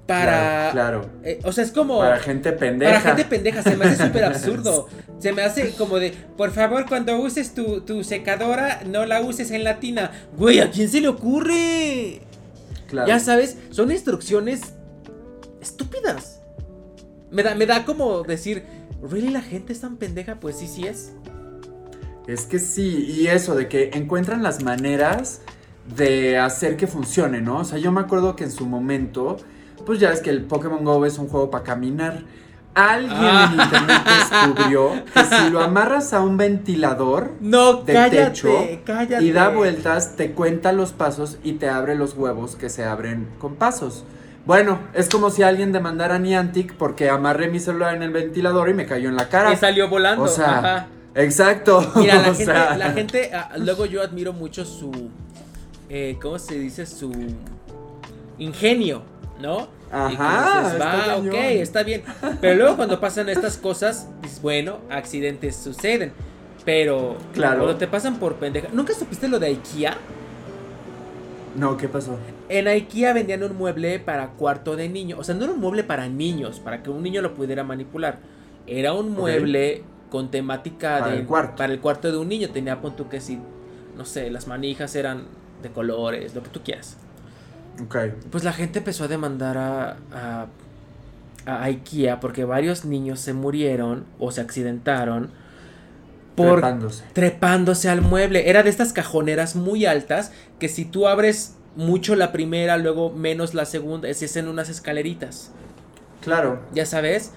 Para. 0.06 0.70
Claro. 0.72 1.10
Eh, 1.24 1.39
o 1.43 1.52
sea, 1.52 1.64
es 1.64 1.72
como. 1.72 1.99
Para 1.99 2.20
gente 2.20 2.52
pendeja. 2.52 2.91
Para 2.91 3.16
gente 3.16 3.26
pendeja. 3.26 3.64
Se 3.64 3.76
me 3.76 3.86
hace 3.86 4.04
súper 4.08 4.24
absurdo. 4.24 4.88
Se 5.20 5.32
me 5.34 5.41
hace 5.41 5.72
como 5.72 5.97
de. 5.99 6.12
Por 6.38 6.52
favor, 6.52 6.86
cuando 6.88 7.18
uses 7.20 7.54
tu, 7.54 8.04
secadora, 8.04 8.82
no 8.86 9.06
la 9.06 9.22
uses 9.22 9.52
en 9.52 9.64
latina. 9.64 10.12
Güey, 10.38 10.60
¿a 10.60 10.72
quién 10.72 10.89
se 10.89 11.02
le 11.02 11.08
ocurre? 11.08 12.22
Claro. 12.88 13.08
Ya 13.08 13.20
sabes, 13.20 13.58
son 13.70 13.91
instrucciones 13.91 14.74
estúpidas. 15.62 16.41
Me 17.30 17.43
da, 17.43 17.56
me 17.56 17.66
da 17.66 17.86
como 17.86 18.24
decir. 18.24 18.64
¿Really 19.02 19.30
la 19.30 19.41
gente 19.41 19.74
es 19.74 19.82
tan 19.82 19.97
pendeja? 19.97 20.39
Pues 20.39 20.58
sí, 20.58 20.68
sí 20.68 20.86
es. 20.86 21.14
Es 22.28 22.45
que 22.45 22.60
sí, 22.60 23.06
y 23.08 23.28
eso 23.28 23.56
de 23.56 23.68
que 23.68 23.89
encuentran 23.93 24.43
las 24.43 24.64
maneras 24.64 25.41
de 25.95 26.38
hacer 26.38 26.78
que 26.78 26.86
funcione, 26.88 27.41
¿no? 27.41 27.58
O 27.58 27.64
sea, 27.64 27.80
yo 27.80 27.91
me 27.91 27.99
acuerdo 27.99 28.36
que 28.36 28.43
en 28.43 28.52
su 28.52 28.66
momento 28.68 29.38
pues 29.86 29.99
ya 29.99 30.11
es 30.11 30.21
que 30.21 30.29
el 30.29 30.43
Pokémon 30.43 30.84
Go 30.84 31.05
es 31.05 31.17
un 31.17 31.27
juego 31.27 31.49
para 31.49 31.63
caminar. 31.63 32.23
Alguien 32.73 33.19
en 33.19 33.51
internet 33.59 34.01
descubrió 34.05 34.91
que 35.13 35.23
si 35.25 35.49
lo 35.49 35.59
amarras 35.61 36.13
a 36.13 36.21
un 36.21 36.38
ventilador 36.38 37.32
no, 37.41 37.84
de 37.84 37.93
cállate, 37.93 38.25
techo 38.27 38.49
cállate. 38.86 39.23
y 39.25 39.32
da 39.34 39.49
vueltas, 39.49 40.15
te 40.15 40.32
cuenta 40.32 40.71
los 40.71 40.93
pasos 40.93 41.38
y 41.43 41.53
te 41.53 41.67
abre 41.67 41.95
los 41.95 42.13
huevos 42.13 42.55
que 42.55 42.69
se 42.69 42.86
abren 42.86 43.27
con 43.39 43.55
pasos. 43.55 44.05
Bueno, 44.45 44.79
es 44.93 45.09
como 45.09 45.29
si 45.29 45.43
alguien 45.43 45.73
demandara 45.73 46.15
a 46.15 46.19
Niantic 46.19 46.73
porque 46.75 47.09
amarré 47.09 47.49
mi 47.49 47.59
celular 47.59 47.93
en 47.93 48.03
el 48.03 48.11
ventilador 48.11 48.69
y 48.69 48.73
me 48.73 48.86
cayó 48.86 49.09
en 49.09 49.17
la 49.17 49.27
cara. 49.27 49.51
Y 49.51 49.57
salió 49.57 49.89
volando. 49.89 50.23
O 50.23 50.27
sea, 50.29 50.59
Ajá. 50.59 50.88
exacto. 51.13 51.91
Mira, 51.97 52.15
la 52.15 52.21
O 52.32 52.34
gente, 52.34 52.45
sea, 52.45 52.77
la 52.77 52.91
gente 52.91 53.32
ah, 53.34 53.51
luego 53.57 53.86
yo 53.86 54.01
admiro 54.01 54.32
mucho 54.34 54.63
su, 54.65 55.09
eh, 55.89 56.17
¿cómo 56.21 56.39
se 56.39 56.57
dice? 56.57 56.86
Su 56.86 57.11
ingenio, 58.39 59.03
¿no? 59.41 59.67
y 59.89 59.93
Ajá, 59.93 60.61
dices, 60.63 60.81
va, 60.81 60.91
cañón. 61.05 61.27
ok, 61.29 61.33
está 61.35 61.83
bien. 61.83 62.03
Pero 62.39 62.55
luego 62.55 62.77
cuando 62.77 62.99
pasan 62.99 63.27
estas 63.29 63.57
cosas, 63.57 64.07
dices, 64.21 64.41
bueno, 64.41 64.77
accidentes 64.89 65.55
suceden. 65.57 66.13
Pero 66.63 67.17
Claro. 67.33 67.61
cuando 67.63 67.75
te 67.77 67.87
pasan 67.87 68.17
por 68.19 68.35
pendeja. 68.35 68.67
¿Nunca 68.71 68.93
supiste 68.93 69.27
lo 69.27 69.39
de 69.39 69.47
IKEA? 69.47 69.97
No, 71.55 71.75
¿qué 71.75 71.87
pasó? 71.89 72.17
En 72.47 72.67
IKEA 72.67 73.13
vendían 73.13 73.43
un 73.43 73.57
mueble 73.57 73.99
para 73.99 74.27
cuarto 74.29 74.75
de 74.75 74.87
niño. 74.87 75.17
O 75.19 75.23
sea, 75.23 75.35
no 75.35 75.43
era 75.43 75.53
un 75.53 75.59
mueble 75.59 75.83
para 75.83 76.07
niños, 76.07 76.59
para 76.59 76.81
que 76.83 76.89
un 76.89 77.03
niño 77.03 77.21
lo 77.21 77.33
pudiera 77.33 77.63
manipular. 77.63 78.19
Era 78.67 78.93
un 78.93 79.11
mueble 79.11 79.83
con 80.09 80.29
temática 80.31 80.99
Para 80.99 81.11
de 81.13 81.19
el 81.21 81.25
cuarto. 81.25 81.55
para 81.57 81.73
el 81.73 81.79
cuarto 81.79 82.11
de 82.11 82.17
un 82.17 82.29
niño. 82.29 82.49
Tenía 82.51 82.79
pon 82.79 82.95
tú 82.95 83.09
que 83.09 83.19
sí, 83.19 83.39
no 83.97 84.05
sé, 84.05 84.29
las 84.31 84.47
manijas 84.47 84.95
eran 84.95 85.23
de 85.61 85.69
colores, 85.69 86.35
lo 86.35 86.43
que 86.43 86.49
tú 86.49 86.61
quieras. 86.63 86.97
Pues 88.32 88.43
la 88.43 88.53
gente 88.53 88.79
empezó 88.79 89.03
a 89.05 89.07
demandar 89.07 89.57
a, 89.57 89.97
a, 90.13 90.47
a 91.45 91.63
IKEA 91.63 92.19
porque 92.19 92.45
varios 92.45 92.86
niños 92.86 93.19
se 93.19 93.34
murieron 93.34 94.05
o 94.19 94.32
se 94.32 94.41
accidentaron 94.41 95.29
por 96.36 96.53
Trepándose. 96.61 97.03
trepándose 97.13 97.89
al 97.89 98.01
mueble. 98.01 98.49
Era 98.49 98.63
de 98.63 98.69
estas 98.69 98.93
cajoneras 98.93 99.55
muy 99.55 99.86
altas 99.86 100.32
que 100.59 100.69
si 100.69 100.86
tú 100.86 101.07
abres 101.07 101.55
mucho 101.75 102.15
la 102.15 102.32
primera, 102.32 102.77
luego 102.77 103.11
menos 103.11 103.53
la 103.53 103.65
segunda, 103.65 104.07
es 104.09 104.21
es 104.21 104.36
en 104.38 104.47
unas 104.47 104.69
escaleritas, 104.69 105.51
Claro. 106.21 106.61
ya 106.73 106.86
sabes. 106.86 107.32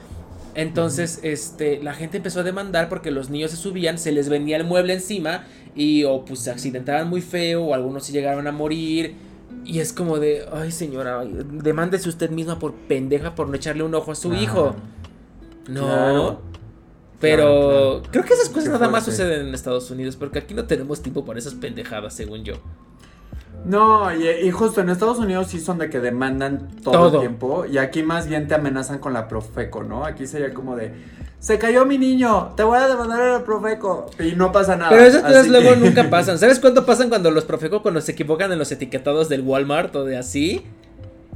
Entonces, 0.55 1.18
este, 1.22 1.82
la 1.82 1.95
gente 1.95 2.18
empezó 2.18 2.40
a 2.40 2.42
demandar 2.45 2.88
porque 2.88 3.11
los 3.11 3.28
niños 3.30 3.51
se 3.51 3.57
subían, 3.57 3.99
se 3.99 4.12
les 4.12 4.28
venía 4.28 4.57
el 4.57 4.64
mueble 4.64 4.95
encima 4.95 5.45
y 5.74 6.05
o 6.05 6.24
pues 6.24 6.40
se 6.40 6.51
accidentaban 6.53 7.09
muy 7.09 7.20
feo 7.22 7.64
o 7.64 7.74
algunos 7.74 8.07
se 8.07 8.12
llegaron 8.12 8.47
a 8.47 8.53
morir. 8.53 9.16
Y 9.64 9.80
es 9.80 9.92
como 9.92 10.18
de, 10.18 10.46
ay 10.52 10.70
señora, 10.72 11.24
demándese 11.24 12.09
usted 12.09 12.30
misma 12.30 12.59
por 12.59 12.72
pendeja 12.74 13.34
por 13.34 13.48
no 13.48 13.55
echarle 13.55 13.82
un 13.82 13.94
ojo 13.94 14.12
a 14.12 14.14
su 14.14 14.34
hijo. 14.34 14.74
No. 15.68 15.82
Claro. 15.86 16.40
Pero 17.20 17.42
Claro, 17.44 17.70
claro. 17.70 18.02
creo 18.11 18.24
que 18.24 18.34
esas 18.34 18.48
cosas 18.50 18.64
Qué 18.64 18.70
nada 18.70 18.88
más 18.88 19.05
suceden 19.05 19.46
en 19.48 19.55
Estados 19.55 19.90
Unidos, 19.90 20.16
porque 20.16 20.40
aquí 20.40 20.52
no 20.52 20.64
tenemos 20.66 21.00
tiempo 21.00 21.24
para 21.24 21.38
esas 21.38 21.55
pendejadas, 21.55 22.14
según 22.14 22.44
yo. 22.44 22.55
No, 23.64 24.14
y, 24.14 24.28
y 24.28 24.50
justo 24.50 24.82
en 24.82 24.90
Estados 24.90 25.18
Unidos 25.18 25.46
sí 25.46 25.59
son 25.59 25.78
de 25.78 25.88
que 25.88 26.00
demandan 26.00 26.68
todo, 26.82 26.92
Todo. 26.92 27.14
el 27.14 27.20
tiempo. 27.20 27.64
Y 27.64 27.78
aquí 27.78 28.02
más 28.02 28.26
bien 28.28 28.46
te 28.46 28.55
amenazan 28.55 28.98
con 28.98 29.14
la 29.14 29.26
Profeco, 29.26 29.82
¿no? 29.84 30.05
Aquí 30.05 30.26
sería 30.26 30.52
como 30.52 30.76
de. 30.76 30.92
Se 31.45 31.59
cayó 31.59 31.84
mi 31.84 31.99
niño, 31.99 32.55
te 32.57 32.62
voy 32.62 32.78
a 32.78 32.88
demandar 32.88 33.20
a 33.20 33.32
la 33.34 33.45
Profeco. 33.45 34.07
Y 34.18 34.32
no 34.34 34.51
pasa 34.51 34.76
nada. 34.76 34.88
Pero 34.90 35.05
esas 35.05 35.22
cosas 35.22 35.47
luego 35.49 35.70
que- 35.74 35.76
nunca 35.76 36.09
pasan. 36.09 36.38
¿Sabes 36.38 36.59
cuánto 36.59 36.86
pasan 36.86 37.11
cuando 37.11 37.30
los 37.30 37.45
profecos 37.45 37.82
cuando 37.82 38.01
se 38.01 38.12
equivocan 38.12 38.51
en 38.51 38.59
los 38.59 38.72
etiquetados 38.72 39.28
del 39.28 39.42
Walmart 39.42 39.95
o 39.95 40.05
de 40.07 40.16
así? 40.16 40.62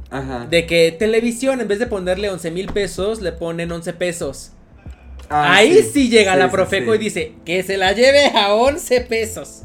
Ajá. 0.09 0.47
De 0.49 0.65
que 0.65 0.91
televisión, 0.97 1.61
en 1.61 1.67
vez 1.67 1.77
de 1.77 1.85
ponerle 1.85 2.31
11 2.31 2.49
mil 2.49 2.73
pesos, 2.73 3.21
le 3.21 3.33
ponen 3.33 3.71
11 3.71 3.93
pesos. 3.93 4.53
Ah, 5.29 5.57
Ahí 5.57 5.83
sí, 5.83 6.09
llega 6.09 6.33
Sí, 6.33 6.39
la 6.39 6.49
Profeco 6.49 6.91
sí. 6.93 6.95
y 6.95 6.99
dice 7.03 7.33
que 7.45 7.61
se 7.61 7.77
la 7.77 7.91
lleve 7.91 8.31
a 8.35 8.55
11 8.55 9.01
pesos. 9.01 9.61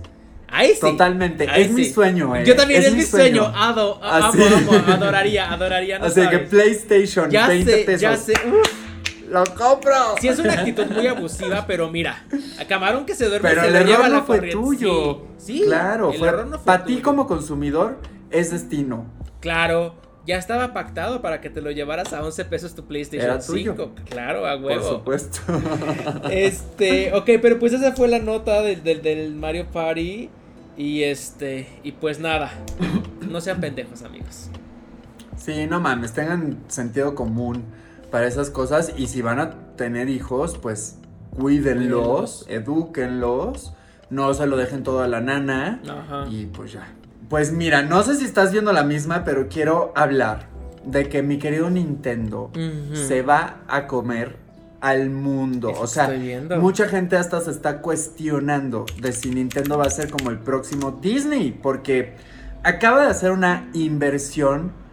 Ahí 0.49 0.74
sí. 0.74 0.80
Totalmente. 0.82 1.49
Ahí 1.49 1.62
es 1.62 1.70
mi 1.70 1.86
sueño, 1.86 2.36
eh. 2.36 2.45
Yo 2.45 2.55
también 2.55 2.82
es, 2.82 2.92
mi 2.95 3.01
sueño. 3.01 3.45
sueño. 3.45 3.59
Ado, 3.59 3.99
a- 4.05 4.28
Así. 4.28 4.42
amo, 4.42 4.72
amo, 4.72 4.92
adoraría, 4.92 5.51
adoraría. 5.51 5.99
No 5.99 6.05
Así 6.05 6.20
que 6.20 6.24
sabes. 6.26 6.49
PlayStation, 6.51 7.30
ya 7.30 7.49
20 7.49 7.72
sé, 7.72 7.78
pesos. 7.84 8.01
ya 8.03 8.16
sé. 8.18 8.34
Uf, 8.47 8.84
¡Lo 9.35 9.45
compro! 9.55 9.95
sí 10.20 10.28
es 10.28 10.39
una 10.39 10.53
actitud 10.55 10.87
muy 10.87 11.07
abusiva, 11.07 11.64
pero 11.66 11.91
mira, 11.91 12.24
a 12.61 12.64
camarón 12.66 13.05
que 13.05 13.14
se 13.14 13.26
duerme 13.26 13.49
Pero 13.51 13.62
se 13.62 13.66
el 13.68 13.72
lo 13.74 13.80
lleva 13.80 13.93
error 14.07 14.09
la 14.11 14.16
no 14.18 14.24
fue 14.24 14.37
corriente. 14.37 14.62
tuyo. 14.62 15.22
Sí, 15.39 15.59
sí, 15.59 15.64
claro, 15.66 16.12
el 16.12 16.18
fue, 16.18 16.28
error 16.28 16.47
no 16.47 16.57
fue 16.59 16.64
para 16.64 16.85
ti 16.85 16.97
como 17.03 17.26
consumidor 17.26 17.99
es 18.30 18.51
destino. 18.51 19.07
Claro, 19.41 19.95
ya 20.26 20.39
estaba 20.39 20.72
pactado 20.72 21.20
para 21.20 21.41
que 21.41 21.51
te 21.51 21.61
lo 21.61 21.70
llevaras 21.70 22.12
a 22.12 22.22
11 22.24 22.45
pesos 22.47 22.74
tu 22.74 22.87
PlayStation 22.87 23.30
Era 23.30 23.41
tuyo. 23.45 23.74
5. 23.76 23.93
Claro, 24.09 24.47
a 24.47 24.55
Por 24.57 24.64
huevo. 24.66 24.89
supuesto. 24.89 25.41
Este, 26.30 27.12
ok, 27.12 27.28
pero 27.43 27.59
pues 27.59 27.72
esa 27.72 27.93
fue 27.93 28.09
la 28.09 28.18
nota 28.18 28.62
del, 28.62 28.82
del, 28.82 29.03
del 29.03 29.35
Mario 29.35 29.66
Party. 29.72 30.30
Y 30.76 31.03
este, 31.05 31.68
y 31.85 31.93
pues 31.93 32.18
nada, 32.18 32.53
no 33.20 33.41
sean 33.41 33.61
pendejos, 33.61 34.03
amigos. 34.03 34.49
Sí, 35.37 35.66
no 35.68 35.78
mames, 35.80 36.12
tengan 36.12 36.59
sentido 36.68 37.14
común 37.14 37.62
para 38.15 38.29
esas 38.29 38.49
cosas 38.49 38.93
y 38.97 39.09
si 39.09 39.23
van 39.23 39.41
a 39.41 39.51
tener 39.75 40.09
hijos, 40.09 40.57
pues 40.57 40.99
cuídenlos, 41.37 42.47
edúquenlos, 42.49 43.75
no 44.09 44.33
se 44.35 44.47
lo 44.47 44.57
dejen 44.57 44.85
todo 44.85 45.03
a 45.03 45.09
la 45.09 45.21
nana 45.21 45.83
Ajá. 45.83 46.29
y 46.31 46.47
pues 46.47 46.75
ya. 46.75 46.87
Pues 47.29 47.51
mira, 47.51 47.83
no 47.83 48.05
sé 48.05 48.15
si 48.15 48.25
estás 48.25 48.53
viendo 48.53 48.73
la 48.73 48.85
misma, 48.85 49.25
pero 49.25 49.49
quiero 49.49 49.93
hablar 49.97 50.47
de 50.85 51.09
que 51.09 51.25
mi 51.25 51.39
querido 51.41 51.69
Nintendo 51.71 52.53
se 52.93 53.23
va 53.23 53.62
a 53.67 53.89
comer 53.89 54.37
al 54.81 55.11
mundo. 55.11 55.71
Eso 55.71 55.83
o 55.83 55.87
sea, 55.89 56.09
mucha 56.61 56.87
gente 56.87 57.17
hasta 57.17 57.41
se 57.41 57.51
está 57.51 57.83
cuestionando 57.83 58.87
de 59.01 59.11
si 59.11 59.31
Nintendo 59.31 59.77
va 59.77 59.87
a 59.87 59.91
ser 59.91 60.09
como 60.09 60.31
el 60.31 60.39
próximo 60.39 61.01
Disney, 61.03 61.51
porque 61.51 62.15
acaba 62.62 63.07
de 63.07 63.09
hacer 63.09 63.33
una 63.33 63.69
inversión 63.73 64.84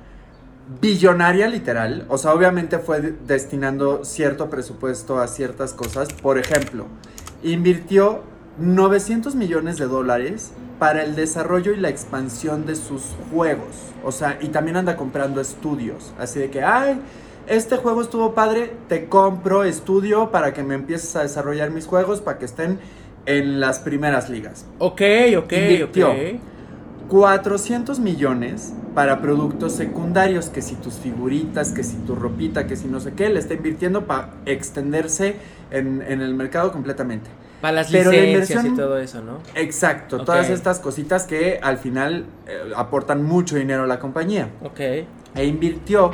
billonaria 0.81 1.47
literal. 1.47 2.05
O 2.09 2.17
sea, 2.17 2.33
obviamente 2.33 2.79
fue 2.79 3.01
de- 3.01 3.15
destinando 3.27 4.05
cierto 4.05 4.49
presupuesto 4.49 5.19
a 5.19 5.27
ciertas 5.27 5.73
cosas. 5.73 6.09
Por 6.13 6.37
ejemplo, 6.37 6.85
invirtió 7.43 8.21
900 8.59 9.35
millones 9.35 9.77
de 9.77 9.85
dólares 9.87 10.51
para 10.79 11.03
el 11.03 11.15
desarrollo 11.15 11.73
y 11.73 11.77
la 11.77 11.89
expansión 11.89 12.65
de 12.65 12.75
sus 12.75 13.03
juegos. 13.31 13.75
O 14.03 14.11
sea, 14.11 14.37
y 14.41 14.47
también 14.47 14.77
anda 14.77 14.95
comprando 14.97 15.41
estudios. 15.41 16.13
Así 16.19 16.39
de 16.39 16.49
que, 16.49 16.63
ay, 16.63 16.99
este 17.47 17.77
juego 17.77 18.01
estuvo 18.01 18.33
padre, 18.33 18.71
te 18.87 19.07
compro 19.07 19.63
estudio 19.63 20.31
para 20.31 20.53
que 20.53 20.63
me 20.63 20.75
empieces 20.75 21.15
a 21.15 21.21
desarrollar 21.23 21.69
mis 21.71 21.85
juegos 21.85 22.21
para 22.21 22.37
que 22.39 22.45
estén 22.45 22.79
en 23.25 23.59
las 23.59 23.79
primeras 23.79 24.29
ligas. 24.29 24.65
Ok, 24.79 25.01
ok, 25.37 25.51
Invirtió. 25.53 26.11
ok. 26.11 26.17
400 27.09 27.99
millones 27.99 28.73
para 28.95 29.21
productos 29.21 29.73
secundarios, 29.73 30.49
que 30.49 30.61
si 30.61 30.75
tus 30.75 30.95
figuritas, 30.95 31.71
que 31.71 31.83
si 31.83 31.95
tu 31.97 32.15
ropita, 32.15 32.67
que 32.67 32.75
si 32.75 32.87
no 32.87 32.99
sé 32.99 33.13
qué, 33.13 33.29
le 33.29 33.39
está 33.39 33.53
invirtiendo 33.53 34.05
para 34.05 34.31
extenderse 34.45 35.35
en, 35.71 36.01
en 36.01 36.21
el 36.21 36.33
mercado 36.35 36.71
completamente. 36.71 37.29
Para 37.61 37.73
las 37.73 37.91
Pero 37.91 38.11
la 38.11 38.17
licencias 38.17 38.49
y 38.49 38.67
inversión- 38.67 38.75
todo 38.75 38.97
eso, 38.97 39.21
¿no? 39.21 39.37
Exacto, 39.55 40.25
todas 40.25 40.49
estas 40.49 40.79
cositas 40.79 41.25
que 41.25 41.59
al 41.61 41.77
final 41.77 42.25
eh, 42.47 42.71
aportan 42.75 43.23
mucho 43.23 43.55
dinero 43.55 43.83
a 43.83 43.87
la 43.87 43.99
compañía. 43.99 44.49
Ok. 44.63 44.79
E 44.79 45.45
invirtió 45.45 46.11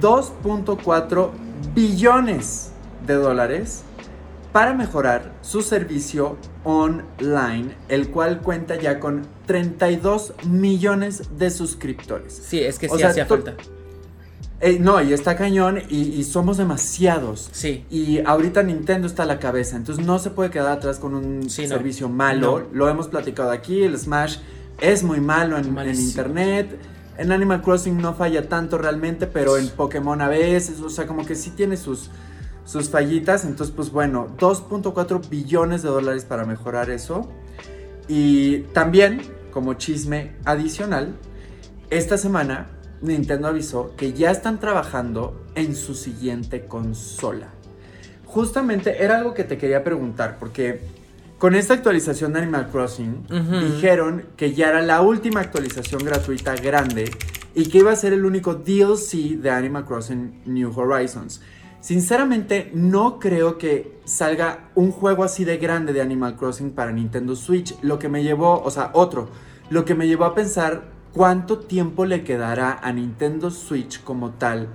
2.4 0.00 1.30
billones 1.74 2.70
de 3.06 3.14
dólares 3.14 3.82
para 4.52 4.74
mejorar 4.74 5.32
su 5.42 5.62
servicio 5.62 6.36
online, 6.64 7.74
el 7.88 8.10
cual 8.10 8.40
cuenta 8.40 8.76
ya 8.76 8.98
con 9.00 9.26
32 9.46 10.34
millones 10.46 11.38
de 11.38 11.50
suscriptores. 11.50 12.32
Sí, 12.46 12.60
es 12.60 12.78
que 12.78 12.86
O 12.86 12.94
sí 12.94 12.98
sea, 13.00 13.10
hacía 13.10 13.26
falta. 13.26 13.54
Eh, 14.60 14.78
no, 14.80 15.00
y 15.00 15.12
está 15.12 15.36
cañón 15.36 15.80
y, 15.88 16.00
y 16.00 16.24
somos 16.24 16.56
demasiados. 16.56 17.48
Sí. 17.52 17.84
Y 17.90 18.18
ahorita 18.24 18.62
Nintendo 18.64 19.06
está 19.06 19.22
a 19.22 19.26
la 19.26 19.38
cabeza, 19.38 19.76
entonces 19.76 20.04
no 20.04 20.18
se 20.18 20.30
puede 20.30 20.50
quedar 20.50 20.72
atrás 20.72 20.98
con 20.98 21.14
un 21.14 21.48
Sí, 21.48 21.62
no. 21.62 21.68
servicio 21.68 22.08
malo. 22.08 22.66
Lo 22.72 22.88
hemos 22.88 23.06
platicado 23.08 23.50
aquí, 23.52 23.84
el 23.84 23.96
Smash 23.96 24.38
es 24.80 25.02
muy 25.04 25.20
malo 25.20 25.56
en, 25.58 25.66
internet. 26.00 26.76
En 27.18 27.32
Animal 27.32 27.62
Crossing 27.62 27.98
no 28.00 28.14
falla 28.14 28.48
tanto 28.48 28.78
realmente, 28.78 29.26
pero 29.26 29.56
en 29.56 29.68
Pokémon 29.68 30.20
a 30.20 30.28
veces, 30.28 30.80
o 30.80 30.88
sea, 30.90 31.06
como 31.06 31.24
que 31.26 31.34
sí 31.34 31.50
tiene 31.50 31.76
sus, 31.76 32.10
sus 32.68 32.90
fallitas. 32.90 33.44
Entonces, 33.44 33.74
pues 33.74 33.90
bueno, 33.90 34.28
2.4 34.38 35.28
billones 35.30 35.82
de 35.82 35.88
dólares 35.88 36.24
para 36.26 36.44
mejorar 36.44 36.90
eso. 36.90 37.28
Y 38.08 38.58
también, 38.74 39.22
como 39.50 39.74
chisme 39.74 40.32
adicional, 40.44 41.16
esta 41.88 42.18
semana 42.18 42.68
Nintendo 43.00 43.48
avisó 43.48 43.96
que 43.96 44.12
ya 44.12 44.30
están 44.30 44.60
trabajando 44.60 45.46
en 45.54 45.74
su 45.74 45.94
siguiente 45.94 46.66
consola. 46.66 47.48
Justamente 48.26 49.02
era 49.02 49.16
algo 49.16 49.32
que 49.32 49.44
te 49.44 49.56
quería 49.56 49.82
preguntar, 49.82 50.36
porque 50.38 50.82
con 51.38 51.54
esta 51.54 51.72
actualización 51.72 52.34
de 52.34 52.40
Animal 52.40 52.68
Crossing 52.70 53.26
dijeron 53.72 54.24
que 54.36 54.52
ya 54.52 54.68
era 54.68 54.82
la 54.82 55.00
última 55.00 55.40
actualización 55.40 56.04
gratuita 56.04 56.54
grande 56.54 57.10
y 57.54 57.70
que 57.70 57.78
iba 57.78 57.92
a 57.92 57.96
ser 57.96 58.12
el 58.12 58.26
único 58.26 58.54
DLC 58.54 59.38
de 59.40 59.50
Animal 59.50 59.86
Crossing 59.86 60.42
New 60.44 60.78
Horizons. 60.78 61.40
Sinceramente, 61.80 62.70
no 62.74 63.20
creo 63.20 63.56
que 63.56 64.00
salga 64.04 64.70
un 64.74 64.90
juego 64.90 65.22
así 65.22 65.44
de 65.44 65.58
grande 65.58 65.92
de 65.92 66.00
Animal 66.00 66.36
Crossing 66.36 66.72
para 66.72 66.90
Nintendo 66.90 67.36
Switch. 67.36 67.76
Lo 67.82 67.98
que 67.98 68.08
me 68.08 68.24
llevó, 68.24 68.60
o 68.62 68.70
sea, 68.70 68.90
otro, 68.94 69.28
lo 69.70 69.84
que 69.84 69.94
me 69.94 70.08
llevó 70.08 70.24
a 70.24 70.34
pensar 70.34 70.90
cuánto 71.12 71.58
tiempo 71.58 72.04
le 72.04 72.24
quedará 72.24 72.78
a 72.82 72.92
Nintendo 72.92 73.50
Switch 73.50 74.02
como 74.02 74.30
tal 74.30 74.68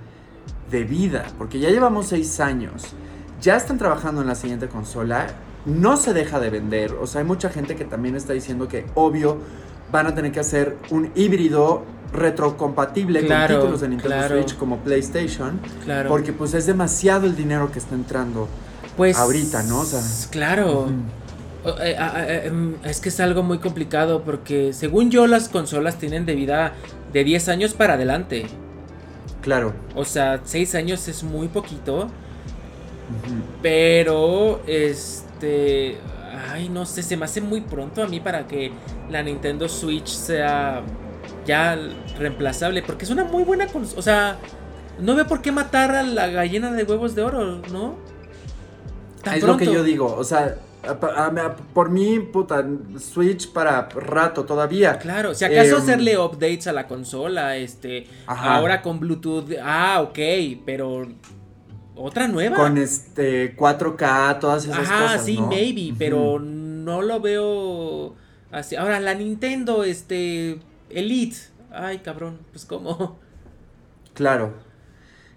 de 0.72 0.84
vida. 0.86 1.26
Porque 1.38 1.60
ya 1.60 1.70
llevamos 1.70 2.08
seis 2.08 2.40
años. 2.40 2.96
Ya 3.42 3.58
están 3.58 3.78
trabajando 3.78 4.22
en 4.22 4.28
la 4.28 4.36
siguiente 4.36 4.70
consola. 4.70 5.28
No 5.66 5.98
se 5.98 6.14
deja 6.14 6.40
de 6.40 6.50
vender. 6.50 6.94
O 6.94 7.06
sea, 7.06 7.20
hay 7.20 7.28
mucha 7.28 7.50
gente 7.50 7.76
que 7.76 7.84
también 7.84 8.16
está 8.16 8.32
diciendo 8.32 8.70
que, 8.70 8.86
obvio, 8.96 9.40
van 9.92 10.08
a 10.08 10.16
tener 10.16 10.32
que 10.32 10.40
hacer 10.40 10.78
un 10.90 11.12
híbrido 11.16 11.84
retrocompatible 12.14 13.28
con 13.28 13.48
títulos 13.48 13.82
de 13.82 13.88
Nintendo 13.90 14.28
Switch 14.28 14.56
como 14.56 14.78
PlayStation. 14.78 15.60
Claro. 15.84 16.10
Porque 16.10 16.32
pues 16.32 16.54
es 16.54 16.66
demasiado 16.66 17.26
el 17.26 17.36
dinero 17.36 17.72
que 17.72 17.80
está 17.80 17.96
entrando 17.96 18.48
pues, 18.96 19.18
ahorita, 19.18 19.64
¿no? 19.64 19.82
O 19.82 19.86
sea, 19.86 20.02
claro. 20.30 20.90
Eh, 21.82 22.42
em, 22.46 22.76
es 22.84 23.00
que 23.00 23.10
es 23.10 23.20
algo 23.20 23.42
muy 23.42 23.58
complicado 23.58 24.24
porque 24.24 24.74
según 24.74 25.10
yo 25.10 25.28
las 25.28 25.48
consolas 25.50 25.98
tienen 25.98 26.26
de 26.26 26.36
vida 26.36 26.74
de 27.12 27.24
10 27.24 27.50
años 27.50 27.74
para 27.74 27.94
adelante. 27.94 28.46
Claro. 29.42 29.74
O 29.96 30.06
sea, 30.06 30.42
6 30.44 30.76
años 30.76 31.08
es 31.08 31.24
muy 31.24 31.48
poquito. 31.48 32.10
Pero, 33.62 34.62
este... 34.68 35.98
Ay, 36.50 36.70
no 36.70 36.86
sé, 36.86 37.04
se 37.04 37.16
me 37.16 37.26
hace 37.26 37.42
muy 37.42 37.62
pronto 37.62 38.02
a 38.04 38.08
mí 38.08 38.20
para 38.20 38.48
que 38.48 38.72
la 39.10 39.22
Nintendo 39.22 39.70
Switch 39.70 40.08
sea 40.08 40.84
ya 41.46 41.78
reemplazable, 42.18 42.82
porque 42.82 43.06
es 43.06 43.12
una 43.12 43.24
muy 43.24 43.44
buena 43.44 43.68
O 43.96 44.02
sea, 44.02 44.38
no 45.00 45.16
veo 45.16 45.28
por 45.28 45.42
qué 45.42 45.52
matar 45.52 45.96
a 45.96 46.04
la 46.04 46.28
gallina 46.28 46.72
de 46.72 46.84
huevos 46.84 47.16
de 47.16 47.24
oro, 47.24 47.62
¿no? 47.72 47.96
es 49.32 49.44
lo 49.44 49.56
que 49.58 49.66
yo 49.66 49.84
digo, 49.84 50.14
o 50.14 50.24
sea, 50.24 50.58
por 51.74 51.90
mí, 51.90 52.20
puta, 52.20 52.66
Switch 53.00 53.52
para 53.52 53.88
rato 53.88 54.44
todavía. 54.44 54.98
Claro, 54.98 55.34
si 55.34 55.46
acaso 55.46 55.78
em, 55.78 55.82
hacerle 55.82 56.18
updates 56.18 56.68
a 56.68 56.74
la 56.74 56.88
consola, 56.88 57.56
este, 57.56 58.08
ahora 58.28 58.82
con 58.82 59.00
Bluetooth, 59.00 59.50
ah, 59.64 60.02
ok, 60.02 60.20
pero 60.66 61.08
otra 61.96 62.28
nueva. 62.28 62.58
Con 62.58 62.78
este 62.78 63.56
4K, 63.56 64.40
todas 64.40 64.66
esas 64.66 64.80
cosas. 64.80 64.92
Ajá, 64.92 65.20
sí, 65.20 65.40
maybe, 65.40 65.96
pero 65.98 66.40
no 66.40 67.02
lo 67.02 67.22
veo 67.22 68.16
así. 68.52 68.76
Ahora, 68.76 69.00
la 69.00 69.14
Nintendo, 69.14 69.84
este, 69.86 70.60
Elite. 70.96 71.38
Ay, 71.72 72.00
cabrón, 72.00 72.40
pues 72.52 72.66
cómo. 72.66 73.20
Claro. 74.14 74.54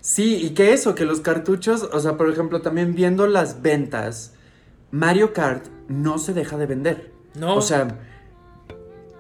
Sí, 0.01 0.37
y 0.37 0.51
que 0.51 0.73
eso, 0.73 0.95
que 0.95 1.05
los 1.05 1.21
cartuchos, 1.21 1.83
o 1.93 1.99
sea, 1.99 2.17
por 2.17 2.31
ejemplo, 2.31 2.61
también 2.61 2.95
viendo 2.95 3.27
las 3.27 3.63
ventas, 3.63 4.35
Mario 4.91 5.33
Kart 5.33 5.67
no 5.89 6.19
se 6.19 6.33
deja 6.33 6.57
de 6.57 6.67
vender. 6.67 7.13
No. 7.35 7.57
O 7.57 7.61
sea, 7.61 7.99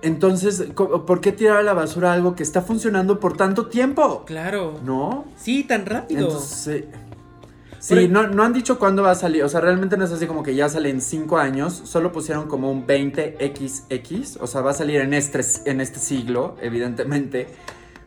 entonces, 0.03 0.69
¿por 0.75 1.21
qué 1.21 1.33
tirar 1.33 1.57
a 1.57 1.63
la 1.63 1.73
basura 1.73 2.13
algo 2.13 2.37
que 2.37 2.43
está 2.43 2.63
funcionando 2.63 3.19
por 3.19 3.37
tanto 3.37 3.67
tiempo? 3.67 4.25
Claro. 4.27 4.79
¿No? 4.85 5.25
Sí, 5.37 5.65
tan 5.65 5.87
rápido. 5.87 6.27
Entonces, 6.27 6.85
Sí, 7.87 8.09
no, 8.09 8.27
no 8.27 8.43
han 8.43 8.53
dicho 8.53 8.81
cuándo 8.81 9.05
va 9.05 9.13
a 9.13 9.15
salir. 9.15 9.45
O 9.45 9.49
sea, 9.49 9.61
realmente 9.61 9.97
no 9.97 10.05
es 10.05 10.11
así 10.11 10.27
como 10.27 10.43
que 10.43 10.57
ya 10.57 10.69
sale 10.69 10.91
en 10.91 11.01
5 11.01 11.39
años. 11.39 11.83
Solo 11.85 12.11
pusieron 12.11 12.49
como 12.49 12.69
un 12.69 12.85
20XX. 12.85 14.39
O 14.41 14.49
sea, 14.49 14.61
va 14.63 14.73
a 14.73 14.75
salir 14.75 15.01
en 15.01 15.15
este, 15.15 15.41
en 15.71 15.81
este 15.81 16.01
siglo, 16.01 16.57
evidentemente. 16.61 17.47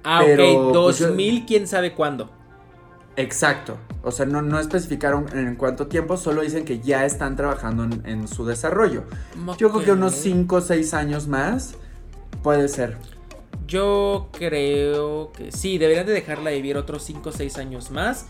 Ah, 0.03 0.21
ok. 0.21 0.73
2000, 0.73 1.33
pues, 1.37 1.47
quién 1.47 1.65
sabe 1.65 1.93
cuándo. 1.93 2.29
Exacto. 3.15 3.77
O 4.03 4.11
sea, 4.11 4.25
no, 4.25 4.41
no 4.41 4.59
especificaron 4.59 5.27
en 5.33 5.55
cuánto 5.55 5.87
tiempo, 5.87 6.17
solo 6.17 6.41
dicen 6.41 6.65
que 6.65 6.81
ya 6.81 7.05
están 7.05 7.37
trabajando 7.37 7.87
en, 8.03 8.27
su 8.27 8.45
desarrollo. 8.45 9.03
Yo 9.57 9.69
creo 9.69 9.85
que 9.85 9.91
unos 9.93 10.15
5 10.15 10.55
o 10.57 10.61
6 10.61 10.93
años 10.93 11.27
más 11.27 11.75
puede 12.43 12.67
ser. 12.67 12.97
Yo 13.65 14.27
creo 14.37 15.31
que 15.31 15.53
sí, 15.53 15.77
deberían 15.77 16.05
de 16.05 16.13
dejarla 16.13 16.49
vivir 16.49 16.75
otros 16.75 17.03
5 17.03 17.29
o 17.29 17.31
6 17.31 17.57
años 17.59 17.91
más 17.91 18.25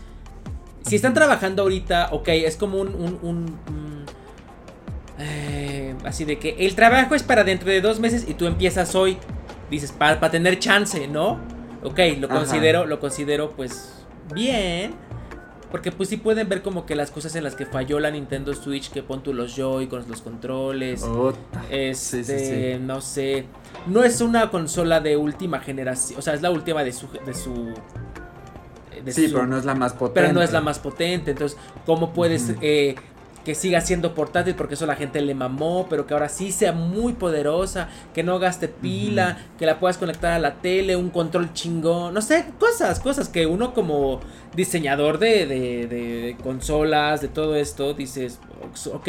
si 0.82 0.96
están 0.96 1.14
trabajando 1.14 1.62
ahorita, 1.62 2.08
ok, 2.12 2.28
es 2.28 2.56
como 2.56 2.80
un... 2.80 3.56
Eh, 5.22 5.94
así 6.04 6.24
de 6.24 6.38
que 6.38 6.56
el 6.60 6.74
trabajo 6.74 7.14
es 7.14 7.22
para 7.22 7.44
dentro 7.44 7.70
de 7.70 7.82
dos 7.82 8.00
meses 8.00 8.24
y 8.26 8.34
tú 8.34 8.46
empiezas 8.46 8.94
hoy. 8.94 9.18
Dices, 9.70 9.92
para, 9.92 10.30
tener 10.30 10.58
chance, 10.58 11.06
¿no? 11.06 11.38
Ok, 11.82 11.98
lo 12.18 12.28
considero, 12.28 12.86
lo 12.86 12.98
considero 13.00 13.50
pues 13.50 14.04
bien. 14.34 14.94
Porque 15.70 15.92
pues 15.92 16.08
sí 16.08 16.16
pueden 16.16 16.48
ver 16.48 16.62
como 16.62 16.84
que 16.84 16.96
las 16.96 17.12
cosas 17.12 17.36
en 17.36 17.44
las 17.44 17.54
que 17.54 17.64
falló 17.64 18.00
la 18.00 18.10
Nintendo 18.10 18.52
Switch, 18.54 18.90
que 18.90 19.04
pon 19.04 19.22
tú 19.22 19.32
los 19.32 19.54
Joy 19.54 19.86
con 19.86 20.04
los 20.08 20.20
controles. 20.20 21.04
este, 21.70 22.80
no 22.80 23.00
sé. 23.00 23.44
No 23.86 24.02
es 24.02 24.20
una 24.20 24.50
consola 24.50 25.00
de 25.00 25.16
última 25.16 25.60
generación, 25.60 26.18
o 26.18 26.22
sea, 26.22 26.34
es 26.34 26.42
la 26.42 26.50
última 26.50 26.82
de 26.82 26.92
su 26.92 27.06
de 27.24 27.34
su 27.34 27.72
sí, 29.06 29.28
pero 29.32 29.46
no 29.46 29.56
es 29.58 29.64
la 29.64 29.74
más 29.74 29.92
potente. 29.92 30.20
Pero 30.20 30.32
no 30.32 30.42
es 30.42 30.52
la 30.52 30.60
más 30.60 30.78
potente. 30.78 31.30
Entonces, 31.32 31.58
¿cómo 31.86 32.12
puedes 32.12 32.54
eh, 32.60 32.94
que 33.44 33.54
siga 33.54 33.80
siendo 33.80 34.14
portátil? 34.14 34.54
Porque 34.54 34.74
eso 34.74 34.86
la 34.86 34.96
gente 34.96 35.20
le 35.20 35.34
mamó, 35.34 35.86
pero 35.88 36.06
que 36.06 36.14
ahora 36.14 36.28
sí 36.28 36.52
sea 36.52 36.72
muy 36.72 37.14
poderosa, 37.14 37.88
que 38.14 38.22
no 38.22 38.38
gaste 38.38 38.68
pila, 38.68 39.38
que 39.58 39.66
la 39.66 39.78
puedas 39.78 39.98
conectar 39.98 40.32
a 40.32 40.38
la 40.38 40.54
tele, 40.56 40.96
un 40.96 41.10
control 41.10 41.52
chingón. 41.52 42.14
No 42.14 42.22
sé, 42.22 42.46
cosas, 42.58 43.00
cosas 43.00 43.28
que 43.28 43.46
uno 43.46 43.74
como 43.74 44.20
diseñador 44.54 45.18
de, 45.18 45.46
de, 45.46 45.86
de 45.86 46.36
consolas, 46.42 47.20
de 47.20 47.28
todo 47.28 47.56
esto, 47.56 47.94
dices, 47.94 48.38
ok, 48.92 49.08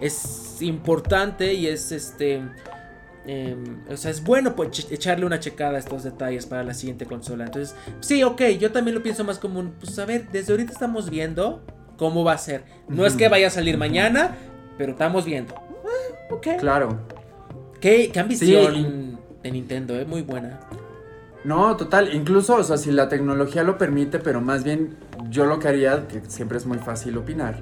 es 0.00 0.60
importante 0.60 1.54
y 1.54 1.66
es 1.66 1.92
este 1.92 2.42
Em, 3.26 3.82
o 3.88 3.96
sea, 3.96 4.10
es 4.10 4.24
bueno 4.24 4.56
pues, 4.56 4.90
echarle 4.90 5.24
una 5.24 5.38
checada 5.38 5.76
a 5.76 5.78
estos 5.78 6.02
detalles 6.02 6.46
para 6.46 6.64
la 6.64 6.74
siguiente 6.74 7.06
consola. 7.06 7.44
Entonces, 7.44 7.76
sí, 8.00 8.22
ok, 8.22 8.42
yo 8.58 8.72
también 8.72 8.94
lo 8.94 9.02
pienso 9.02 9.24
más 9.24 9.38
como 9.38 9.60
un, 9.60 9.72
pues 9.72 9.98
a 9.98 10.04
ver, 10.04 10.28
desde 10.32 10.52
ahorita 10.52 10.72
estamos 10.72 11.10
viendo 11.10 11.62
cómo 11.96 12.24
va 12.24 12.32
a 12.32 12.38
ser. 12.38 12.64
No 12.88 13.06
es 13.06 13.14
que 13.14 13.28
vaya 13.28 13.46
a 13.46 13.50
salir 13.50 13.78
mañana, 13.78 14.36
pero 14.76 14.92
estamos 14.92 15.24
viendo. 15.24 15.54
Ah, 15.54 16.32
ok. 16.34 16.48
Claro. 16.58 16.98
Qué, 17.80 18.12
ambición 18.16 19.18
de 19.42 19.50
Nintendo, 19.50 19.98
eh, 19.98 20.04
muy 20.04 20.22
buena. 20.22 20.60
No, 21.44 21.76
total, 21.76 22.14
incluso, 22.14 22.56
o 22.56 22.62
sea, 22.62 22.76
si 22.76 22.92
la 22.92 23.08
tecnología 23.08 23.64
lo 23.64 23.76
permite, 23.76 24.20
pero 24.20 24.40
más 24.40 24.62
bien 24.62 24.96
yo 25.28 25.46
lo 25.46 25.58
que 25.58 25.68
haría, 25.68 26.06
que 26.06 26.22
siempre 26.28 26.58
es 26.58 26.66
muy 26.66 26.78
fácil 26.78 27.18
opinar, 27.18 27.60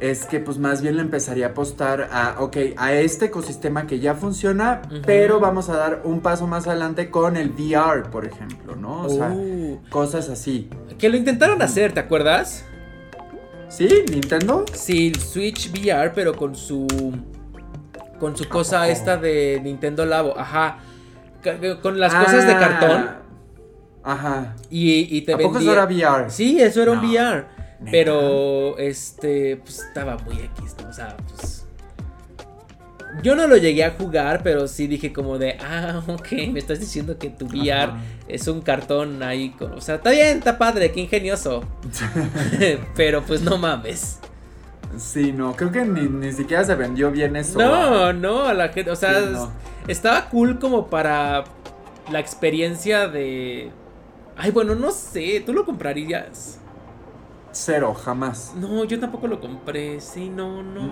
es 0.00 0.24
que 0.24 0.40
pues 0.40 0.58
más 0.58 0.80
bien 0.80 0.96
le 0.96 1.02
empezaría 1.02 1.46
a 1.46 1.48
apostar 1.50 2.08
a, 2.10 2.36
ok, 2.38 2.56
a 2.76 2.94
este 2.94 3.26
ecosistema 3.26 3.86
que 3.86 4.00
ya 4.00 4.14
funciona, 4.14 4.80
pero 5.04 5.40
vamos 5.40 5.68
a 5.68 5.76
dar 5.76 6.02
un 6.04 6.20
paso 6.20 6.46
más 6.46 6.66
adelante 6.66 7.10
con 7.10 7.36
el 7.36 7.50
VR, 7.50 8.10
por 8.10 8.24
ejemplo, 8.24 8.76
¿no? 8.76 9.02
O 9.02 9.08
sea, 9.10 9.30
uh. 9.30 9.80
cosas 9.90 10.30
así. 10.30 10.70
Que 10.98 11.10
lo 11.10 11.16
intentaron 11.16 11.60
hacer, 11.60 11.92
¿te 11.92 12.00
acuerdas? 12.00 12.64
¿Sí? 13.68 13.88
¿Nintendo? 14.10 14.64
Sí, 14.72 15.12
Switch 15.14 15.70
VR, 15.70 16.12
pero 16.14 16.34
con 16.34 16.56
su... 16.56 16.86
Con 18.18 18.36
su 18.36 18.48
cosa 18.48 18.88
esta 18.88 19.16
de 19.16 19.60
Nintendo 19.62 20.04
Labo, 20.04 20.38
ajá. 20.38 20.78
Con 21.82 21.98
las 21.98 22.14
cosas 22.14 22.46
de 22.46 22.52
cartón. 22.54 23.10
Ah, 24.02 24.12
ajá. 24.12 24.56
Y, 24.68 25.16
y 25.16 25.22
te 25.22 25.34
¿A 25.34 25.38
poco 25.38 25.58
eso 25.58 25.72
era 25.72 25.84
VR? 25.84 26.30
Sí, 26.30 26.60
eso 26.60 26.82
era 26.82 26.92
un 26.92 26.98
VR. 26.98 27.59
Pero, 27.90 28.76
este, 28.78 29.56
pues 29.56 29.78
estaba 29.80 30.18
muy 30.18 30.38
X, 30.38 30.76
¿no? 30.82 30.88
O 30.88 30.92
sea, 30.92 31.16
pues... 31.28 31.66
Yo 33.22 33.34
no 33.34 33.46
lo 33.48 33.56
llegué 33.56 33.84
a 33.84 33.92
jugar, 33.92 34.42
pero 34.42 34.68
sí 34.68 34.86
dije 34.86 35.12
como 35.12 35.38
de, 35.38 35.56
ah, 35.60 36.02
ok, 36.08 36.32
me 36.52 36.58
estás 36.58 36.78
diciendo 36.80 37.18
que 37.18 37.30
tu 37.30 37.46
VR 37.46 37.92
es 38.28 38.46
un 38.48 38.60
cartón 38.60 39.22
ahí. 39.22 39.50
Con, 39.50 39.72
o 39.72 39.80
sea, 39.80 39.96
está 39.96 40.10
bien, 40.10 40.38
está 40.38 40.58
padre, 40.58 40.92
qué 40.92 41.00
ingenioso. 41.00 41.64
pero 42.96 43.22
pues 43.22 43.42
no 43.42 43.58
mames. 43.58 44.18
Sí, 44.98 45.32
no, 45.32 45.54
creo 45.54 45.70
que 45.70 45.84
ni, 45.84 46.32
siquiera 46.32 46.64
se 46.64 46.74
vendió 46.74 47.10
bien 47.10 47.36
eso. 47.36 47.58
No, 47.58 48.12
no, 48.12 48.44
a 48.44 48.54
la 48.54 48.70
gente, 48.70 48.90
o 48.90 48.96
sea, 48.96 49.22
estaba 49.86 50.28
cool 50.28 50.58
como 50.58 50.90
para 50.90 51.44
la 52.10 52.18
experiencia 52.18 53.06
de... 53.06 53.70
Ay, 54.36 54.50
bueno, 54.50 54.74
no 54.74 54.90
sé, 54.90 55.42
¿tú 55.46 55.52
lo 55.52 55.64
comprarías? 55.64 56.59
Cero, 57.52 57.94
jamás. 57.94 58.54
No, 58.56 58.84
yo 58.84 59.00
tampoco 59.00 59.26
lo 59.26 59.40
compré. 59.40 60.00
Sí, 60.00 60.30
no, 60.30 60.62
no. 60.62 60.90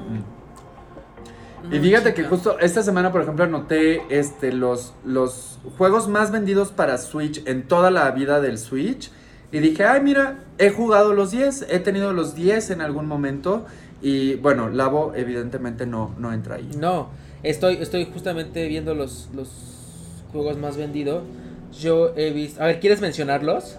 y 1.71 1.79
fíjate 1.79 2.15
que 2.15 2.25
justo 2.25 2.59
esta 2.59 2.83
semana, 2.83 3.13
por 3.13 3.23
ejemplo, 3.23 3.45
anoté 3.45 4.03
este, 4.09 4.53
los, 4.53 4.95
los 5.05 5.59
juegos 5.77 6.09
más 6.09 6.31
vendidos 6.31 6.73
para 6.73 6.99
Switch 6.99 7.43
en 7.47 7.67
toda 7.69 7.91
la 7.91 8.11
vida 8.11 8.41
del 8.41 8.59
Switch. 8.59 9.11
Y 9.51 9.61
dije, 9.61 9.85
ay, 9.85 10.03
mira, 10.03 10.45
he 10.59 10.71
jugado 10.71 11.15
los 11.15 11.31
10, 11.31 11.67
he 11.71 11.79
tenido 11.79 12.13
los 12.13 12.35
10 12.35 12.71
en 12.71 12.81
algún 12.81 13.07
momento. 13.07 13.65
Y 14.03 14.35
bueno, 14.37 14.69
Labo 14.69 15.13
evidentemente 15.15 15.87
no, 15.87 16.15
no 16.19 16.33
entra 16.33 16.57
ahí. 16.57 16.71
No, 16.77 17.09
estoy, 17.43 17.77
estoy 17.77 18.05
justamente 18.13 18.67
viendo 18.69 18.95
los, 18.95 19.29
los 19.35 19.49
juegos 20.33 20.59
más 20.59 20.77
vendidos. 20.77 21.23
yo 21.81 22.13
he 22.17 22.31
visto. 22.31 22.63
A 22.63 22.67
ver, 22.67 22.81
¿quieres 22.81 23.01
mencionarlos? 23.01 23.79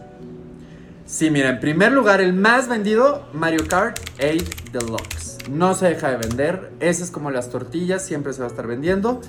Sí, 1.10 1.32
mira, 1.32 1.49
en 1.49 1.60
primer 1.60 1.91
lugar, 1.91 2.22
el 2.22 2.34
más 2.34 2.68
vendido, 2.68 3.26
Mario 3.34 3.68
Kart 3.68 3.99
8 4.20 4.45
Deluxe. 4.72 5.39
No 5.49 5.74
se 5.74 5.88
deja 5.88 6.12
de 6.12 6.18
vender. 6.18 6.72
Ese 6.80 7.01
es 7.01 7.10
como 7.10 7.32
las 7.32 7.49
tortillas, 7.49 8.05
siempre 8.05 8.32
se 8.32 8.41
va 8.41 8.45
a 8.45 8.49
estar 8.51 8.68
vendiendo. 8.68 9.20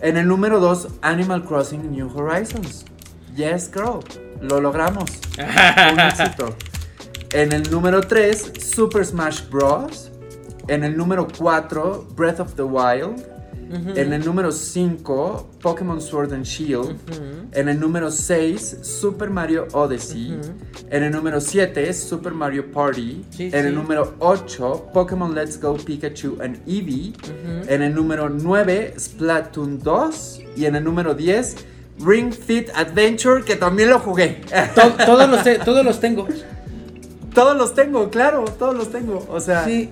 En 0.00 0.16
el 0.16 0.26
número 0.26 0.58
2, 0.58 0.88
Animal 1.02 1.44
Crossing 1.44 1.92
New 1.92 2.10
Horizons. 2.12 2.84
Yes, 3.36 3.70
girl. 3.72 4.00
Lo 4.40 4.60
logramos. 4.60 5.08
Un 5.38 6.00
éxito. 6.00 6.56
En 7.32 7.52
el 7.52 7.70
número 7.70 8.00
3, 8.00 8.52
Super 8.58 9.06
Smash 9.06 9.48
Bros. 9.48 10.10
En 10.66 10.82
el 10.82 10.96
número 10.96 11.28
4, 11.38 12.08
Breath 12.16 12.40
of 12.40 12.54
the 12.54 12.62
Wild. 12.62 13.24
En 13.70 14.12
el 14.12 14.24
número 14.24 14.50
5, 14.50 15.50
Pokémon 15.62 16.00
Sword 16.00 16.32
and 16.32 16.44
Shield. 16.44 16.96
En 17.52 17.68
el 17.68 17.78
número 17.78 18.10
6, 18.10 18.78
Super 18.82 19.30
Mario 19.30 19.68
Odyssey. 19.72 20.36
En 20.90 21.04
el 21.04 21.12
número 21.12 21.40
7, 21.40 21.92
Super 21.94 22.32
Mario 22.32 22.70
Party. 22.72 23.24
en 23.38 23.66
el 23.66 23.74
número 23.74 24.14
8, 24.18 24.90
Pokémon 24.92 25.34
Let's 25.34 25.60
Go 25.60 25.76
Pikachu 25.76 26.38
and 26.42 26.58
Eevee. 26.66 27.12
En 27.68 27.82
el 27.82 27.94
número 27.94 28.28
9, 28.28 28.94
Splatoon 28.98 29.78
2. 29.78 30.40
Y 30.56 30.64
en 30.64 30.74
el 30.74 30.82
número 30.82 31.14
10, 31.14 31.56
Ring 32.00 32.32
Fit 32.32 32.70
Adventure, 32.74 33.44
que 33.44 33.54
también 33.54 33.90
lo 33.90 34.00
jugué. 34.00 34.40
todos, 35.06 35.30
los 35.30 35.64
todos 35.64 35.84
los 35.84 36.00
tengo. 36.00 36.26
Todos 37.32 37.56
los 37.56 37.74
tengo, 37.74 38.10
claro, 38.10 38.44
todos 38.58 38.76
los 38.76 38.90
tengo. 38.90 39.24
O 39.30 39.38
sea. 39.38 39.64
Sí. 39.64 39.88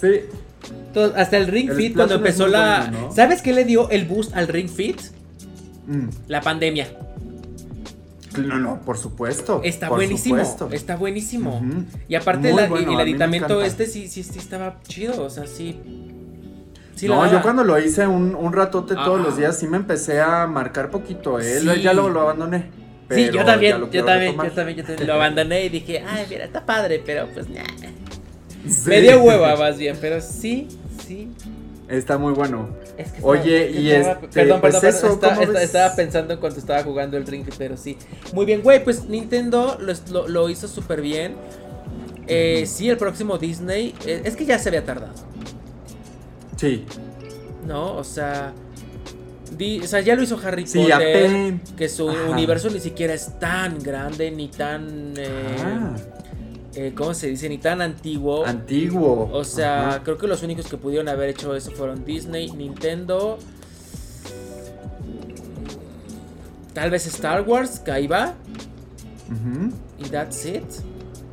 Sí 0.00 0.22
hasta 1.16 1.36
el 1.36 1.46
Ring 1.46 1.72
Fit 1.72 1.94
cuando 1.94 2.14
empezó 2.14 2.46
la... 2.46 2.90
¿Sabes 3.14 3.42
qué 3.42 3.52
le 3.52 3.64
dio 3.64 3.90
el 3.90 4.04
boost 4.06 4.34
al 4.36 4.48
Ring 4.48 4.68
Fit? 4.68 5.00
Mm. 5.86 6.08
La 6.28 6.40
pandemia. 6.40 6.88
No, 8.38 8.58
no, 8.58 8.80
por 8.80 8.98
supuesto. 8.98 9.60
Está 9.62 9.88
buenísimo. 9.88 10.38
Está 10.70 10.96
buenísimo. 10.96 11.62
Y 12.08 12.14
aparte 12.14 12.50
el 12.50 13.00
aditamento 13.00 13.62
este 13.62 13.86
sí, 13.86 14.08
sí, 14.08 14.22
sí 14.22 14.38
estaba 14.38 14.80
chido. 14.86 15.22
O 15.22 15.30
sea, 15.30 15.46
sí. 15.46 15.78
no, 17.02 17.30
yo 17.30 17.42
cuando 17.42 17.64
lo 17.64 17.78
hice 17.78 18.06
un, 18.06 18.34
un 18.34 18.52
ratote 18.52 18.94
todos 18.94 19.20
los 19.20 19.36
días 19.36 19.58
sí 19.58 19.66
me 19.66 19.76
empecé 19.76 20.20
a 20.20 20.46
marcar 20.46 20.90
poquito. 20.90 21.38
¿eh? 21.40 21.60
Ya 21.82 21.92
lo, 21.92 22.06
abandoné. 22.20 22.70
sí, 23.10 23.30
yo 23.32 23.44
también, 23.44 23.90
yo 23.90 24.04
también, 24.04 24.36
yo 24.36 24.52
también, 24.52 24.78
yo 24.78 24.84
también, 24.84 25.06
lo 25.06 25.14
abandoné 25.14 25.66
y 25.66 25.68
dije, 25.68 26.04
ay, 26.06 26.26
mira, 26.28 26.44
está 26.44 26.64
padre, 26.64 27.02
pero 27.04 27.28
pues 27.32 27.46
Me 28.86 29.00
dio 29.00 29.20
hueva 29.22 29.56
más 29.56 29.78
bien, 29.78 29.96
pero 30.00 30.20
sí, 30.20 30.68
sí. 31.06 31.28
Está 31.88 32.16
muy 32.16 32.32
bueno. 32.32 32.68
Oye, 33.22 33.70
y 33.70 33.90
este, 33.90 34.28
Perdón, 34.28 34.60
pues 34.60 34.76
perdón, 34.76 35.18
perdón 35.20 35.56
estaba 35.56 35.94
pensando 35.94 36.34
en 36.34 36.40
cuando 36.40 36.58
estaba 36.58 36.82
jugando 36.82 37.16
el 37.16 37.26
Ring, 37.26 37.46
pero 37.58 37.76
sí. 37.76 37.98
Muy 38.32 38.46
bien, 38.46 38.62
güey, 38.62 38.82
pues 38.82 39.04
Nintendo 39.04 39.78
lo, 40.28 40.48
hizo 40.48 40.68
súper 40.68 41.02
bien. 41.02 41.34
Eh, 42.26 42.64
sí, 42.66 42.88
el 42.88 42.96
próximo 42.96 43.36
Disney. 43.36 43.94
Eh, 44.06 44.22
es 44.24 44.36
que 44.36 44.46
ya 44.46 44.58
se 44.58 44.70
había 44.70 44.84
tardado. 44.84 45.12
Sí. 46.56 46.86
No, 47.66 47.96
o 47.96 48.04
sea. 48.04 48.54
o 49.82 49.86
sea, 49.86 50.00
ya 50.00 50.14
lo 50.14 50.22
hizo 50.22 50.38
Harry 50.42 50.64
Potter. 50.64 51.54
Que 51.76 51.88
su 51.88 52.06
universo 52.06 52.70
ni 52.70 52.80
siquiera 52.80 53.12
es 53.12 53.38
tan 53.38 53.78
grande 53.82 54.30
ni 54.30 54.48
tan. 54.48 55.14
Eh, 55.18 55.56
ah. 55.60 55.96
Eh, 56.76 56.92
¿cómo 56.96 57.14
se 57.14 57.28
dice? 57.28 57.48
Ni 57.48 57.58
tan 57.58 57.80
antiguo. 57.80 58.44
Antiguo. 58.44 59.30
O 59.32 59.44
sea, 59.44 60.00
creo 60.02 60.18
que 60.18 60.26
los 60.26 60.42
únicos 60.42 60.66
que 60.66 60.76
pudieron 60.76 61.08
haber 61.08 61.30
hecho 61.30 61.54
eso 61.54 61.70
fueron 61.70 62.04
Disney, 62.04 62.50
Nintendo. 62.50 63.38
Tal 66.72 66.90
vez 66.90 67.06
Star 67.06 67.42
Wars, 67.42 67.78
que 67.78 67.92
ahí 67.92 68.06
va. 68.06 68.34
Y 69.98 70.08
that's 70.08 70.44
it. 70.46 70.64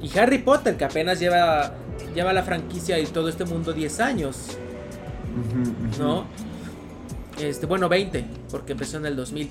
Y 0.01 0.17
Harry 0.17 0.39
Potter, 0.39 0.77
que 0.77 0.85
apenas 0.85 1.19
lleva, 1.19 1.73
lleva 2.15 2.33
la 2.33 2.43
franquicia 2.43 2.99
y 2.99 3.05
todo 3.05 3.29
este 3.29 3.45
mundo 3.45 3.73
10 3.73 3.99
años. 3.99 4.37
¿No? 5.99 6.25
Este, 7.39 7.65
bueno, 7.65 7.89
20, 7.89 8.25
porque 8.51 8.73
empezó 8.73 8.97
en 8.97 9.07
el 9.07 9.15
2000. 9.15 9.49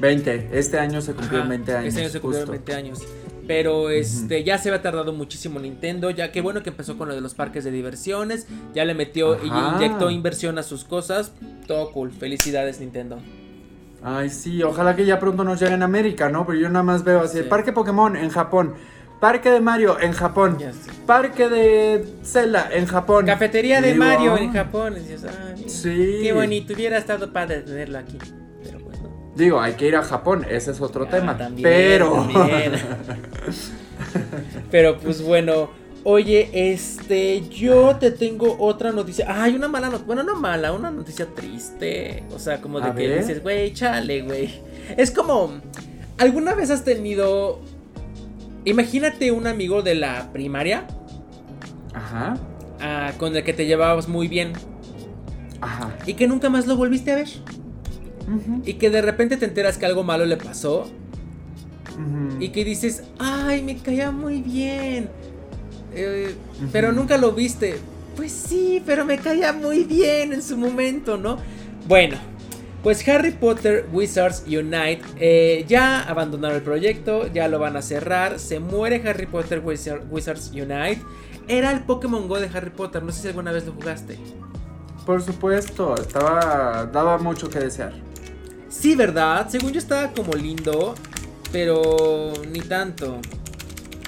20, 0.00 0.50
este 0.52 0.78
año 0.78 1.00
se 1.00 1.14
cumplió 1.14 1.46
20 1.46 1.76
años. 1.76 1.88
Este 1.88 2.00
año 2.00 2.10
se 2.10 2.20
cumplió 2.20 2.46
20 2.46 2.74
años. 2.74 3.00
Pero 3.46 3.90
este 3.90 4.44
ya 4.44 4.58
se 4.58 4.68
había 4.68 4.82
tardado 4.82 5.12
muchísimo 5.12 5.58
Nintendo, 5.58 6.10
ya 6.10 6.30
que 6.30 6.40
bueno 6.40 6.62
que 6.62 6.70
empezó 6.70 6.96
con 6.96 7.08
lo 7.08 7.14
de 7.14 7.20
los 7.20 7.34
parques 7.34 7.64
de 7.64 7.70
diversiones, 7.70 8.46
ya 8.74 8.84
le 8.84 8.94
metió 8.94 9.36
y 9.42 9.48
inyectó 9.48 10.10
inversión 10.10 10.58
a 10.58 10.62
sus 10.62 10.84
cosas. 10.84 11.32
Todo 11.66 11.90
cool. 11.92 12.12
Felicidades 12.12 12.80
Nintendo. 12.80 13.18
Ay, 14.04 14.30
sí, 14.30 14.62
ojalá 14.62 14.96
que 14.96 15.04
ya 15.04 15.20
pronto 15.20 15.44
nos 15.44 15.60
llegue 15.60 15.74
en 15.74 15.82
América, 15.82 16.28
¿no? 16.28 16.44
Pero 16.44 16.58
yo 16.58 16.68
nada 16.68 16.82
más 16.82 17.04
veo 17.04 17.20
así, 17.20 17.42
Parque 17.42 17.72
Pokémon 17.72 18.16
en 18.16 18.30
Japón, 18.30 18.74
Parque 19.20 19.48
de 19.50 19.60
Mario 19.60 20.00
en 20.00 20.12
Japón, 20.12 20.58
Parque 21.06 21.48
de 21.48 22.04
Zelda 22.24 22.68
en 22.72 22.86
Japón. 22.86 23.26
Cafetería 23.26 23.80
de 23.80 23.94
Mario 23.94 24.36
en 24.36 24.52
Japón. 24.52 24.96
sí. 25.66 26.18
Qué 26.22 26.32
bonito, 26.32 26.74
hubiera 26.74 26.98
estado 26.98 27.32
padre 27.32 27.60
tenerlo 27.60 27.98
aquí. 27.98 28.18
Digo, 29.34 29.60
hay 29.60 29.74
que 29.74 29.88
ir 29.88 29.96
a 29.96 30.02
Japón, 30.02 30.44
ese 30.48 30.72
es 30.72 30.80
otro 30.80 31.06
ah, 31.06 31.10
tema. 31.10 31.38
pero. 31.62 32.28
pero 34.70 34.98
pues 34.98 35.22
bueno. 35.22 35.70
Oye, 36.04 36.50
este, 36.52 37.48
yo 37.48 37.94
te 37.94 38.10
tengo 38.10 38.56
otra 38.58 38.90
noticia. 38.90 39.24
Ah, 39.28 39.44
hay 39.44 39.54
una 39.54 39.68
mala 39.68 39.86
noticia. 39.86 40.06
Bueno, 40.06 40.24
no 40.24 40.34
mala, 40.34 40.72
una 40.72 40.90
noticia 40.90 41.26
triste. 41.26 42.24
O 42.34 42.40
sea, 42.40 42.60
como 42.60 42.80
de 42.80 42.92
que 42.92 43.18
dices, 43.18 43.40
güey, 43.40 43.72
chale, 43.72 44.22
güey. 44.22 44.50
Es 44.96 45.12
como. 45.12 45.60
¿Alguna 46.18 46.54
vez 46.54 46.70
has 46.70 46.84
tenido. 46.84 47.60
Imagínate 48.64 49.30
un 49.30 49.46
amigo 49.46 49.82
de 49.82 49.94
la 49.94 50.32
primaria. 50.32 50.88
Ajá. 51.94 52.36
Ah, 52.80 53.12
con 53.16 53.36
el 53.36 53.44
que 53.44 53.52
te 53.52 53.66
llevabas 53.66 54.08
muy 54.08 54.26
bien. 54.26 54.54
Ajá. 55.60 55.96
Y 56.04 56.14
que 56.14 56.26
nunca 56.26 56.50
más 56.50 56.66
lo 56.66 56.76
volviste 56.76 57.12
a 57.12 57.16
ver. 57.16 57.28
Y 58.64 58.74
que 58.74 58.90
de 58.90 59.02
repente 59.02 59.36
te 59.36 59.46
enteras 59.46 59.78
que 59.78 59.86
algo 59.86 60.04
malo 60.04 60.24
le 60.24 60.36
pasó. 60.36 60.86
Y 62.40 62.48
que 62.50 62.64
dices, 62.64 63.04
ay, 63.18 63.62
me 63.62 63.76
caía 63.76 64.10
muy 64.10 64.40
bien. 64.40 65.08
Eh, 65.94 66.34
pero 66.72 66.92
nunca 66.92 67.18
lo 67.18 67.32
viste. 67.32 67.76
Pues 68.16 68.32
sí, 68.32 68.82
pero 68.84 69.04
me 69.04 69.18
caía 69.18 69.52
muy 69.52 69.84
bien 69.84 70.32
en 70.32 70.42
su 70.42 70.56
momento, 70.56 71.16
¿no? 71.16 71.38
Bueno, 71.86 72.16
pues 72.82 73.06
Harry 73.08 73.30
Potter 73.30 73.86
Wizards 73.92 74.44
Unite 74.46 75.02
eh, 75.16 75.64
ya 75.68 76.02
abandonaron 76.02 76.56
el 76.56 76.62
proyecto, 76.62 77.32
ya 77.32 77.48
lo 77.48 77.58
van 77.58 77.76
a 77.76 77.82
cerrar. 77.82 78.38
Se 78.38 78.58
muere 78.58 79.02
Harry 79.08 79.26
Potter 79.26 79.62
Wizards 79.64 80.50
Unite. 80.50 81.00
Era 81.48 81.72
el 81.72 81.84
Pokémon 81.84 82.28
Go 82.28 82.40
de 82.40 82.48
Harry 82.54 82.70
Potter, 82.70 83.02
no 83.02 83.12
sé 83.12 83.22
si 83.22 83.28
alguna 83.28 83.52
vez 83.52 83.66
lo 83.66 83.72
jugaste. 83.72 84.18
Por 85.06 85.22
supuesto, 85.22 85.94
estaba 85.94 86.88
daba 86.92 87.18
mucho 87.18 87.48
que 87.48 87.58
desear. 87.58 87.92
Sí, 88.72 88.96
¿verdad? 88.96 89.48
Según 89.50 89.72
yo 89.72 89.78
estaba 89.78 90.12
como 90.12 90.32
lindo, 90.32 90.94
pero 91.52 92.32
ni 92.50 92.60
tanto. 92.60 93.20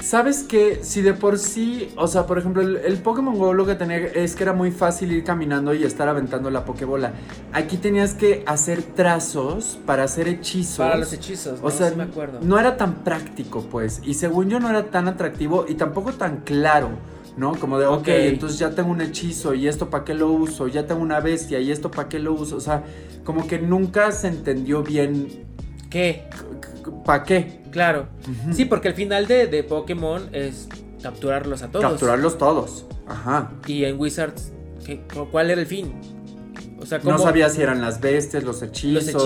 ¿Sabes 0.03 0.43
qué? 0.43 0.81
Si 0.83 1.01
de 1.01 1.15
por 1.15 1.39
sí, 1.39 1.93
o 1.97 2.09
sea, 2.09 2.27
por 2.27 2.39
ejemplo, 2.39 2.63
el, 2.63 2.97
Pokémon 2.99 3.39
Go 3.39 3.53
lo 3.53 3.67
que 3.67 3.75
tenía 3.75 3.99
es 3.99 4.35
que 4.35 4.43
era 4.43 4.53
muy 4.53 4.71
fácil 4.71 5.13
ir 5.13 5.23
caminando 5.23 5.73
y 5.75 5.85
estar 5.85 6.09
aventando 6.09 6.51
la 6.51 6.65
Pokébola. 6.65 7.13
Aquí 7.53 7.77
tenías 7.77 8.15
que 8.15 8.43
hacer 8.47 8.83
trazos 8.83 9.79
para 9.87 10.05
hacer 10.05 10.29
hechizos. 10.29 10.79
Para 10.79 10.97
los 10.97 11.13
hechizos, 11.13 11.61
o 11.63 11.71
sea, 11.71 11.91
me 11.95 12.05
acuerdo. 12.05 12.41
No 12.43 12.59
era 12.59 12.77
tan 12.77 12.97
práctico, 13.05 13.63
pues. 13.71 14.01
Y 14.05 14.15
según 14.15 14.49
yo 14.49 14.61
no 14.61 14.69
era 14.69 14.85
tan 14.91 15.09
atractivo 15.09 15.67
y 15.69 15.75
tampoco 15.75 16.15
tan 16.15 16.39
claro. 16.39 16.91
¿No? 17.37 17.55
Como 17.55 17.79
de, 17.79 17.87
ok, 17.87 18.01
okay 18.01 18.29
entonces 18.29 18.59
ya 18.59 18.71
tengo 18.71 18.91
un 18.91 19.01
hechizo 19.01 19.55
y 19.55 19.69
esto 19.69 19.91
para 19.91 20.05
qué 20.05 20.15
lo 20.15 20.31
uso, 20.31 20.69
ya 20.69 20.87
tengo 20.87 21.03
una 21.03 21.21
bestia 21.21 21.61
y 21.61 21.71
esto 21.71 21.91
para 21.91 22.09
qué 22.09 22.19
lo 22.19 22.33
uso, 22.33 22.57
o 22.57 22.61
sea, 22.61 22.85
como 23.25 23.47
que 23.47 23.59
nunca 23.59 24.13
se 24.13 24.29
entendió 24.29 24.83
bien. 24.83 25.45
¿Qué? 25.91 26.29
¿Para 27.05 27.25
qué? 27.25 27.63
Claro. 27.71 28.09
Sí, 28.53 28.65
porque 28.65 28.89
el 28.89 28.95
final 28.95 29.27
de, 29.27 29.47
de, 29.47 29.63
Pokémon 29.65 30.29
es 30.33 30.69
capturarlos 31.03 31.63
a 31.63 31.71
todos. 31.71 31.85
Capturarlos 31.85 32.39
todos. 32.39 32.87
Ajá. 33.07 33.53
Y 33.67 33.85
en 33.85 33.99
Wizards, 33.99 34.53
¿qué, 34.85 35.03
¿cuál 35.31 35.51
era 35.51 35.61
el 35.61 35.67
fin? 35.67 35.93
O 36.81 36.87
sea, 36.87 37.01
¿cómo? 37.01 37.13
No 37.13 37.19
sabía 37.19 37.49
si 37.49 37.63
eran 37.63 37.81
las 37.81 38.01
bestias, 38.01 38.45
los 38.45 38.63
hechizos. 38.63 39.15
Los 39.15 39.25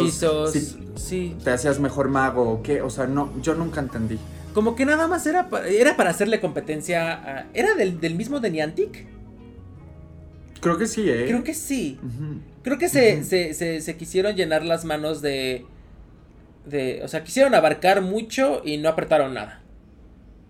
hechizos. 0.54 0.76
sí. 0.96 1.36
Te 1.42 1.50
hacías 1.50 1.80
mejor 1.80 2.09
mago 2.09 2.48
o 2.50 2.62
qué. 2.62 2.82
O 2.82 2.90
sea, 2.90 3.06
no, 3.06 3.32
yo 3.42 3.54
nunca 3.54 3.80
entendí. 3.80 4.18
Como 4.59 4.74
que 4.74 4.84
nada 4.84 5.06
más 5.06 5.24
era, 5.24 5.48
era 5.68 5.96
para 5.96 6.11
hacerle 6.11 6.40
competencia 6.40 7.12
a, 7.12 7.46
¿Era 7.54 7.74
del, 7.74 8.00
del 8.00 8.16
mismo 8.16 8.40
de 8.40 8.50
Niantic? 8.50 9.06
Creo 10.61 10.76
que 10.76 10.88
sí, 10.88 11.09
¿eh? 11.09 11.26
Creo 11.28 11.44
que 11.44 11.54
sí. 11.54 11.96
Creo 12.64 12.76
que 12.76 12.88
se, 12.88 13.22
se, 13.22 13.96
quisieron 13.96 14.34
llenar 14.34 14.64
las 14.64 14.84
manos 14.84 15.22
de, 15.22 15.64
de... 16.66 17.02
O 17.04 17.06
sea, 17.06 17.22
quisieron 17.22 17.54
abarcar 17.54 18.02
mucho 18.02 18.61
y 18.64 18.78
no 18.78 18.88
apretaron 18.88 19.34
nada. 19.34 19.62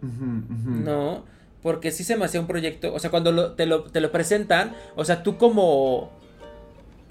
No, 0.00 1.26
porque 1.60 1.90
sí 1.90 2.02
se 2.02 2.16
me 2.16 2.24
hacía 2.24 2.40
un 2.40 2.46
proyecto... 2.46 2.94
O 2.94 2.98
sea, 3.00 3.10
cuando 3.10 3.52
te, 3.56 3.66
lo, 3.66 3.82
te 3.82 4.00
lo 4.00 4.10
presentan, 4.10 4.74
o 4.96 5.04
sea, 5.04 5.22
tú 5.22 5.36
como 5.36 6.12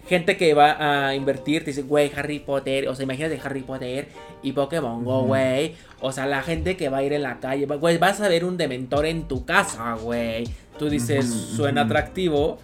gente 0.07 0.37
que 0.37 0.53
va 0.53 1.07
a 1.07 1.15
invertir 1.15 1.63
te 1.63 1.71
dice, 1.71 1.83
güey, 1.83 2.11
Harry 2.15 2.39
Potter, 2.39 2.87
o 2.87 2.95
sea, 2.95 3.03
imagínate 3.03 3.39
Harry 3.43 3.61
Potter 3.61 4.07
y 4.41 4.53
Pokémon 4.53 5.03
Go, 5.03 5.23
güey. 5.23 5.75
O 5.99 6.11
sea, 6.11 6.25
la 6.25 6.41
gente 6.41 6.77
que 6.77 6.89
va 6.89 6.97
a 6.97 7.03
ir 7.03 7.13
en 7.13 7.23
la 7.23 7.39
calle, 7.39 7.65
güey, 7.65 7.97
vas 7.97 8.21
a 8.21 8.27
ver 8.27 8.45
un 8.45 8.57
dementor 8.57 9.05
en 9.05 9.27
tu 9.27 9.45
casa, 9.45 9.95
güey. 9.95 10.47
Tú 10.79 10.89
dices, 10.89 11.25
suena 11.25 11.81
atractivo. 11.81 12.59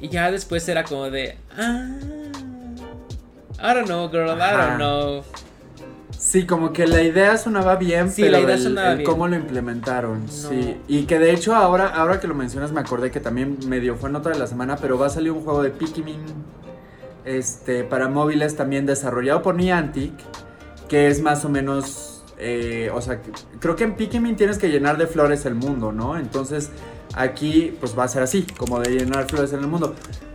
Y 0.00 0.08
ya 0.08 0.30
después 0.30 0.68
era 0.68 0.84
como 0.84 1.10
de, 1.10 1.36
ah, 1.56 1.88
I 3.58 3.74
don't 3.74 3.86
know, 3.86 4.08
girl, 4.10 4.30
I 4.30 4.56
don't 4.56 4.76
know. 4.76 5.22
Sí, 6.18 6.46
como 6.46 6.72
que 6.72 6.86
la 6.86 7.02
idea 7.02 7.36
sonaba 7.36 7.74
bien, 7.76 8.10
sí, 8.10 8.22
pero 8.22 8.32
la 8.32 8.40
idea 8.40 8.58
sonaba 8.58 8.94
bien. 8.94 9.04
cómo 9.04 9.26
lo 9.26 9.34
implementaron, 9.34 10.28
sí. 10.28 10.76
Y 10.86 11.02
que 11.02 11.18
de 11.18 11.32
hecho 11.32 11.54
ahora, 11.54 11.88
ahora 11.88 12.20
que 12.20 12.28
lo 12.28 12.34
mencionas 12.34 12.70
me 12.70 12.80
acordé 12.80 13.10
que 13.10 13.18
también 13.18 13.58
medio 13.66 13.96
fue 13.96 14.08
nota 14.08 14.30
de 14.30 14.38
la 14.38 14.46
semana, 14.46 14.76
pero 14.76 14.96
va 14.96 15.06
a 15.06 15.10
salir 15.10 15.32
un 15.32 15.42
juego 15.42 15.62
de 15.64 15.70
Pikmin 15.70 16.20
este, 17.24 17.84
para 17.84 18.08
móviles 18.08 18.56
también 18.56 18.86
desarrollado 18.86 19.42
por 19.42 19.54
Niantic, 19.54 20.12
que 20.88 21.08
es 21.08 21.22
más 21.22 21.44
o 21.44 21.48
menos, 21.48 22.24
eh, 22.38 22.90
o 22.94 23.00
sea, 23.00 23.20
creo 23.60 23.76
que 23.76 23.84
en 23.84 23.94
Pikmin 23.94 24.36
tienes 24.36 24.58
que 24.58 24.68
llenar 24.68 24.98
de 24.98 25.06
flores 25.06 25.46
el 25.46 25.54
mundo, 25.54 25.92
¿no? 25.92 26.18
Entonces 26.18 26.70
aquí 27.14 27.76
pues 27.80 27.96
va 27.98 28.04
a 28.04 28.08
ser 28.08 28.22
así, 28.22 28.46
como 28.56 28.80
de 28.80 28.90
llenar 28.90 29.26
flores 29.26 29.52
en 29.52 29.60
el 29.60 29.66
mundo. 29.66 29.94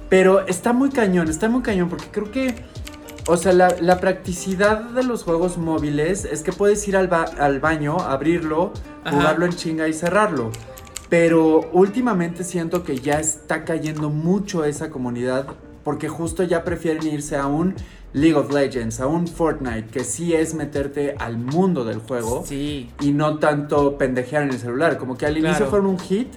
Pero 0.10 0.48
está 0.48 0.74
muy 0.74 0.90
cañón, 0.90 1.28
está 1.28 1.50
muy 1.50 1.62
cañón 1.62 1.90
porque 1.90 2.06
creo 2.12 2.32
que 2.32 2.56
o 3.30 3.36
sea, 3.36 3.52
la, 3.52 4.00
practicidad 4.00 4.80
de 4.80 5.04
los 5.04 5.24
juegos 5.24 5.58
móviles 5.58 6.24
es 6.24 6.44
que 6.44 6.54
puedes 6.54 6.88
ir 6.88 6.96
al, 6.96 7.10
al 7.14 7.60
baño, 7.60 7.98
abrirlo, 8.00 8.72
jugarlo 9.04 9.46
en 9.46 9.52
chinga 9.52 9.90
y 9.90 9.94
cerrarlo. 9.94 10.50
Pero 11.10 11.70
últimamente 11.74 12.46
siento 12.46 12.84
que 12.84 13.00
ya 13.00 13.20
está 13.20 13.66
cayendo 13.66 14.10
mucho 14.10 14.64
esa 14.64 14.90
comunidad 14.90 15.48
porque 15.88 16.10
justo 16.10 16.44
ya 16.44 16.66
prefieren 16.66 17.08
irse 17.08 17.38
a 17.38 17.48
un 17.48 17.74
League 18.12 18.36
of 18.36 18.52
Legends, 18.52 19.00
a 19.00 19.08
un 19.08 19.26
Fortnite, 19.26 19.86
que 19.88 20.04
sí 20.04 20.34
es 20.34 20.54
meterte 20.54 21.16
al 21.18 21.38
mundo 21.38 21.86
del 21.86 22.00
juego 22.00 22.44
sí. 22.46 22.90
y 23.00 23.12
no 23.14 23.40
tanto 23.40 23.98
pendejear 23.98 24.44
en 24.44 24.50
el 24.50 24.60
celular. 24.60 24.98
Como 24.98 25.18
que 25.18 25.26
al 25.26 25.38
inicio 25.38 25.68
fueron 25.68 25.88
un 25.88 25.98
hit, 25.98 26.28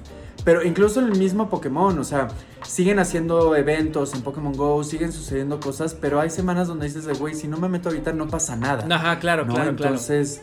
pero 0.44 0.62
incluso 0.62 1.00
en 1.00 1.06
el 1.06 1.18
mismo 1.18 1.50
Pokémon, 1.50 1.98
o 1.98 2.04
sea, 2.04 2.28
siguen 2.62 3.00
haciendo 3.00 3.56
eventos 3.56 4.14
en 4.14 4.22
Pokémon 4.22 4.52
Go, 4.52 4.84
siguen 4.84 5.10
sucediendo 5.10 5.58
cosas, 5.58 5.94
pero 6.00 6.20
hay 6.20 6.30
semanas 6.30 6.68
donde 6.68 6.86
dices, 6.86 7.18
güey, 7.18 7.34
si 7.34 7.48
no 7.48 7.56
me 7.56 7.68
meto 7.68 7.88
ahorita 7.88 8.12
no 8.12 8.28
pasa 8.28 8.54
nada. 8.54 8.86
Ajá, 8.88 9.18
claro, 9.18 9.48
claro, 9.48 9.70
Entonces, 9.70 10.42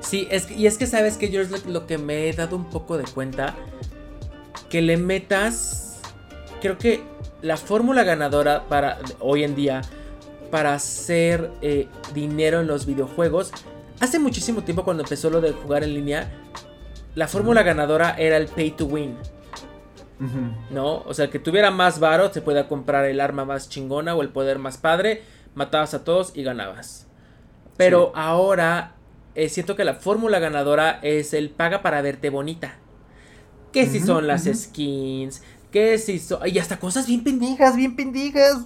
Sí, 0.00 0.26
es, 0.30 0.50
y 0.50 0.66
es 0.66 0.78
que 0.78 0.86
sabes 0.86 1.18
que 1.18 1.28
yo 1.28 1.42
es 1.42 1.66
lo, 1.66 1.86
que 1.86 1.98
me 1.98 2.30
he 2.30 2.32
dado 2.32 2.56
un 2.56 2.70
poco 2.70 2.96
de 2.96 3.04
cuenta, 3.04 3.54
que 4.70 4.80
le 4.80 4.96
metas, 4.96 6.00
creo 6.62 6.78
que 6.78 7.11
la 7.42 7.56
fórmula 7.56 8.04
ganadora 8.04 8.64
para 8.68 8.98
hoy 9.20 9.44
en 9.44 9.54
día, 9.54 9.82
para 10.50 10.74
hacer 10.74 11.50
eh, 11.60 11.88
dinero 12.14 12.60
en 12.60 12.66
los 12.68 12.86
videojuegos, 12.86 13.52
hace 14.00 14.18
muchísimo 14.18 14.62
tiempo 14.62 14.84
cuando 14.84 15.02
empezó 15.02 15.28
lo 15.28 15.40
de 15.40 15.52
jugar 15.52 15.82
en 15.82 15.94
línea, 15.94 16.30
la 17.14 17.28
fórmula 17.28 17.62
ganadora 17.62 18.14
era 18.16 18.36
el 18.36 18.46
pay 18.46 18.70
to 18.70 18.86
win. 18.86 19.16
¿No? 20.70 20.98
O 20.98 21.14
sea, 21.14 21.30
que 21.30 21.40
tuviera 21.40 21.72
más 21.72 21.98
varo, 21.98 22.32
se 22.32 22.42
pueda 22.42 22.68
comprar 22.68 23.06
el 23.06 23.20
arma 23.20 23.44
más 23.44 23.68
chingona 23.68 24.14
o 24.14 24.22
el 24.22 24.28
poder 24.28 24.60
más 24.60 24.78
padre, 24.78 25.24
matabas 25.56 25.94
a 25.94 26.04
todos 26.04 26.30
y 26.36 26.44
ganabas. 26.44 27.08
Pero 27.76 28.12
ahora 28.14 28.94
eh, 29.34 29.48
siento 29.48 29.74
que 29.74 29.84
la 29.84 29.94
fórmula 29.94 30.38
ganadora 30.38 31.00
es 31.02 31.34
el 31.34 31.50
paga 31.50 31.82
para 31.82 32.02
verte 32.02 32.30
bonita. 32.30 32.76
Que 33.72 33.86
si 33.86 33.98
son 33.98 34.28
las 34.28 34.44
skins, 34.44 35.42
que 35.72 35.98
si 35.98 36.20
son... 36.20 36.46
Y 36.46 36.58
hasta 36.58 36.78
cosas 36.78 37.06
bien 37.06 37.24
pendejas, 37.24 37.74
bien 37.74 37.96
pendejas. 37.96 38.58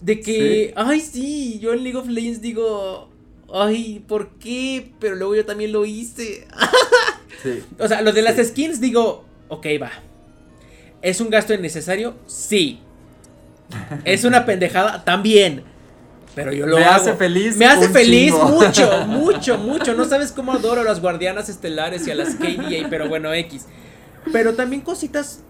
De 0.00 0.20
que, 0.20 0.72
ay 0.76 1.00
sí, 1.00 1.58
yo 1.58 1.72
en 1.72 1.82
League 1.82 1.98
of 1.98 2.06
Legends 2.06 2.40
digo, 2.40 3.08
ay, 3.52 4.04
¿por 4.06 4.38
qué? 4.38 4.92
Pero 5.00 5.16
luego 5.16 5.34
yo 5.34 5.44
también 5.44 5.72
lo 5.72 5.84
hice. 5.84 6.46
O 7.78 7.86
sea, 7.86 8.02
lo 8.02 8.12
de 8.12 8.22
las 8.22 8.44
skins 8.44 8.80
digo, 8.80 9.24
ok, 9.48 9.66
va. 9.80 9.92
¿Es 11.00 11.20
un 11.20 11.30
gasto 11.30 11.54
innecesario? 11.54 12.16
Sí. 12.26 12.80
¿Es 14.04 14.24
una 14.24 14.44
pendejada? 14.44 15.04
También. 15.04 15.62
Pero 16.34 16.52
yo 16.52 16.66
lo 16.66 16.76
Me 16.76 16.84
hace 16.84 17.14
feliz. 17.14 17.56
Me 17.56 17.66
hace 17.66 17.88
feliz 17.88 18.32
mucho, 18.32 18.90
mucho, 19.06 19.58
mucho. 19.58 19.94
No 19.94 20.04
sabes 20.06 20.32
cómo 20.32 20.52
adoro 20.52 20.80
a 20.80 20.84
las 20.84 21.00
guardianas 21.00 21.48
estelares 21.48 22.06
y 22.08 22.10
a 22.10 22.16
las 22.16 22.34
KDA, 22.34 22.88
pero 22.90 23.08
bueno, 23.08 23.32
X. 23.32 23.66
Pero 24.32 24.54
también 24.54 24.82
cositas 24.82 25.44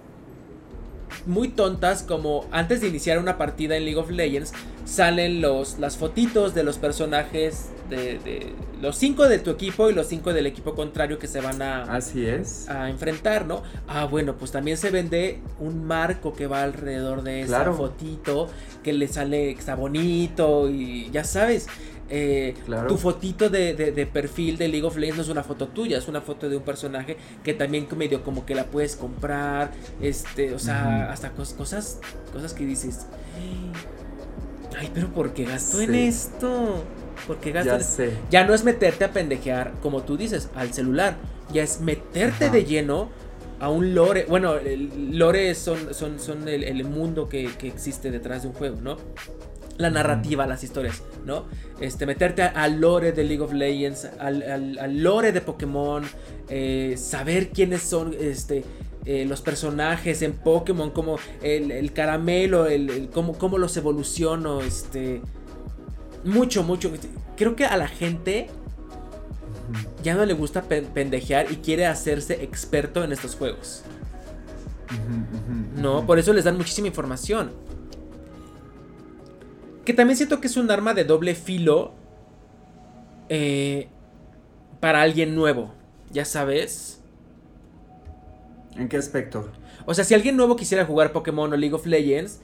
muy 1.27 1.49
tontas 1.49 2.03
como 2.03 2.47
antes 2.51 2.81
de 2.81 2.89
iniciar 2.89 3.18
una 3.18 3.37
partida 3.37 3.77
en 3.77 3.85
League 3.85 3.99
of 3.99 4.11
Legends 4.11 4.53
salen 4.85 5.41
los, 5.41 5.79
las 5.79 5.97
fotitos 5.97 6.55
de 6.55 6.62
los 6.62 6.79
personajes 6.79 7.70
de, 7.91 8.53
los 8.81 8.97
cinco 8.97 9.29
de 9.29 9.39
tu 9.39 9.51
equipo 9.51 9.91
y 9.91 9.95
los 9.95 10.07
cinco 10.09 10.33
del 10.33 10.47
equipo 10.47 10.74
contrario 10.74 11.18
que 11.18 11.29
se 11.29 11.41
van 11.41 11.62
a 11.62 11.83
así 11.85 12.27
es. 12.27 12.68
a 12.68 12.91
enfrentar 12.91 13.47
no 13.47 13.62
ah 13.87 14.05
bueno 14.07 14.37
pues 14.37 14.51
también 14.51 14.77
se 14.77 14.91
vende 14.91 15.41
un 15.61 15.85
marco 15.85 16.33
que 16.33 16.47
va 16.47 16.62
alrededor 16.62 17.22
de 17.22 17.43
esa 17.43 17.72
fotito 17.72 18.49
que 18.83 18.93
le 18.93 19.09
sale 19.09 19.51
está 19.51 19.74
bonito 19.74 20.68
y 20.68 21.11
ya 21.11 21.24
sabes 21.24 21.68
eh, 22.09 22.55
tu 22.87 22.97
fotito 22.97 23.51
de, 23.51 24.09
perfil 24.13 24.57
de 24.57 24.69
League 24.69 24.87
of 24.87 24.97
Legends 24.97 25.17
no 25.17 25.23
es 25.23 25.29
una 25.29 25.43
foto 25.43 25.69
tuya, 25.69 25.99
es 25.99 26.09
una 26.09 26.21
foto 26.21 26.49
de 26.49 26.57
un 26.57 26.63
personaje 26.63 27.17
que 27.43 27.55
también 27.55 27.87
medio 27.97 28.23
como 28.23 28.47
que 28.47 28.55
la 28.55 28.67
puedes 28.67 28.97
comprar, 28.97 29.73
este, 30.01 30.55
o 30.55 30.59
sea, 30.59 31.11
hasta 31.11 31.31
cosas, 31.31 31.99
cosas 32.33 32.55
que 32.55 32.65
dices, 32.65 33.07
ay, 34.79 34.91
pero 34.95 35.09
¿por 35.09 35.33
qué 35.33 35.45
gasto 35.45 35.81
en 35.81 35.95
esto? 35.95 36.85
¿Por 37.27 37.39
qué 37.39 37.51
gasto 37.51 38.05
ya, 38.05 38.11
ya 38.31 38.47
no 38.47 38.55
es 38.55 38.63
meterte 38.63 39.05
a 39.05 39.13
pendejear, 39.13 39.73
como 39.83 40.03
tú 40.03 40.17
dices, 40.17 40.49
al 40.55 40.73
celular, 40.73 41.17
ya 41.53 41.63
es 41.63 41.81
meterte 41.81 42.51
de 42.51 42.65
lleno 42.65 43.09
a 43.59 43.71
un 43.71 43.95
lore. 43.95 44.27
Bueno, 44.29 44.57
el 44.57 45.19
lore 45.19 45.55
son, 45.55 45.95
son, 45.95 46.21
son 46.21 46.49
el, 46.49 46.85
mundo 46.85 47.29
que, 47.29 47.51
que, 47.59 47.69
existe 47.69 48.11
detrás 48.11 48.43
de 48.43 48.49
un 48.49 48.55
juego, 48.55 48.77
¿no? 48.81 48.97
La 49.79 49.91
narrativa, 49.91 50.47
las 50.47 50.64
historias, 50.64 51.03
¿no? 51.24 51.45
Este, 51.81 52.07
meterte 52.07 52.43
al 52.43 52.81
lore 52.81 53.12
de 53.12 53.24
League 53.24 53.43
of 53.43 53.53
Legends, 53.53 54.09
al, 54.18 55.03
lore 55.03 55.33
de 55.33 55.41
Pokémon, 55.41 56.05
eh, 56.49 56.95
saber 56.99 57.51
quiénes 57.51 57.83
son 57.83 58.14
este, 58.18 58.64
eh, 59.05 59.24
los 59.24 59.41
personajes 59.41 60.22
en 60.22 60.33
Pokémon, 60.33 60.91
como 60.91 61.18
el, 61.43 61.93
caramelo, 61.93 62.66
el, 62.66 63.09
cómo, 63.12 63.59
los 63.59 63.77
evoluciono, 63.77 64.62
este... 64.62 65.22
Mucho, 66.24 66.64
mucho. 66.64 66.91
Creo 67.37 67.55
que 67.55 67.66
a 67.66 67.77
la 67.77 67.87
gente 67.87 68.49
ya 70.03 70.14
no 70.14 70.24
le 70.24 70.35
gusta 70.35 70.62
pendejear 70.62 71.53
y 71.53 71.57
quiere 71.57 71.87
hacerse 71.87 72.43
experto 72.43 73.05
en 73.05 73.12
estos 73.12 73.37
juegos. 73.37 73.85
No, 75.77 76.05
por 76.05 76.18
eso 76.18 76.33
les 76.33 76.45
dan 76.45 76.57
muchísima 76.57 76.89
información. 76.89 77.53
Que 79.87 79.95
también 79.95 80.16
siento 80.16 80.41
que 80.41 80.49
es 80.49 80.57
un 80.57 80.70
arma 80.70 80.93
de 80.95 81.05
doble 81.05 81.34
filo 81.34 81.93
eh, 83.28 83.89
para 84.80 85.01
alguien 85.01 85.34
nuevo, 85.37 85.72
ya 86.11 86.24
sabes. 86.24 87.01
¿En 88.76 88.89
qué 88.89 88.97
aspecto? 88.97 89.49
O 89.87 89.95
sea, 89.95 90.05
si 90.05 90.14
alguien 90.14 90.37
nuevo 90.37 90.57
quisiera 90.57 90.84
jugar 90.84 91.12
Pokémon 91.12 91.53
o 91.53 91.57
League 91.57 91.74
of 91.74 91.87
Legends, 91.87 92.41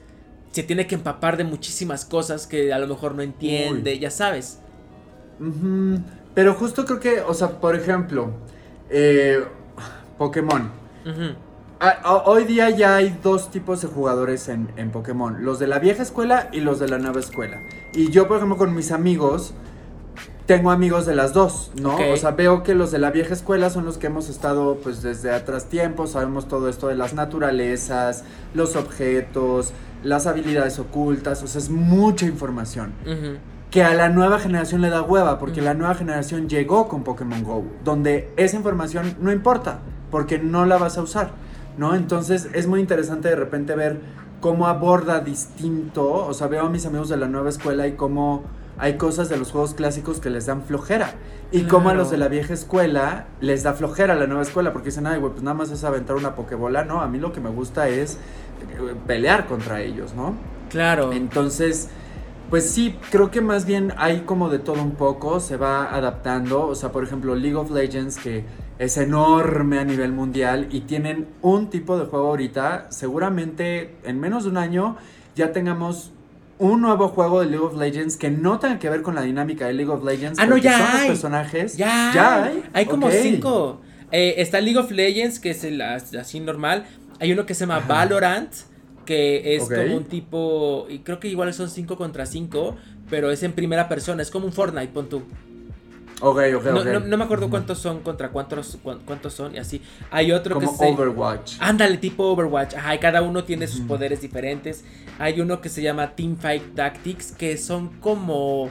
se 0.51 0.63
tiene 0.63 0.87
que 0.87 0.95
empapar 0.95 1.35
de 1.35 1.43
muchísimas 1.43 2.05
cosas 2.05 2.47
que 2.47 2.71
a 2.71 2.79
lo 2.79 2.87
mejor 2.87 3.13
no 3.13 3.21
entiende, 3.21 3.99
ya 3.99 4.09
sabes. 4.09 4.59
Pero 6.33 6.53
justo 6.53 6.85
creo 6.85 6.99
que, 7.01 7.19
o 7.21 7.33
sea, 7.33 7.59
por 7.59 7.75
ejemplo, 7.75 8.31
eh, 8.89 9.43
Pokémon. 10.17 10.71
Ah, 11.05 11.35
hoy 12.25 12.45
día 12.45 12.69
ya 12.69 12.95
hay 12.95 13.17
dos 13.21 13.51
tipos 13.51 13.81
de 13.81 13.87
jugadores 13.87 14.49
en, 14.49 14.91
Pokémon, 14.91 15.43
los 15.43 15.59
de 15.59 15.67
la 15.67 15.79
vieja 15.79 16.03
escuela 16.03 16.49
y 16.51 16.59
los 16.61 16.79
de 16.79 16.87
la 16.87 16.97
nueva 16.97 17.19
escuela. 17.19 17.61
Y 17.93 18.09
yo, 18.09 18.27
por 18.27 18.37
ejemplo, 18.37 18.57
con 18.57 18.73
mis 18.73 18.91
amigos, 18.91 19.53
tengo 20.45 20.71
amigos 20.71 21.05
de 21.05 21.15
las 21.15 21.33
dos, 21.33 21.71
¿no? 21.81 21.95
O 22.11 22.17
sea, 22.17 22.31
veo 22.31 22.63
que 22.63 22.75
los 22.75 22.91
de 22.91 22.99
la 22.99 23.11
vieja 23.11 23.33
escuela 23.33 23.69
son 23.69 23.85
los 23.85 23.97
que 23.97 24.07
hemos 24.07 24.29
estado 24.29 24.77
pues 24.83 25.01
desde 25.01 25.31
atrás 25.31 25.65
tiempo, 25.65 26.07
sabemos 26.07 26.47
todo 26.47 26.69
esto 26.69 26.87
de 26.87 26.95
las 26.95 27.13
naturalezas, 27.13 28.23
los 28.53 28.75
objetos, 28.75 29.73
las 30.03 30.27
habilidades 30.27 30.79
ocultas, 30.79 31.43
o 31.43 31.47
sea, 31.47 31.59
es 31.59 31.69
mucha 31.69 32.25
información. 32.25 32.93
Que 33.71 33.83
a 33.83 33.93
la 33.95 34.09
nueva 34.09 34.37
generación 34.37 34.81
le 34.81 34.89
da 34.89 35.01
hueva, 35.01 35.39
porque 35.39 35.61
la 35.61 35.73
nueva 35.73 35.95
generación 35.95 36.47
llegó 36.47 36.87
con 36.87 37.03
Pokémon 37.03 37.43
Go, 37.43 37.65
donde 37.83 38.31
esa 38.37 38.55
información 38.55 39.15
no 39.19 39.31
importa, 39.31 39.79
porque 40.11 40.37
no 40.37 40.65
la 40.65 40.77
vas 40.77 40.97
a 40.97 41.01
usar. 41.01 41.31
¿No? 41.77 41.95
Entonces 41.95 42.49
es 42.53 42.67
muy 42.67 42.79
interesante 42.79 43.29
de 43.29 43.35
repente 43.35 43.75
ver 43.75 43.99
cómo 44.41 44.67
aborda 44.67 45.21
distinto, 45.21 46.11
o 46.11 46.33
sea, 46.33 46.47
veo 46.47 46.65
a 46.65 46.69
mis 46.69 46.85
amigos 46.85 47.09
de 47.09 47.17
la 47.17 47.27
nueva 47.27 47.49
escuela 47.49 47.87
y 47.87 47.93
cómo 47.93 48.43
hay 48.77 48.97
cosas 48.97 49.29
de 49.29 49.37
los 49.37 49.51
juegos 49.51 49.73
clásicos 49.73 50.19
que 50.19 50.29
les 50.29 50.45
dan 50.47 50.63
flojera. 50.63 51.13
Y 51.51 51.63
cómo 51.63 51.89
a 51.89 51.93
los 51.93 52.09
de 52.09 52.17
la 52.17 52.27
vieja 52.27 52.53
escuela 52.53 53.27
les 53.39 53.61
da 53.63 53.73
flojera 53.73 54.15
la 54.15 54.25
nueva 54.25 54.41
escuela, 54.41 54.73
porque 54.73 54.87
dicen, 54.87 55.05
ay, 55.05 55.19
güey, 55.19 55.31
pues 55.31 55.43
nada 55.43 55.53
más 55.53 55.69
es 55.69 55.83
aventar 55.83 56.15
una 56.15 56.33
pokebola, 56.33 56.83
¿no? 56.83 57.01
A 57.01 57.07
mí 57.07 57.19
lo 57.19 57.31
que 57.31 57.39
me 57.39 57.49
gusta 57.49 57.87
es 57.89 58.15
eh, 58.15 58.95
pelear 59.05 59.45
contra 59.45 59.81
ellos, 59.81 60.15
¿no? 60.15 60.35
Claro. 60.69 61.13
Entonces, 61.13 61.89
pues 62.49 62.69
sí, 62.69 62.97
creo 63.11 63.29
que 63.29 63.41
más 63.41 63.65
bien 63.65 63.93
hay 63.97 64.21
como 64.21 64.49
de 64.49 64.57
todo 64.57 64.81
un 64.81 64.95
poco, 64.95 65.39
se 65.39 65.57
va 65.57 65.95
adaptando. 65.95 66.65
O 66.65 66.75
sea, 66.75 66.91
por 66.91 67.03
ejemplo, 67.03 67.35
League 67.35 67.55
of 67.55 67.69
Legends, 67.69 68.17
que 68.17 68.43
es 68.79 68.97
enorme 68.97 69.79
a 69.79 69.83
nivel 69.85 70.11
mundial 70.11 70.67
y 70.71 70.81
tienen 70.81 71.27
un 71.41 71.69
tipo 71.69 71.97
de 71.97 72.05
juego 72.05 72.27
ahorita, 72.29 72.87
seguramente 72.89 73.95
en 74.03 74.19
menos 74.19 74.43
de 74.43 74.49
un 74.49 74.57
año 74.57 74.97
ya 75.35 75.51
tengamos 75.51 76.11
un 76.59 76.81
nuevo 76.81 77.07
juego 77.09 77.41
de 77.41 77.47
League 77.47 77.63
of 77.65 77.75
Legends 77.77 78.17
que 78.17 78.29
no 78.29 78.59
tenga 78.59 78.79
que 78.79 78.89
ver 78.89 79.01
con 79.01 79.15
la 79.15 79.21
dinámica 79.21 79.65
de 79.67 79.73
League 79.73 79.91
of 79.91 80.03
Legends. 80.03 80.39
Ah, 80.39 80.45
no, 80.45 80.57
ya 80.57 80.77
son 80.77 80.87
hay. 80.87 80.97
los 80.99 81.07
personajes. 81.07 81.77
Ya, 81.77 82.11
ya 82.13 82.43
hay. 82.45 82.63
Hay 82.73 82.85
como 82.85 83.09
cinco. 83.11 83.81
Eh, 84.11 84.35
está 84.37 84.61
League 84.61 84.77
of 84.79 84.91
Legends, 84.91 85.39
que 85.39 85.49
es 85.51 85.63
el 85.63 85.81
as- 85.81 86.13
así 86.13 86.39
normal. 86.39 86.85
Hay 87.19 87.31
uno 87.31 87.45
que 87.45 87.53
se 87.55 87.61
llama 87.61 87.77
Ajá. 87.77 87.87
Valorant, 87.87 88.51
que 89.05 89.55
es 89.55 89.63
como 89.63 89.97
un 89.97 90.03
tipo. 90.05 90.85
Y 90.89 90.99
creo 90.99 91.19
que 91.19 91.27
igual 91.27 91.53
son 91.53 91.69
5 91.69 91.97
contra 91.97 92.25
5, 92.27 92.75
pero 93.09 93.31
es 93.31 93.41
en 93.43 93.53
primera 93.53 93.89
persona. 93.89 94.21
Es 94.21 94.29
como 94.29 94.45
un 94.45 94.53
Fortnite, 94.53 94.89
pon 94.93 95.09
tú. 95.09 95.23
Ok, 96.25 96.37
ok, 96.55 96.63
No, 96.67 96.79
ok. 96.79 96.85
no- 96.85 96.99
no 97.01 97.17
me 97.17 97.23
acuerdo 97.25 97.49
cuántos 97.49 97.79
son 97.79 97.99
contra 97.99 98.29
cuántos, 98.29 98.77
cuán- 98.81 98.99
cuántos 99.05 99.33
son 99.33 99.53
y 99.55 99.57
así. 99.57 99.81
Hay 100.09 100.31
otro 100.31 100.55
Como 100.55 100.71
que 100.71 100.77
se. 100.77 100.91
Overwatch. 100.93 101.55
Ándale, 101.59 101.97
tipo 101.97 102.23
Overwatch. 102.31 102.75
Ajá, 102.75 102.95
y 102.95 102.99
cada 102.99 103.21
uno 103.21 103.43
tiene 103.43 103.67
sus 103.67 103.81
poderes 103.81 104.21
diferentes. 104.21 104.85
Hay 105.19 105.41
uno 105.41 105.59
que 105.59 105.67
se 105.67 105.81
llama 105.81 106.11
Teamfight 106.15 106.75
Tactics, 106.75 107.33
que 107.33 107.57
son 107.57 107.89
como. 107.99 108.69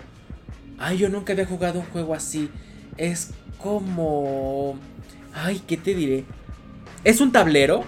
Ay, 0.78 0.96
yo 0.96 1.10
nunca 1.10 1.34
había 1.34 1.44
jugado 1.44 1.80
un 1.80 1.86
juego 1.86 2.14
así. 2.14 2.48
Es 2.96 3.32
como. 3.58 4.76
Ay, 5.34 5.60
¿qué 5.66 5.76
te 5.76 5.94
diré? 5.94 6.24
Es 7.04 7.20
un 7.20 7.32
tablero 7.32 7.84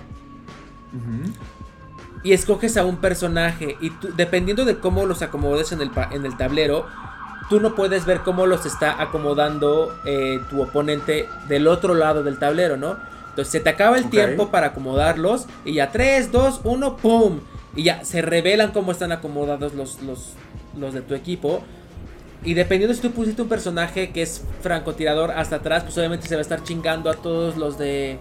y 2.22 2.32
escoges 2.32 2.76
a 2.76 2.84
un 2.84 2.98
personaje. 2.98 3.76
Y 3.80 3.90
tú, 3.90 4.08
dependiendo 4.16 4.64
de 4.64 4.78
cómo 4.78 5.06
los 5.06 5.22
acomodes 5.22 5.72
en 5.72 5.80
el, 5.80 5.90
en 6.12 6.24
el 6.26 6.36
tablero, 6.36 6.86
tú 7.48 7.60
no 7.60 7.74
puedes 7.74 8.06
ver 8.06 8.20
cómo 8.20 8.46
los 8.46 8.66
está 8.66 9.00
acomodando 9.00 9.94
eh, 10.04 10.40
tu 10.50 10.62
oponente 10.62 11.28
del 11.48 11.66
otro 11.66 11.94
lado 11.94 12.22
del 12.22 12.38
tablero, 12.38 12.76
¿no? 12.76 12.96
Entonces 13.30 13.50
se 13.50 13.60
te 13.60 13.70
acaba 13.70 13.98
el 13.98 14.10
tiempo 14.10 14.50
para 14.50 14.68
acomodarlos 14.68 15.46
y 15.64 15.74
ya 15.74 15.90
3, 15.90 16.30
2, 16.30 16.60
1, 16.62 16.96
¡pum! 16.98 17.40
Y 17.74 17.82
ya 17.82 18.04
se 18.04 18.22
revelan 18.22 18.70
cómo 18.70 18.92
están 18.92 19.10
acomodados 19.10 19.74
los, 19.74 20.00
los, 20.02 20.34
los 20.78 20.94
de 20.94 21.02
tu 21.02 21.14
equipo. 21.14 21.62
Y 22.44 22.54
dependiendo 22.54 22.94
si 22.94 23.00
tú 23.00 23.10
pusiste 23.10 23.42
un 23.42 23.48
personaje 23.48 24.10
que 24.10 24.22
es 24.22 24.42
francotirador 24.60 25.32
hasta 25.32 25.56
atrás, 25.56 25.82
pues 25.82 25.96
obviamente 25.98 26.28
se 26.28 26.36
va 26.36 26.40
a 26.40 26.42
estar 26.42 26.62
chingando 26.62 27.10
a 27.10 27.14
todos 27.14 27.56
los 27.56 27.78
de. 27.78 28.18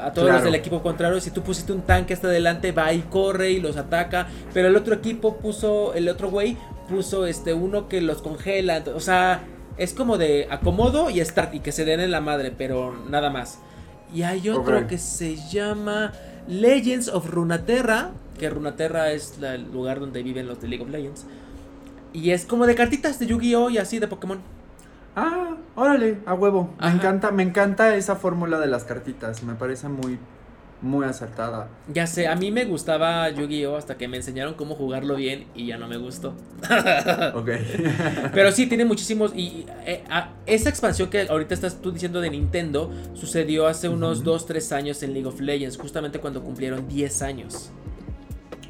A 0.00 0.12
todos 0.12 0.30
los 0.30 0.44
del 0.44 0.54
equipo 0.54 0.80
contrario. 0.80 1.20
Si 1.20 1.32
tú 1.32 1.42
pusiste 1.42 1.72
un 1.72 1.82
tanque 1.82 2.14
hasta 2.14 2.28
adelante, 2.28 2.70
va 2.70 2.92
y 2.92 3.00
corre 3.00 3.50
y 3.50 3.60
los 3.60 3.76
ataca. 3.76 4.28
Pero 4.54 4.68
el 4.68 4.76
otro 4.76 4.94
equipo 4.94 5.38
puso. 5.38 5.92
El 5.94 6.08
otro 6.08 6.30
güey 6.30 6.56
puso 6.92 7.26
este 7.26 7.54
uno 7.54 7.88
que 7.88 8.00
los 8.00 8.22
congela. 8.22 8.84
O 8.94 9.00
sea, 9.00 9.42
es 9.78 9.94
como 9.94 10.18
de 10.18 10.46
acomodo 10.50 11.10
y 11.10 11.24
start. 11.24 11.54
Y 11.54 11.60
que 11.60 11.72
se 11.72 11.84
den 11.84 12.00
en 12.00 12.10
la 12.10 12.20
madre, 12.20 12.52
pero 12.56 12.94
nada 13.08 13.30
más. 13.30 13.58
Y 14.14 14.22
hay 14.22 14.48
otro 14.50 14.86
que 14.86 14.98
se 14.98 15.36
llama 15.48 16.12
Legends 16.46 17.08
of 17.08 17.28
Runaterra. 17.30 18.10
Que 18.38 18.48
Runaterra 18.50 19.10
es 19.12 19.38
la- 19.40 19.54
el 19.54 19.70
lugar 19.72 20.00
donde 20.00 20.22
viven 20.22 20.46
los 20.46 20.60
de 20.60 20.68
League 20.68 20.84
of 20.84 20.90
Legends. 20.90 21.26
Y 22.12 22.30
es 22.30 22.44
como 22.44 22.66
de 22.66 22.74
cartitas 22.74 23.18
de 23.18 23.26
Yu-Gi-Oh! 23.26 23.70
y 23.70 23.78
así 23.78 23.98
de 23.98 24.06
Pokémon. 24.08 24.40
Ah, 25.16 25.56
órale, 25.76 26.18
a 26.26 26.34
huevo. 26.34 26.74
Me 26.80 26.88
encanta, 26.88 27.30
me 27.30 27.42
encanta 27.42 27.94
esa 27.96 28.16
fórmula 28.16 28.58
de 28.60 28.66
las 28.66 28.84
cartitas. 28.84 29.42
Me 29.42 29.54
parece 29.54 29.88
muy, 29.88 30.18
muy 30.82 31.06
acertada. 31.06 31.68
Ya 31.92 32.06
sé, 32.08 32.26
a 32.26 32.34
mí 32.34 32.50
me 32.50 32.64
gustaba 32.64 33.30
Yu-Gi-Oh! 33.30 33.76
hasta 33.76 33.96
que 33.96 34.08
me 34.08 34.16
enseñaron 34.16 34.54
cómo 34.54 34.74
jugarlo 34.74 35.14
bien 35.14 35.46
y 35.54 35.66
ya 35.66 35.78
no 35.78 35.86
me 35.88 35.96
gustó. 35.96 36.34
Ok. 37.34 37.50
Pero 38.34 38.50
sí, 38.52 38.66
tiene 38.66 38.84
muchísimos. 38.84 39.32
Y 39.34 39.64
eh, 39.86 40.02
a- 40.10 40.32
esa 40.46 40.68
expansión 40.68 41.08
que 41.08 41.22
ahorita 41.22 41.54
estás 41.54 41.80
tú 41.80 41.92
diciendo 41.92 42.20
de 42.20 42.30
Nintendo 42.30 42.90
sucedió 43.14 43.66
hace 43.68 43.88
unos 43.88 44.20
Ujú. 44.20 44.30
2-3 44.32 44.72
años 44.72 45.02
en 45.02 45.12
League 45.14 45.28
of 45.28 45.40
Legends, 45.40 45.76
justamente 45.78 46.18
cuando 46.18 46.42
cumplieron 46.42 46.88
10 46.88 47.22
años. 47.22 47.70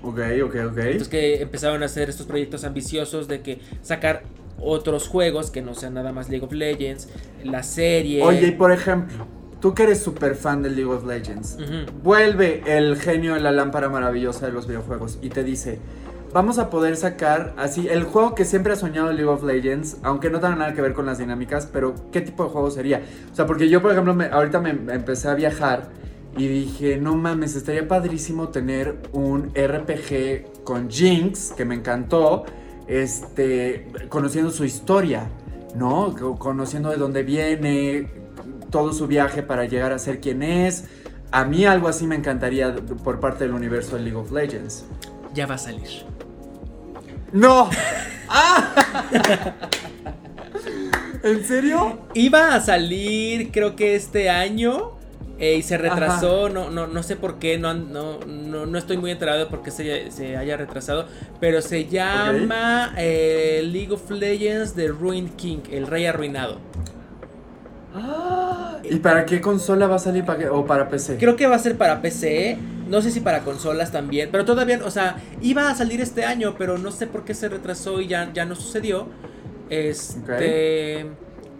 ok, 0.02 0.18
ok, 0.44 0.54
ok. 0.70 0.78
Entonces 0.78 1.08
que 1.08 1.40
empezaron 1.42 1.82
a 1.82 1.86
hacer 1.86 2.10
estos 2.10 2.26
proyectos 2.26 2.64
ambiciosos 2.64 3.26
de 3.28 3.40
que 3.40 3.60
sacar 3.82 4.22
otros 4.60 5.08
juegos 5.08 5.50
que 5.50 5.62
no 5.62 5.74
sean 5.74 5.94
nada 5.94 6.12
más 6.12 6.28
League 6.28 6.44
of 6.44 6.52
Legends, 6.52 7.08
la 7.42 7.62
serie. 7.62 8.22
Oye, 8.22 8.48
y 8.48 8.50
por 8.52 8.70
ejemplo, 8.70 9.26
tú 9.62 9.72
que 9.74 9.84
eres 9.84 10.02
súper 10.02 10.34
fan 10.34 10.60
de 10.62 10.68
League 10.68 10.90
of 10.92 11.06
Legends, 11.06 11.56
vuelve 12.02 12.62
el 12.66 12.96
genio 12.96 13.32
de 13.34 13.40
la 13.40 13.52
lámpara 13.52 13.88
maravillosa 13.88 14.44
de 14.44 14.52
los 14.52 14.66
videojuegos 14.66 15.18
y 15.22 15.30
te 15.30 15.42
dice, 15.44 15.78
vamos 16.34 16.58
a 16.58 16.68
poder 16.68 16.96
sacar 16.96 17.54
así 17.56 17.88
el 17.88 18.02
juego 18.04 18.34
que 18.34 18.44
siempre 18.44 18.72
ha 18.74 18.76
soñado 18.76 19.10
League 19.12 19.28
of 19.30 19.42
Legends, 19.44 19.96
aunque 20.02 20.28
no 20.30 20.40
tenga 20.40 20.56
nada 20.56 20.74
que 20.74 20.82
ver 20.82 20.92
con 20.92 21.06
las 21.06 21.18
dinámicas, 21.18 21.66
pero 21.72 21.94
¿qué 22.12 22.20
tipo 22.20 22.44
de 22.44 22.50
juego 22.50 22.70
sería? 22.70 23.02
O 23.32 23.34
sea, 23.34 23.46
porque 23.46 23.68
yo, 23.70 23.80
por 23.80 23.92
ejemplo, 23.92 24.12
me- 24.14 24.26
ahorita 24.26 24.60
me 24.60 24.72
me 24.74 24.92
empecé 24.94 25.28
a 25.28 25.34
viajar 25.34 25.90
y 26.36 26.48
dije, 26.48 26.96
no 26.96 27.14
mames, 27.14 27.54
estaría 27.56 27.86
padrísimo 27.86 28.48
tener 28.48 28.96
un 29.12 29.52
RPG 29.54 30.64
con 30.64 30.90
Jinx, 30.90 31.52
que 31.52 31.64
me 31.66 31.74
encantó, 31.74 32.44
este, 32.88 33.86
conociendo 34.08 34.50
su 34.50 34.64
historia, 34.64 35.28
¿no? 35.76 36.14
Co- 36.18 36.38
Conociendo 36.38 36.90
de 36.90 36.96
dónde 36.96 37.22
viene, 37.22 38.08
todo 38.72 38.92
su 38.92 39.06
viaje 39.06 39.42
para 39.44 39.64
llegar 39.66 39.92
a 39.92 39.98
ser 40.00 40.20
quien 40.20 40.42
es. 40.42 40.86
A 41.30 41.44
mí 41.44 41.64
algo 41.66 41.86
así 41.88 42.06
me 42.08 42.16
encantaría 42.16 42.74
por 43.04 43.20
parte 43.20 43.44
del 43.44 43.54
universo 43.54 43.94
de 43.96 44.02
League 44.02 44.18
of 44.18 44.32
Legends. 44.32 44.86
Ya 45.34 45.46
va 45.46 45.54
a 45.56 45.58
salir. 45.58 45.88
¡No! 47.32 47.70
¡Ah! 48.28 48.74
¿En 51.22 51.44
serio? 51.44 52.00
Iba 52.14 52.54
a 52.54 52.60
salir, 52.60 53.50
creo 53.52 53.76
que 53.76 53.94
este 53.94 54.28
año. 54.30 54.98
eh, 55.38 55.56
y 55.56 55.62
se 55.62 55.76
retrasó, 55.78 56.48
no, 56.48 56.70
no, 56.70 56.86
no 56.86 57.02
sé 57.02 57.16
por 57.16 57.38
qué, 57.38 57.58
no, 57.58 57.74
no, 57.74 58.20
no, 58.26 58.66
no 58.66 58.78
estoy 58.78 58.96
muy 58.98 59.10
enterado 59.10 59.38
de 59.40 59.46
por 59.46 59.62
qué 59.62 59.70
se, 59.72 60.10
se 60.12 60.36
haya 60.36 60.56
retrasado, 60.56 61.08
pero 61.40 61.60
se 61.62 61.86
llama 61.88 62.94
eh, 62.96 63.60
League 63.64 63.92
of 63.92 64.08
Legends 64.10 64.76
de 64.76 64.88
Ruin 64.88 65.30
King, 65.36 65.62
el 65.70 65.86
rey 65.88 66.06
arruinado. 66.06 66.60
¿Y 68.84 68.96
para 68.96 69.24
qué 69.26 69.40
consola 69.40 69.86
va 69.86 69.96
a 69.96 69.98
salir? 69.98 70.24
¿Para 70.24 70.38
qué- 70.38 70.48
¿O 70.48 70.66
para 70.66 70.88
PC? 70.88 71.16
Creo 71.18 71.36
que 71.36 71.46
va 71.46 71.56
a 71.56 71.58
ser 71.58 71.76
para 71.76 72.02
PC, 72.02 72.58
no 72.88 73.00
sé 73.00 73.10
si 73.10 73.20
para 73.20 73.40
consolas 73.44 73.92
también, 73.92 74.28
pero 74.32 74.44
todavía, 74.44 74.80
o 74.84 74.90
sea, 74.90 75.16
iba 75.40 75.70
a 75.70 75.74
salir 75.74 76.00
este 76.00 76.24
año, 76.24 76.54
pero 76.58 76.78
no 76.78 76.90
sé 76.90 77.06
por 77.06 77.24
qué 77.24 77.34
se 77.34 77.48
retrasó 77.48 78.00
y 78.00 78.08
ya, 78.08 78.30
ya 78.32 78.44
no 78.44 78.54
sucedió. 78.54 79.06
Este, 79.70 81.06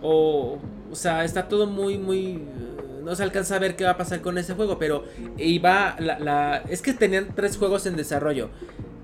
o, 0.02 0.58
o 0.90 0.94
sea, 0.96 1.24
está 1.24 1.48
todo 1.48 1.66
muy, 1.66 1.96
muy, 1.98 2.26
eh, 2.36 2.40
no 3.04 3.14
se 3.14 3.22
alcanza 3.22 3.56
a 3.56 3.58
ver 3.58 3.76
qué 3.76 3.84
va 3.84 3.90
a 3.92 3.96
pasar 3.96 4.20
con 4.20 4.36
ese 4.38 4.54
juego, 4.54 4.78
pero 4.78 5.04
iba, 5.38 5.96
la, 5.98 6.18
la, 6.18 6.62
es 6.68 6.82
que 6.82 6.92
tenían 6.92 7.28
tres 7.34 7.56
juegos 7.56 7.86
en 7.86 7.96
desarrollo. 7.96 8.50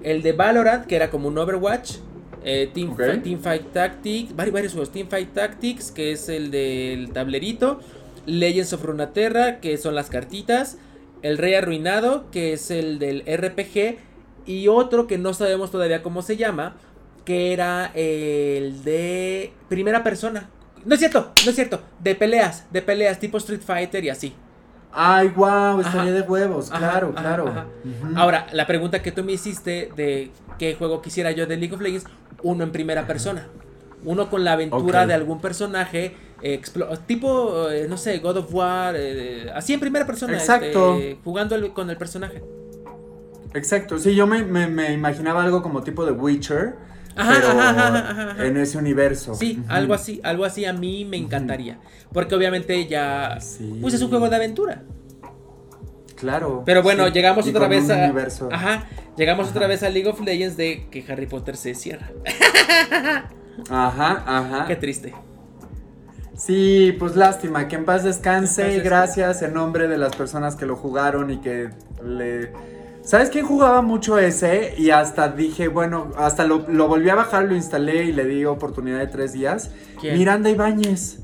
El 0.03 0.23
de 0.23 0.33
Valorant, 0.33 0.87
que 0.87 0.97
era 0.97 1.11
como 1.11 1.29
un 1.29 1.39
Overwatch. 1.39 1.97
Eh, 2.45 2.71
Team, 2.73 2.91
Ok. 2.93 3.03
Fi- 3.03 3.19
Teamfight 3.21 3.73
Tactics, 3.73 4.35
vari- 4.37 4.51
varios 4.53 4.73
juegos. 4.73 4.91
Teamfight 4.93 5.33
Tactics, 5.35 5.91
que 5.91 6.13
es 6.13 6.29
el 6.29 6.51
del 6.51 7.11
tablerito. 7.13 7.81
Legends 8.27 8.73
of 8.73 8.83
Runeterra, 8.85 9.61
que 9.61 9.77
son 9.79 9.95
las 9.95 10.09
cartitas. 10.11 10.79
El 11.23 11.39
Rey 11.39 11.55
Arruinado, 11.55 12.31
que 12.31 12.53
es 12.53 12.71
el 12.71 12.99
del 12.99 13.23
RPG. 13.27 13.99
Y 14.47 14.69
otro 14.69 15.07
que 15.07 15.19
no 15.19 15.35
sabemos 15.35 15.71
todavía 15.71 16.03
cómo 16.03 16.23
se 16.23 16.37
llama, 16.37 16.77
que 17.25 17.53
era 17.53 17.91
el 17.95 18.83
de 18.85 19.53
primera 19.69 20.03
persona. 20.05 20.49
No 20.85 20.95
es 20.95 21.01
cierto, 21.01 21.33
no 21.45 21.51
es 21.51 21.55
cierto. 21.57 21.83
De 22.01 22.15
peleas, 22.15 22.65
de 22.73 22.81
peleas 22.83 23.19
tipo 23.19 23.37
Street 23.39 23.61
Fighter 23.61 24.05
y 24.05 24.09
así. 24.11 24.33
Ay, 24.93 25.29
wow, 25.29 25.81
estaría 25.81 26.13
de 26.13 26.23
huevos, 26.23 26.71
Ajá, 26.71 26.79
claro, 26.79 27.13
ajá, 27.15 27.23
claro. 27.23 27.49
ajá. 27.49 27.67
Ahora, 28.17 28.47
la 28.53 28.67
pregunta 28.67 29.03
que 29.03 29.13
tú 29.13 29.23
me 29.23 29.33
hiciste 29.33 29.91
de 29.97 30.31
qué 30.59 30.75
juego 30.75 31.03
quisiera 31.03 31.31
yo 31.31 31.47
de 31.47 31.57
League 31.57 31.75
of 31.75 31.81
Legends, 31.81 32.07
uno 32.43 32.65
en 32.65 32.73
primera 32.73 33.07
persona. 33.07 33.47
Uno 34.05 34.31
con 34.31 34.45
la 34.45 34.53
aventura 34.53 35.07
de 35.07 35.15
algún 35.15 35.41
personaje, 35.41 36.15
eh, 36.41 36.61
tipo, 37.07 37.69
eh, 37.69 37.87
no 37.89 37.97
sé, 37.97 38.19
God 38.19 38.39
of 38.39 38.55
War, 38.55 38.95
eh, 38.97 39.51
así 39.55 39.73
en 39.75 39.81
primera 39.81 40.07
persona. 40.07 40.35
Exacto. 40.35 40.95
este, 40.95 41.19
jugando 41.25 41.55
el- 41.57 41.73
con 41.73 41.91
el 41.91 41.97
personaje. 41.97 42.43
Exacto, 43.55 43.99
sí, 43.99 44.15
yo 44.15 44.27
me, 44.27 44.45
me- 44.45 44.69
me 44.69 44.93
imaginaba 44.93 45.43
algo 45.43 45.63
como 45.63 45.83
tipo 45.83 46.05
de 46.05 46.13
Witcher, 46.13 46.75
Ajá, 47.19 47.33
pero 47.35 47.49
ajá, 47.61 48.31
ajá, 48.33 48.47
en 48.47 48.57
ese 48.57 48.79
universo. 48.79 49.35
Sí, 49.35 49.63
algo 49.69 49.93
así, 49.95 50.21
algo 50.23 50.45
así 50.45 50.65
a 50.65 50.73
mí 50.73 51.05
me 51.05 51.17
encantaría. 51.17 51.79
Porque 52.13 52.35
obviamente 52.35 52.87
ya, 52.87 53.39
Sí. 53.41 53.79
pues 53.83 53.95
es 53.95 54.03
un 54.03 54.09
juego 54.09 54.29
de 54.31 54.37
aventura. 54.37 54.83
Claro. 56.17 56.63
Pero 56.65 56.83
bueno, 56.83 57.07
sí, 57.07 57.13
llegamos 57.13 57.47
y 57.47 57.51
otra 57.51 57.69
vez 57.69 57.89
a. 57.91 57.97
universo. 58.05 58.49
Ajá. 58.51 58.87
Llegamos 59.17 59.49
otra 59.51 59.67
vez 59.67 59.83
a 59.83 59.89
League 59.91 60.09
of 60.09 60.21
Legends 60.21 60.57
de 60.57 60.87
que 60.91 61.05
Harry 61.09 61.27
Potter 61.27 61.57
se 61.57 61.75
cierra. 61.75 62.11
Ajá, 63.71 64.23
ajá. 64.27 64.65
Qué 64.67 64.77
triste. 64.77 65.15
Sí, 66.37 66.95
pues 66.99 67.17
lástima, 67.17 67.67
que 67.67 67.77
en 67.77 67.85
paz 67.85 68.05
descanse. 68.05 68.63
En 68.63 68.67
paz 68.69 68.75
descanse. 68.75 68.89
Gracias 68.89 69.43
en 69.43 69.55
nombre 69.55 69.89
de 69.89 69.99
las 69.99 70.15
personas 70.15 70.55
que 70.55 70.67
lo 70.67 70.77
jugaron 70.77 71.31
y 71.33 71.39
que 71.39 71.71
le 72.05 72.53
¿Sabes 73.09 73.31
quién 73.31 73.47
jugaba 73.47 73.81
mucho 73.81 74.19
ese? 74.19 74.75
Y 74.77 74.91
hasta 74.91 75.31
dije, 75.31 75.69
bueno, 75.69 76.13
hasta 76.19 76.45
lo, 76.45 76.59
volví 76.59 77.09
a 77.09 77.15
bajar, 77.15 77.45
lo 77.45 77.57
instalé 77.57 78.05
y 78.05 78.13
le 78.13 78.27
di 78.27 78.45
oportunidad 78.45 78.99
de 78.99 79.07
tres 79.07 79.33
días. 79.33 79.71
Miranda 80.03 80.51
Ibáñez. 80.51 81.21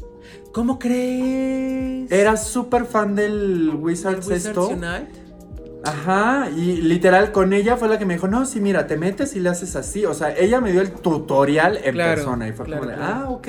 ¿Cómo 0.55 0.79
crees? 0.79 2.11
Era 2.11 2.39
súper 2.39 2.87
fan 2.87 3.15
del 3.15 3.71
Wizards, 3.79 4.31
esto. 4.31 4.75
Ajá, 5.85 6.49
y 6.57 6.77
literal 6.77 7.33
con 7.33 7.53
ella 7.53 7.77
fue 7.77 7.91
la 7.91 7.99
que 7.99 8.07
me 8.07 8.15
dijo, 8.15 8.29
no, 8.29 8.47
sí, 8.47 8.63
mira, 8.63 8.87
te 8.87 8.97
metes 8.97 9.37
y 9.37 9.41
le 9.41 9.51
haces 9.51 9.77
así. 9.77 10.07
O 10.07 10.15
sea, 10.15 10.35
ella 10.35 10.63
me 10.63 10.73
dio 10.73 10.81
el 10.81 10.91
tutorial 10.91 11.79
en 11.85 11.97
persona 11.97 12.49
y 12.49 12.53
fue 12.53 12.65
como 12.65 12.91
ah, 12.99 13.27
ok. 13.29 13.49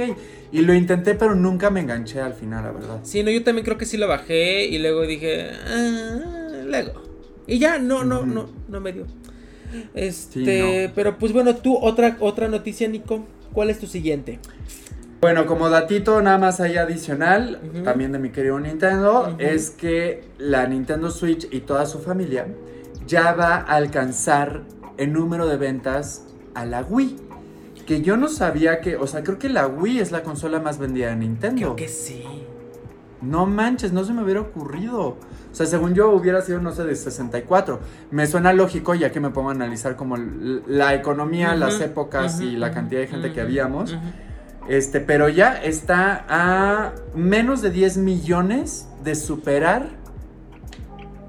Y 0.52 0.60
lo 0.60 0.74
intenté, 0.74 1.16
pero 1.16 1.36
nunca 1.36 1.70
me 1.70 1.80
enganché 1.80 2.20
al 2.20 2.34
final, 2.34 2.66
la 2.66 2.72
verdad. 2.74 3.00
Sí, 3.04 3.24
no, 3.24 3.32
yo 3.32 3.46
también 3.46 3.64
creo 3.64 3.78
que 3.78 3.86
sí 3.86 3.96
lo 3.96 4.10
bajé 4.10 4.66
y 4.66 4.78
luego 4.80 5.04
dije, 5.04 5.52
ah, 5.66 6.64
luego. 6.66 7.05
Y 7.48 7.60
ya, 7.60 7.80
no, 7.80 8.04
no, 8.04 8.26
no, 8.26 8.48
no 8.68 8.82
me 8.82 8.94
dio. 8.94 9.06
Este, 9.94 10.92
pero 10.96 11.18
pues 11.18 11.34
bueno, 11.34 11.56
tú, 11.56 11.78
otra, 11.78 12.18
otra 12.20 12.48
noticia, 12.48 12.88
Nico. 12.88 13.26
¿Cuál 13.54 13.70
es 13.70 13.80
tu 13.80 13.88
siguiente? 13.88 14.40
Bueno, 15.22 15.46
como 15.46 15.70
datito 15.70 16.22
nada 16.22 16.38
más 16.38 16.60
ahí 16.60 16.76
adicional, 16.76 17.60
también 17.84 18.12
de 18.12 18.20
mi 18.20 18.30
querido 18.30 18.60
Nintendo, 18.60 19.36
es 19.40 19.72
que 19.72 20.24
la 20.38 20.68
Nintendo 20.68 21.10
Switch 21.10 21.48
y 21.52 21.62
toda 21.62 21.86
su 21.86 22.00
familia 22.00 22.48
ya 23.08 23.34
va 23.34 23.56
a 23.56 23.76
alcanzar 23.76 24.64
el 24.98 25.14
número 25.14 25.48
de 25.48 25.58
ventas 25.58 26.26
a 26.54 26.66
la 26.66 26.84
Wii. 26.84 27.16
Que 27.88 28.02
yo 28.02 28.18
no 28.18 28.28
sabía 28.28 28.82
que, 28.82 28.98
o 28.98 29.08
sea, 29.08 29.24
creo 29.24 29.40
que 29.40 29.50
la 29.50 29.68
Wii 29.68 30.00
es 30.00 30.12
la 30.12 30.22
consola 30.22 30.60
más 30.60 30.80
vendida 30.80 31.10
de 31.10 31.16
Nintendo. 31.16 31.62
Creo 31.62 31.76
que 31.76 31.88
sí. 31.88 32.24
No 33.22 33.46
manches, 33.46 33.94
no 33.94 34.04
se 34.04 34.14
me 34.14 34.24
hubiera 34.24 34.42
ocurrido. 34.42 35.02
O 35.02 35.18
sea, 35.52 35.66
según 35.66 35.94
yo 35.94 36.12
hubiera 36.12 36.42
sido, 36.42 36.60
no 36.60 36.72
sé, 36.74 36.84
de 36.84 36.96
64. 36.96 37.80
Me 38.12 38.28
suena 38.28 38.54
lógico 38.54 38.94
ya 38.94 39.12
que 39.12 39.20
me 39.20 39.30
pongo 39.30 39.50
a 39.50 39.54
analizar 39.54 39.96
como 39.96 40.18
la 40.18 40.94
economía, 40.94 41.56
las 41.56 41.80
épocas 41.82 42.42
y 42.42 42.58
la 42.58 42.72
cantidad 42.72 43.02
de 43.02 43.08
gente 43.08 43.34
que 43.34 43.42
habíamos. 43.42 43.96
Este, 44.68 45.00
pero 45.00 45.30
ya 45.30 45.54
está 45.64 46.26
a 46.28 46.94
menos 47.14 47.62
de 47.62 47.70
10 47.70 47.98
millones 47.98 48.88
de 49.04 49.16
superar 49.16 49.90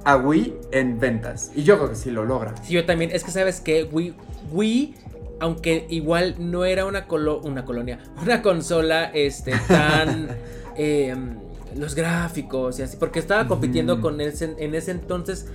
a 0.05 0.17
Wii 0.17 0.55
en 0.73 0.99
ventas. 0.99 1.53
Y 1.55 1.63
yo 1.63 1.77
creo 1.77 1.91
que 1.91 1.97
sí 1.97 2.11
lo 2.11 2.25
logra. 2.25 2.55
Sí, 2.63 2.73
yo 2.73 2.87
también. 2.87 3.11
Es 3.13 3.25
que 3.25 3.31
sabes 3.31 3.61
que 3.61 3.85
Wii, 3.85 4.15
Wii 4.53 4.95
aunque 5.41 5.87
igual 5.91 6.37
no 6.39 6.65
era 6.65 6.87
una, 6.87 7.07
una 7.43 7.65
colonia, 7.65 7.99
una 8.23 8.43
consola 8.43 9.11
este, 9.13 9.53
tan... 9.69 10.29
Em, 10.79 11.39
los 11.77 11.95
gráficos 11.95 12.79
y 12.79 12.83
así, 12.83 12.97
porque 12.97 13.19
estaba 13.19 13.47
compitiendo 13.49 14.01
con 14.01 14.21
ese, 14.21 14.55
en 14.59 14.75
ese 14.75 14.91
entonces 14.93 15.47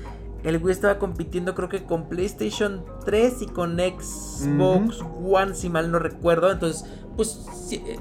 el 0.44 0.58
Wii 0.58 0.72
estaba 0.72 0.98
compitiendo 0.98 1.54
creo 1.54 1.70
que 1.70 1.84
con 1.84 2.10
PlayStation 2.10 2.84
3 3.06 3.42
y 3.44 3.46
con 3.48 3.78
Xbox 3.78 5.04
One, 5.24 5.54
si 5.54 5.70
mal 5.70 5.92
no 5.92 6.00
recuerdo. 6.00 6.52
Entonces, 6.52 6.86
pues 7.16 7.46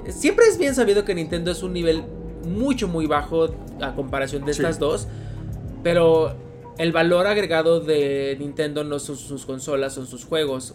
siempre 0.09 0.45
es 0.47 0.57
bien 0.57 0.73
sabido 0.73 1.05
que 1.05 1.13
Nintendo 1.13 1.51
es 1.51 1.61
un 1.61 1.73
nivel 1.73 2.03
mucho, 2.47 2.87
muy 2.87 3.05
bajo 3.05 3.49
a 3.79 3.93
comparación 3.93 4.43
de 4.45 4.51
estas 4.51 4.79
dos. 4.79 5.07
Pero 5.83 6.35
el 6.79 6.91
valor 6.91 7.27
agregado 7.27 7.79
de 7.79 8.35
Nintendo 8.39 8.83
no 8.83 8.97
son 8.97 9.17
sus 9.17 9.45
consolas, 9.45 9.93
son 9.93 10.07
sus 10.07 10.25
juegos 10.25 10.73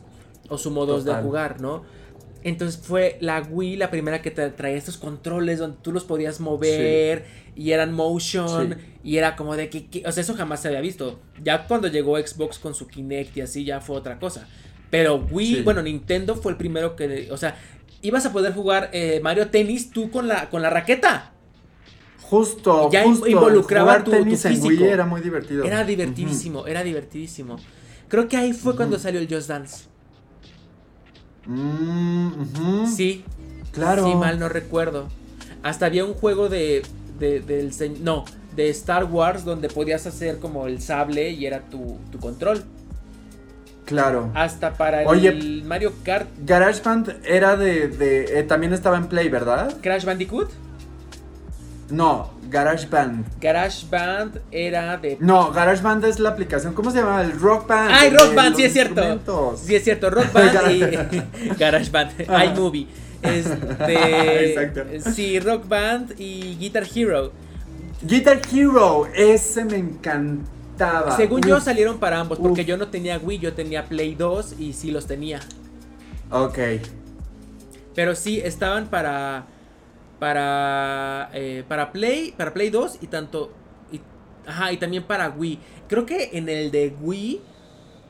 o 0.48 0.58
su 0.58 0.70
modos 0.70 1.04
de 1.04 1.14
jugar, 1.14 1.60
¿no? 1.60 1.82
Entonces 2.46 2.80
fue 2.80 3.18
la 3.20 3.42
Wii 3.42 3.74
la 3.74 3.90
primera 3.90 4.22
que 4.22 4.30
te 4.30 4.48
traía 4.50 4.76
estos 4.76 4.96
controles 4.96 5.58
donde 5.58 5.78
tú 5.82 5.90
los 5.90 6.04
podías 6.04 6.38
mover 6.38 7.26
y 7.56 7.72
eran 7.72 7.92
motion 7.92 8.78
y 9.02 9.16
era 9.16 9.34
como 9.34 9.56
de 9.56 9.68
que, 9.68 10.04
o 10.06 10.12
sea, 10.12 10.20
eso 10.20 10.32
jamás 10.34 10.62
se 10.62 10.68
había 10.68 10.80
visto. 10.80 11.18
Ya 11.42 11.66
cuando 11.66 11.88
llegó 11.88 12.16
Xbox 12.16 12.60
con 12.60 12.72
su 12.72 12.86
Kinect 12.86 13.36
y 13.36 13.40
así 13.40 13.64
ya 13.64 13.80
fue 13.80 13.96
otra 13.96 14.20
cosa. 14.20 14.46
Pero 14.90 15.26
Wii, 15.28 15.62
bueno, 15.62 15.82
Nintendo 15.82 16.36
fue 16.36 16.52
el 16.52 16.56
primero 16.56 16.94
que, 16.94 17.26
o 17.32 17.36
sea, 17.36 17.56
ibas 18.00 18.24
a 18.26 18.32
poder 18.32 18.54
jugar 18.54 18.90
eh, 18.92 19.18
Mario 19.24 19.48
Tennis 19.48 19.90
tú 19.90 20.12
con 20.12 20.28
la, 20.28 20.48
con 20.48 20.62
la 20.62 20.70
raqueta. 20.70 21.32
Justo, 22.22 22.90
ya 22.92 23.04
involucraba 23.04 24.04
tu, 24.04 24.12
tu, 24.12 24.36
físico. 24.36 24.84
era 24.84 25.04
muy 25.04 25.20
divertido. 25.20 25.64
Era 25.64 25.82
divertidísimo, 25.82 26.68
era 26.68 26.84
divertidísimo. 26.84 27.56
Creo 28.06 28.28
que 28.28 28.36
ahí 28.36 28.52
fue 28.52 28.76
cuando 28.76 29.00
salió 29.00 29.18
el 29.18 29.26
Just 29.28 29.48
Dance. 29.48 29.95
Mm, 31.46 32.86
sí. 32.86 33.24
Claro. 33.72 34.06
Sí, 34.06 34.14
mal 34.14 34.38
no 34.38 34.48
recuerdo. 34.48 35.08
Hasta 35.62 35.86
había 35.86 36.04
un 36.04 36.14
juego 36.14 36.48
de, 36.48 36.82
de, 37.18 37.40
del... 37.40 37.72
No, 38.02 38.24
de 38.54 38.70
Star 38.70 39.04
Wars 39.04 39.44
donde 39.44 39.68
podías 39.68 40.06
hacer 40.06 40.38
como 40.38 40.66
el 40.66 40.80
sable 40.80 41.30
y 41.30 41.46
era 41.46 41.60
tu, 41.68 41.98
tu 42.10 42.18
control. 42.18 42.64
Claro. 43.84 44.30
Hasta 44.34 44.74
para 44.74 45.02
el 45.02 45.62
Mario 45.64 45.92
Kart. 46.04 46.28
GarageBand 46.44 47.20
era 47.24 47.56
de... 47.56 47.88
de 47.88 48.40
eh, 48.40 48.42
también 48.42 48.72
estaba 48.72 48.96
en 48.96 49.06
Play, 49.06 49.28
¿verdad? 49.28 49.76
Crash 49.80 50.04
Bandicoot. 50.04 50.50
No, 51.90 52.32
GarageBand. 52.48 53.40
GarageBand 53.40 54.40
era 54.50 54.96
de. 54.96 55.16
No, 55.20 55.52
GarageBand 55.52 56.04
es 56.04 56.18
la 56.18 56.30
aplicación. 56.30 56.74
¿Cómo 56.74 56.90
se 56.90 56.98
llama? 56.98 57.22
El 57.22 57.38
Rock 57.38 57.66
Band. 57.66 57.90
¡Ay, 57.92 58.10
Rock 58.10 58.34
Band! 58.34 58.56
Sí, 58.56 58.64
es 58.64 58.72
cierto. 58.72 59.56
Sí, 59.56 59.74
es 59.74 59.84
cierto. 59.84 60.10
Rock 60.10 60.32
Band 60.32 60.70
y. 60.70 61.54
GarageBand. 61.58 62.12
iMovie. 62.46 62.86
Este. 63.22 64.50
Exacto. 64.50 64.82
Sí, 65.12 65.40
Rock 65.40 65.68
Band 65.68 66.14
y 66.18 66.56
Guitar 66.56 66.84
Hero. 66.94 67.32
Guitar 68.02 68.40
Hero, 68.52 69.08
ese 69.14 69.64
me 69.64 69.78
encantaba. 69.78 71.16
Según 71.16 71.40
yo 71.42 71.60
salieron 71.60 71.98
para 71.98 72.20
ambos, 72.20 72.38
porque 72.38 72.64
yo 72.64 72.76
no 72.76 72.88
tenía 72.88 73.18
Wii, 73.18 73.38
yo 73.38 73.54
tenía 73.54 73.84
Play 73.86 74.14
2 74.14 74.56
y 74.58 74.74
sí 74.74 74.90
los 74.90 75.06
tenía. 75.06 75.40
Ok. 76.30 76.58
Pero 77.94 78.14
sí, 78.14 78.40
estaban 78.44 78.88
para 78.88 79.46
para, 80.18 81.30
eh, 81.32 81.64
para 81.68 81.92
Play, 81.92 82.32
para 82.36 82.54
Play 82.54 82.70
2 82.70 82.98
y 83.02 83.06
tanto, 83.06 83.52
y, 83.92 84.00
ajá, 84.46 84.72
y 84.72 84.76
también 84.78 85.04
para 85.04 85.30
Wii. 85.30 85.58
Creo 85.88 86.06
que 86.06 86.30
en 86.32 86.48
el 86.48 86.70
de 86.70 86.94
Wii 87.00 87.40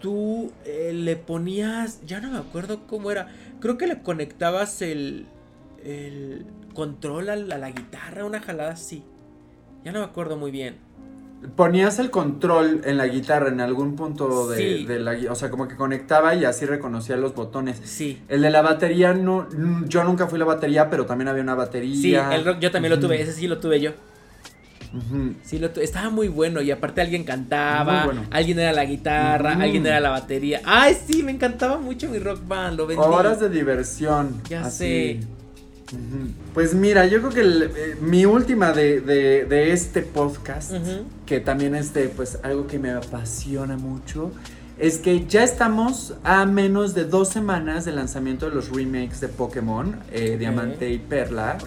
tú 0.01 0.53
eh, 0.65 0.93
le 0.95 1.17
ponías, 1.17 2.05
ya 2.07 2.21
no 2.21 2.31
me 2.31 2.39
acuerdo 2.39 2.87
cómo 2.87 3.11
era, 3.11 3.29
creo 3.61 3.77
que 3.79 3.87
le 3.87 4.03
conectabas 4.03 4.83
el, 4.83 5.27
el 5.85 6.47
control 6.75 7.31
a 7.31 7.37
la, 7.37 7.71
guitarra, 7.71 8.25
una 8.25 8.41
jalada 8.41 8.73
así. 8.73 9.03
Ya 9.85 9.93
no 9.93 10.01
me 10.01 10.05
acuerdo 10.05 10.37
muy 10.37 10.51
bien. 10.51 10.86
Ponías 11.55 11.99
el 11.99 12.11
control 12.11 12.81
en 12.85 12.97
la 12.97 13.07
guitarra 13.07 13.49
en 13.49 13.61
algún 13.61 13.95
punto 13.95 14.49
de, 14.49 14.85
de 14.85 14.99
la 14.99 15.17
o 15.31 15.35
sea, 15.35 15.51
como 15.51 15.69
que 15.69 15.77
conectaba 15.77 16.35
y 16.35 16.45
así 16.45 16.67
reconocía 16.67 17.17
los 17.17 17.35
botones. 17.35 17.81
Sí. 17.85 18.23
El 18.29 18.43
de 18.43 18.51
la 18.51 18.63
batería 18.63 19.13
no 19.13 19.47
yo 19.87 20.03
nunca 20.03 20.27
fui 20.27 20.39
la 20.39 20.45
batería, 20.45 20.91
pero 20.91 21.07
también 21.07 21.29
había 21.29 21.43
una 21.43 21.55
batería. 21.55 21.95
Sí, 21.95 22.15
el 22.15 22.45
rock 22.45 22.59
yo 22.61 22.71
también 22.71 22.95
lo 22.95 22.99
tuve, 22.99 23.21
ese 23.21 23.33
sí 23.33 23.47
lo 23.47 23.59
tuve 23.59 23.81
yo. 23.81 23.93
Sí, 25.45 25.59
lo 25.59 25.67
estaba 25.67 26.11
muy 26.11 26.29
bueno 26.29 26.63
y 26.63 26.71
aparte 26.71 27.01
alguien 27.01 27.25
cantaba, 27.25 28.11
alguien 28.31 28.59
era 28.59 28.73
la 28.73 28.85
guitarra, 28.85 29.53
alguien 29.53 29.87
era 29.87 30.01
la 30.01 30.11
batería. 30.11 30.63
Ay, 30.65 30.97
sí, 31.07 31.23
me 31.23 31.33
encantaba 31.33 31.79
mucho 31.79 32.09
mi 32.09 32.19
rock 32.19 32.41
band, 32.47 32.79
lo 32.79 32.87
vendí. 32.87 33.03
Horas 33.05 33.41
de 33.41 33.51
diversión. 33.51 34.41
Ya 34.49 34.71
sé. 34.71 35.21
Pues 36.55 36.75
mira, 36.75 37.07
yo 37.07 37.21
creo 37.21 37.33
que 37.33 37.65
eh, 37.65 37.97
mi 38.01 38.25
última 38.25 38.73
de, 38.73 39.73
este 39.73 40.03
podcast, 40.03 40.73
que 41.25 41.41
también 41.41 41.75
es 41.75 41.95
de 41.95 42.09
pues 42.09 42.39
algo 42.43 42.67
que 42.67 42.79
me 42.79 42.91
apasiona 42.91 43.77
mucho, 43.77 44.33
es 44.79 44.99
que 44.99 45.27
ya 45.27 45.43
estamos 45.43 46.15
a 46.23 46.45
menos 46.45 46.95
de 46.95 47.05
dos 47.05 47.29
semanas 47.29 47.85
del 47.85 47.97
lanzamiento 47.97 48.49
de 48.49 48.55
los 48.55 48.71
remakes 48.71 49.21
de 49.21 49.29
Pokémon, 49.29 49.97
eh, 50.13 50.37
Diamante 50.39 50.91
y 50.91 50.99
Perla. 50.99 51.59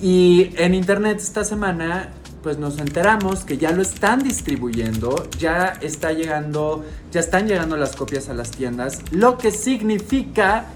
Y 0.00 0.50
en 0.56 0.74
internet 0.74 1.18
esta 1.18 1.44
semana 1.44 2.10
pues 2.42 2.58
nos 2.58 2.78
enteramos 2.78 3.44
que 3.44 3.58
ya 3.58 3.72
lo 3.72 3.82
están 3.82 4.22
distribuyendo, 4.22 5.28
ya 5.36 5.76
está 5.80 6.12
llegando, 6.12 6.84
ya 7.10 7.18
están 7.18 7.48
llegando 7.48 7.76
las 7.76 7.96
copias 7.96 8.28
a 8.28 8.34
las 8.34 8.52
tiendas, 8.52 9.00
lo 9.10 9.36
que 9.36 9.50
significa 9.50 10.66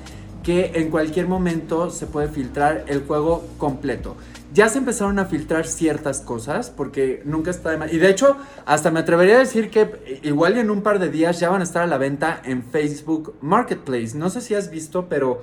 que 0.42 0.72
en 0.74 0.90
cualquier 0.90 1.28
momento 1.28 1.90
se 1.90 2.06
puede 2.06 2.28
filtrar 2.28 2.84
el 2.88 3.04
juego 3.04 3.46
completo. 3.58 4.16
Ya 4.52 4.68
se 4.68 4.78
empezaron 4.78 5.18
a 5.18 5.26
filtrar 5.26 5.66
ciertas 5.66 6.20
cosas 6.20 6.70
porque 6.70 7.22
nunca 7.24 7.50
está 7.50 7.70
de 7.70 7.76
más. 7.76 7.92
Y 7.92 7.98
de 7.98 8.10
hecho, 8.10 8.36
hasta 8.66 8.90
me 8.90 9.00
atrevería 9.00 9.36
a 9.36 9.38
decir 9.38 9.70
que 9.70 10.20
igual 10.24 10.56
en 10.56 10.70
un 10.70 10.82
par 10.82 10.98
de 10.98 11.08
días 11.08 11.38
ya 11.38 11.50
van 11.50 11.60
a 11.60 11.64
estar 11.64 11.82
a 11.82 11.86
la 11.86 11.98
venta 11.98 12.42
en 12.44 12.64
Facebook 12.64 13.34
Marketplace. 13.40 14.16
No 14.16 14.28
sé 14.28 14.40
si 14.40 14.54
has 14.54 14.70
visto, 14.70 15.08
pero 15.08 15.40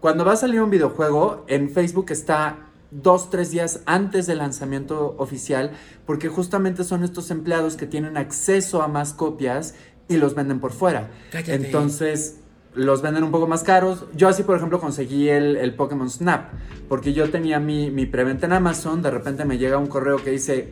cuando 0.00 0.24
va 0.24 0.32
a 0.32 0.36
salir 0.36 0.60
un 0.60 0.68
videojuego, 0.68 1.44
en 1.48 1.70
Facebook 1.70 2.10
está 2.10 2.66
dos, 2.90 3.30
tres 3.30 3.50
días 3.50 3.80
antes 3.86 4.26
del 4.26 4.38
lanzamiento 4.38 5.14
oficial, 5.16 5.70
porque 6.04 6.28
justamente 6.28 6.84
son 6.84 7.02
estos 7.02 7.30
empleados 7.30 7.76
que 7.76 7.86
tienen 7.86 8.16
acceso 8.16 8.82
a 8.82 8.88
más 8.88 9.14
copias 9.14 9.74
y 10.08 10.16
los 10.16 10.34
venden 10.34 10.60
por 10.60 10.72
fuera. 10.72 11.08
Entonces, 11.32 12.39
los 12.74 13.02
venden 13.02 13.24
un 13.24 13.30
poco 13.30 13.46
más 13.46 13.62
caros. 13.62 14.04
Yo 14.14 14.28
así, 14.28 14.42
por 14.42 14.56
ejemplo, 14.56 14.80
conseguí 14.80 15.28
el, 15.28 15.56
el 15.56 15.74
Pokémon 15.74 16.08
Snap, 16.08 16.50
porque 16.88 17.12
yo 17.12 17.30
tenía 17.30 17.60
mi, 17.60 17.90
mi 17.90 18.06
preventa 18.06 18.46
en 18.46 18.52
Amazon, 18.52 19.02
de 19.02 19.10
repente 19.10 19.44
me 19.44 19.58
llega 19.58 19.78
un 19.78 19.86
correo 19.86 20.22
que 20.22 20.30
dice, 20.30 20.70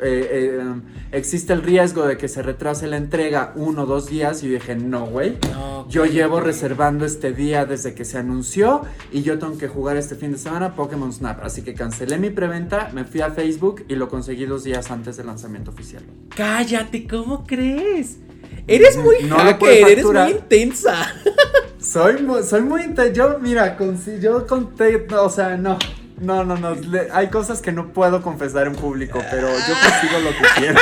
eh, 0.00 0.58
em, 0.60 0.82
existe 1.12 1.52
el 1.52 1.62
riesgo 1.62 2.06
de 2.06 2.16
que 2.16 2.28
se 2.28 2.42
retrase 2.42 2.86
la 2.86 2.96
entrega 2.96 3.52
uno 3.56 3.82
o 3.82 3.86
dos 3.86 4.08
días 4.08 4.42
y 4.42 4.48
dije, 4.48 4.74
no, 4.76 5.06
güey, 5.06 5.36
yo 5.88 6.06
llevo 6.06 6.40
reservando 6.40 7.04
este 7.04 7.32
día 7.32 7.66
desde 7.66 7.94
que 7.94 8.04
se 8.04 8.18
anunció 8.18 8.82
y 9.12 9.22
yo 9.22 9.38
tengo 9.38 9.58
que 9.58 9.68
jugar 9.68 9.96
este 9.96 10.14
fin 10.14 10.32
de 10.32 10.38
semana 10.38 10.74
Pokémon 10.74 11.12
Snap, 11.12 11.44
así 11.44 11.62
que 11.62 11.74
cancelé 11.74 12.18
mi 12.18 12.30
preventa, 12.30 12.90
me 12.94 13.04
fui 13.04 13.20
a 13.20 13.30
Facebook 13.30 13.84
y 13.88 13.96
lo 13.96 14.08
conseguí 14.08 14.46
dos 14.46 14.64
días 14.64 14.90
antes 14.90 15.16
del 15.16 15.26
lanzamiento 15.26 15.70
oficial. 15.70 16.02
Cállate, 16.34 17.06
¿cómo 17.06 17.44
crees? 17.44 18.18
Eres 18.68 18.98
muy 18.98 19.16
hacker, 19.28 19.88
eres 19.88 20.04
muy 20.04 20.30
intensa. 20.30 21.14
Soy 21.80 22.22
muy, 22.22 22.42
soy 22.42 22.60
muy 22.60 22.82
intensa. 22.82 23.12
Yo, 23.12 23.38
mira, 23.38 23.76
con, 23.76 23.98
yo 24.20 24.46
conté, 24.46 25.06
o 25.10 25.30
sea, 25.30 25.56
no. 25.56 25.78
No, 26.20 26.44
no, 26.44 26.56
no. 26.56 26.74
hay 27.12 27.28
cosas 27.28 27.62
que 27.62 27.70
no 27.70 27.92
puedo 27.92 28.20
confesar 28.20 28.66
en 28.66 28.74
público, 28.74 29.20
pero 29.30 29.48
yo 29.48 29.74
consigo 29.80 30.20
lo 30.20 30.30
que 30.30 30.44
quiero. 30.56 30.80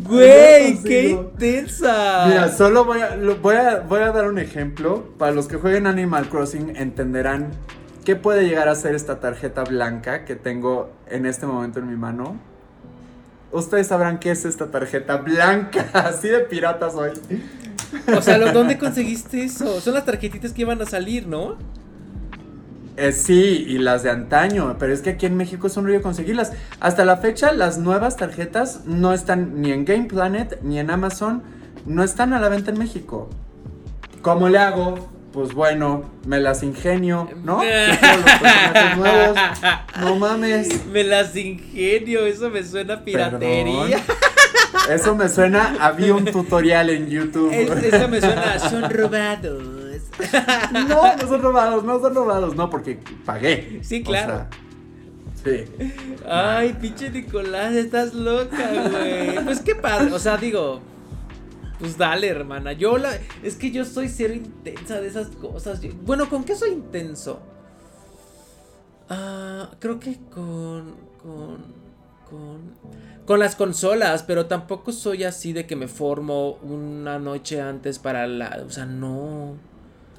Güey, 0.00 0.82
qué 0.82 1.08
intensa. 1.10 2.26
Mira, 2.28 2.52
solo 2.52 2.84
voy 2.84 3.00
a, 3.00 3.16
voy, 3.40 3.56
a, 3.56 3.80
voy 3.80 4.00
a 4.00 4.12
dar 4.12 4.26
un 4.26 4.38
ejemplo. 4.38 5.04
Para 5.18 5.32
los 5.32 5.48
que 5.48 5.56
jueguen 5.56 5.86
Animal 5.86 6.28
Crossing 6.28 6.76
entenderán 6.76 7.52
qué 8.04 8.14
puede 8.14 8.46
llegar 8.46 8.68
a 8.68 8.74
ser 8.74 8.94
esta 8.94 9.18
tarjeta 9.18 9.64
blanca 9.64 10.24
que 10.24 10.36
tengo 10.36 10.90
en 11.08 11.26
este 11.26 11.46
momento 11.46 11.80
en 11.80 11.88
mi 11.88 11.96
mano. 11.96 12.38
Ustedes 13.50 13.86
sabrán 13.86 14.18
qué 14.18 14.30
es 14.30 14.44
esta 14.44 14.70
tarjeta 14.70 15.16
blanca. 15.16 15.86
Así 15.92 16.28
de 16.28 16.40
pirata 16.40 16.90
soy. 16.90 17.12
O 18.16 18.20
sea, 18.20 18.38
¿dónde 18.52 18.78
conseguiste 18.78 19.44
eso? 19.44 19.80
Son 19.80 19.94
las 19.94 20.04
tarjetitas 20.04 20.52
que 20.52 20.62
iban 20.62 20.80
a 20.82 20.86
salir, 20.86 21.26
¿no? 21.26 21.56
Eh, 22.98 23.12
sí, 23.12 23.64
y 23.68 23.78
las 23.78 24.02
de 24.02 24.10
antaño, 24.10 24.74
pero 24.78 24.92
es 24.92 25.02
que 25.02 25.10
aquí 25.10 25.26
en 25.26 25.36
México 25.36 25.68
es 25.68 25.76
un 25.76 25.86
río 25.86 26.02
conseguirlas. 26.02 26.52
Hasta 26.80 27.04
la 27.04 27.16
fecha, 27.18 27.52
las 27.52 27.78
nuevas 27.78 28.16
tarjetas 28.16 28.82
no 28.86 29.12
están 29.12 29.62
ni 29.62 29.70
en 29.70 29.84
Game 29.84 30.06
Planet 30.06 30.58
ni 30.62 30.80
en 30.80 30.90
Amazon, 30.90 31.44
no 31.86 32.02
están 32.02 32.32
a 32.32 32.40
la 32.40 32.48
venta 32.48 32.72
en 32.72 32.78
México. 32.78 33.30
¿Cómo 34.20 34.48
le 34.48 34.58
hago? 34.58 35.17
Pues 35.32 35.52
bueno, 35.52 36.04
me 36.26 36.40
las 36.40 36.62
ingenio, 36.62 37.28
¿no? 37.44 37.62
nuevos. 38.96 39.38
No 40.00 40.16
mames. 40.16 40.86
Me 40.86 41.04
las 41.04 41.36
ingenio, 41.36 42.26
eso 42.26 42.48
me 42.50 42.64
suena 42.64 42.94
a 42.94 43.04
piratería. 43.04 43.98
Eso 44.88 45.14
me 45.14 45.28
suena, 45.28 45.76
había 45.80 46.14
un 46.14 46.24
tutorial 46.24 46.88
en 46.88 47.08
YouTube. 47.08 47.52
eso 47.52 48.08
me 48.08 48.20
suena, 48.20 48.58
son 48.58 48.88
robados. 48.90 49.62
No, 50.72 51.16
no 51.16 51.28
son 51.28 51.42
robados, 51.42 51.84
no 51.84 52.00
son 52.00 52.14
robados, 52.14 52.56
no, 52.56 52.68
porque 52.68 52.98
pagué. 53.24 53.80
Sí, 53.82 54.02
claro. 54.02 54.46
sí. 55.44 55.64
Ay, 56.28 56.76
pinche 56.80 57.10
Nicolás, 57.10 57.74
estás 57.74 58.14
loca, 58.14 58.70
güey. 58.90 59.44
Pues 59.44 59.60
qué 59.60 59.74
padre, 59.74 60.12
o 60.12 60.18
sea, 60.18 60.36
digo, 60.36 60.80
pues 61.78 61.96
dale, 61.96 62.28
hermana. 62.28 62.72
Yo 62.72 62.98
la. 62.98 63.10
Es 63.42 63.56
que 63.56 63.70
yo 63.70 63.84
soy 63.84 64.08
cero 64.08 64.34
intensa 64.34 65.00
de 65.00 65.08
esas 65.08 65.28
cosas. 65.28 65.80
Bueno, 66.04 66.28
¿con 66.28 66.44
qué 66.44 66.54
soy 66.54 66.70
intenso? 66.70 67.40
Ah, 69.08 69.70
creo 69.78 70.00
que 70.00 70.18
con. 70.30 70.96
Con. 71.22 71.78
Con. 72.28 72.78
Con 73.24 73.40
las 73.40 73.56
consolas, 73.56 74.22
pero 74.22 74.46
tampoco 74.46 74.90
soy 74.90 75.24
así 75.24 75.52
de 75.52 75.66
que 75.66 75.76
me 75.76 75.86
formo 75.86 76.52
una 76.62 77.18
noche 77.18 77.60
antes 77.60 77.98
para 77.98 78.26
la. 78.26 78.62
O 78.66 78.70
sea, 78.70 78.86
no. 78.86 79.56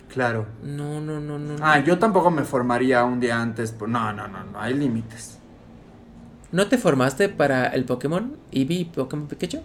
Claro. 0.09 0.47
No, 0.63 0.99
no, 0.99 1.19
no, 1.19 1.37
no. 1.37 1.55
Ah, 1.61 1.79
yo 1.79 1.99
tampoco 1.99 2.31
me 2.31 2.43
formaría 2.43 3.03
un 3.03 3.19
día 3.19 3.41
antes. 3.41 3.75
No, 3.79 4.13
no, 4.13 4.27
no, 4.27 4.43
no, 4.43 4.59
hay 4.59 4.73
límites. 4.73 5.37
¿No 6.51 6.67
te 6.67 6.79
formaste 6.79 7.29
para 7.29 7.67
el 7.67 7.85
Pokémon 7.85 8.35
Eevee 8.51 8.79
y 8.79 8.85
Pokémon 8.85 9.27
Pikachu? 9.27 9.61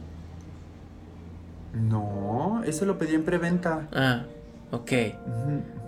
No, 1.75 2.62
eso 2.64 2.85
lo 2.85 2.99
pedí 2.99 3.14
en 3.14 3.25
preventa. 3.25 3.89
Ah, 3.93 4.25
ok. 4.70 4.93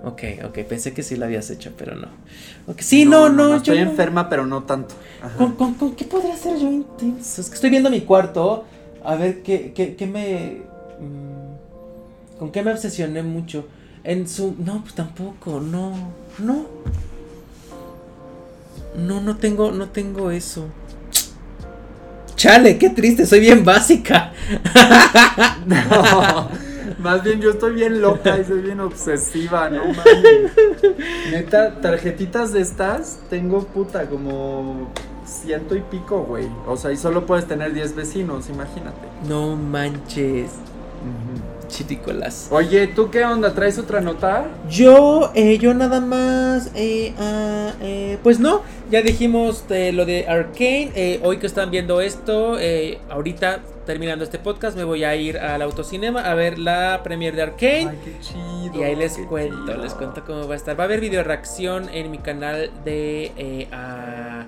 Ok, 0.05 0.23
ok, 0.45 0.59
pensé 0.69 0.93
que 0.93 1.03
sí 1.03 1.17
lo 1.17 1.25
habías 1.25 1.51
hecho, 1.51 1.73
pero 1.77 1.97
no. 1.97 2.09
Sí, 2.79 3.05
no, 3.05 3.29
no, 3.29 3.57
Estoy 3.57 3.79
enferma, 3.79 4.29
pero 4.29 4.47
no 4.47 4.63
tanto. 4.65 4.95
¿Con, 5.37 5.75
con, 5.75 5.97
qué 5.97 6.05
podría 6.05 6.37
ser 6.37 6.59
yo 6.59 6.71
intenso? 6.71 7.41
Es 7.41 7.49
que 7.49 7.55
estoy 7.55 7.71
viendo 7.71 7.91
mi 7.91 8.03
cuarto. 8.03 8.65
A 9.05 9.17
ver, 9.17 9.43
¿qué, 9.43 9.73
qué, 9.75 9.97
qué 9.97 10.07
me... 10.07 10.63
Mm, 11.01 12.39
¿Con 12.39 12.51
qué 12.51 12.63
me 12.63 12.73
obsesioné 12.73 13.23
mucho? 13.23 13.67
En 14.05 14.29
su... 14.29 14.55
No, 14.59 14.83
pues 14.83 14.95
tampoco, 14.95 15.61
no, 15.61 15.93
no. 16.39 16.67
No, 18.97 19.21
no 19.21 19.37
tengo, 19.37 19.73
no 19.73 19.89
tengo 19.91 20.31
eso. 20.31 20.67
Chale, 22.37 22.77
qué 22.79 22.91
triste, 22.91 23.27
soy 23.27 23.41
bien 23.41 23.65
básica. 23.65 24.33
no, 25.67 26.49
más 26.99 27.23
bien 27.23 27.41
yo 27.41 27.51
estoy 27.51 27.75
bien 27.75 28.01
loca 28.01 28.39
y 28.39 28.45
soy 28.45 28.61
bien 28.61 28.81
obsesiva, 28.81 29.71
no 29.71 29.85
mames. 29.87 30.53
Neta, 31.31 31.81
tarjetitas 31.81 32.53
de 32.53 32.61
estas 32.61 33.19
tengo 33.31 33.65
puta 33.65 34.07
como 34.07 34.93
ciento 35.25 35.75
y 35.77 35.81
pico, 35.81 36.25
güey. 36.25 36.47
O 36.67 36.77
sea, 36.77 36.93
y 36.93 36.97
solo 36.97 37.27
puedes 37.27 37.47
tener 37.47 37.73
10 37.73 37.97
vecinos, 37.97 38.49
imagínate. 38.49 39.09
No 39.29 39.57
manches. 39.57 40.51
Chiticolas. 41.77 42.49
Oye, 42.51 42.87
¿tú 42.87 43.11
qué 43.11 43.23
onda? 43.23 43.53
¿Traes 43.53 43.79
otra 43.79 44.01
nota? 44.01 44.47
Yo, 44.71 45.31
eh, 45.35 45.59
yo 45.59 45.75
nada 45.75 46.01
más, 46.01 46.71
eh, 46.75 47.13
ah, 47.19 47.75
eh, 47.83 48.17
pues 48.23 48.41
no, 48.41 48.63
ya 48.91 49.03
dijimos 49.03 49.65
lo 49.69 50.07
de 50.07 50.27
Arkane. 50.27 51.21
hoy 51.23 51.37
que 51.37 51.47
están 51.47 51.71
viendo 51.71 52.01
esto, 52.01 52.57
ahorita 53.11 53.61
terminando 53.85 54.25
este 54.25 54.39
podcast, 54.39 54.75
me 54.75 54.85
voy 54.85 55.05
a 55.05 55.15
ir 55.17 55.37
al 55.37 55.61
autocinema 55.61 56.23
a 56.23 56.35
ver 56.35 56.59
la 56.59 57.03
premiere 57.05 57.37
de 57.37 57.43
Arkane. 57.43 57.89
Ay, 57.91 57.99
qué 58.03 58.21
chido. 58.21 58.81
Y 58.81 58.83
ahí 58.83 58.97
les 58.97 59.19
cuento, 59.29 59.77
les 59.77 59.93
cuento 59.93 60.25
cómo 60.27 60.49
va 60.49 60.55
a 60.55 60.57
estar. 60.57 60.79
Va 60.79 60.85
a 60.85 60.87
haber 60.87 61.01
video 61.01 61.23
reacción 61.25 61.91
en 61.91 62.11
mi 62.11 62.19
canal 62.19 62.71
de... 62.87 63.69
Ah, 63.71 64.47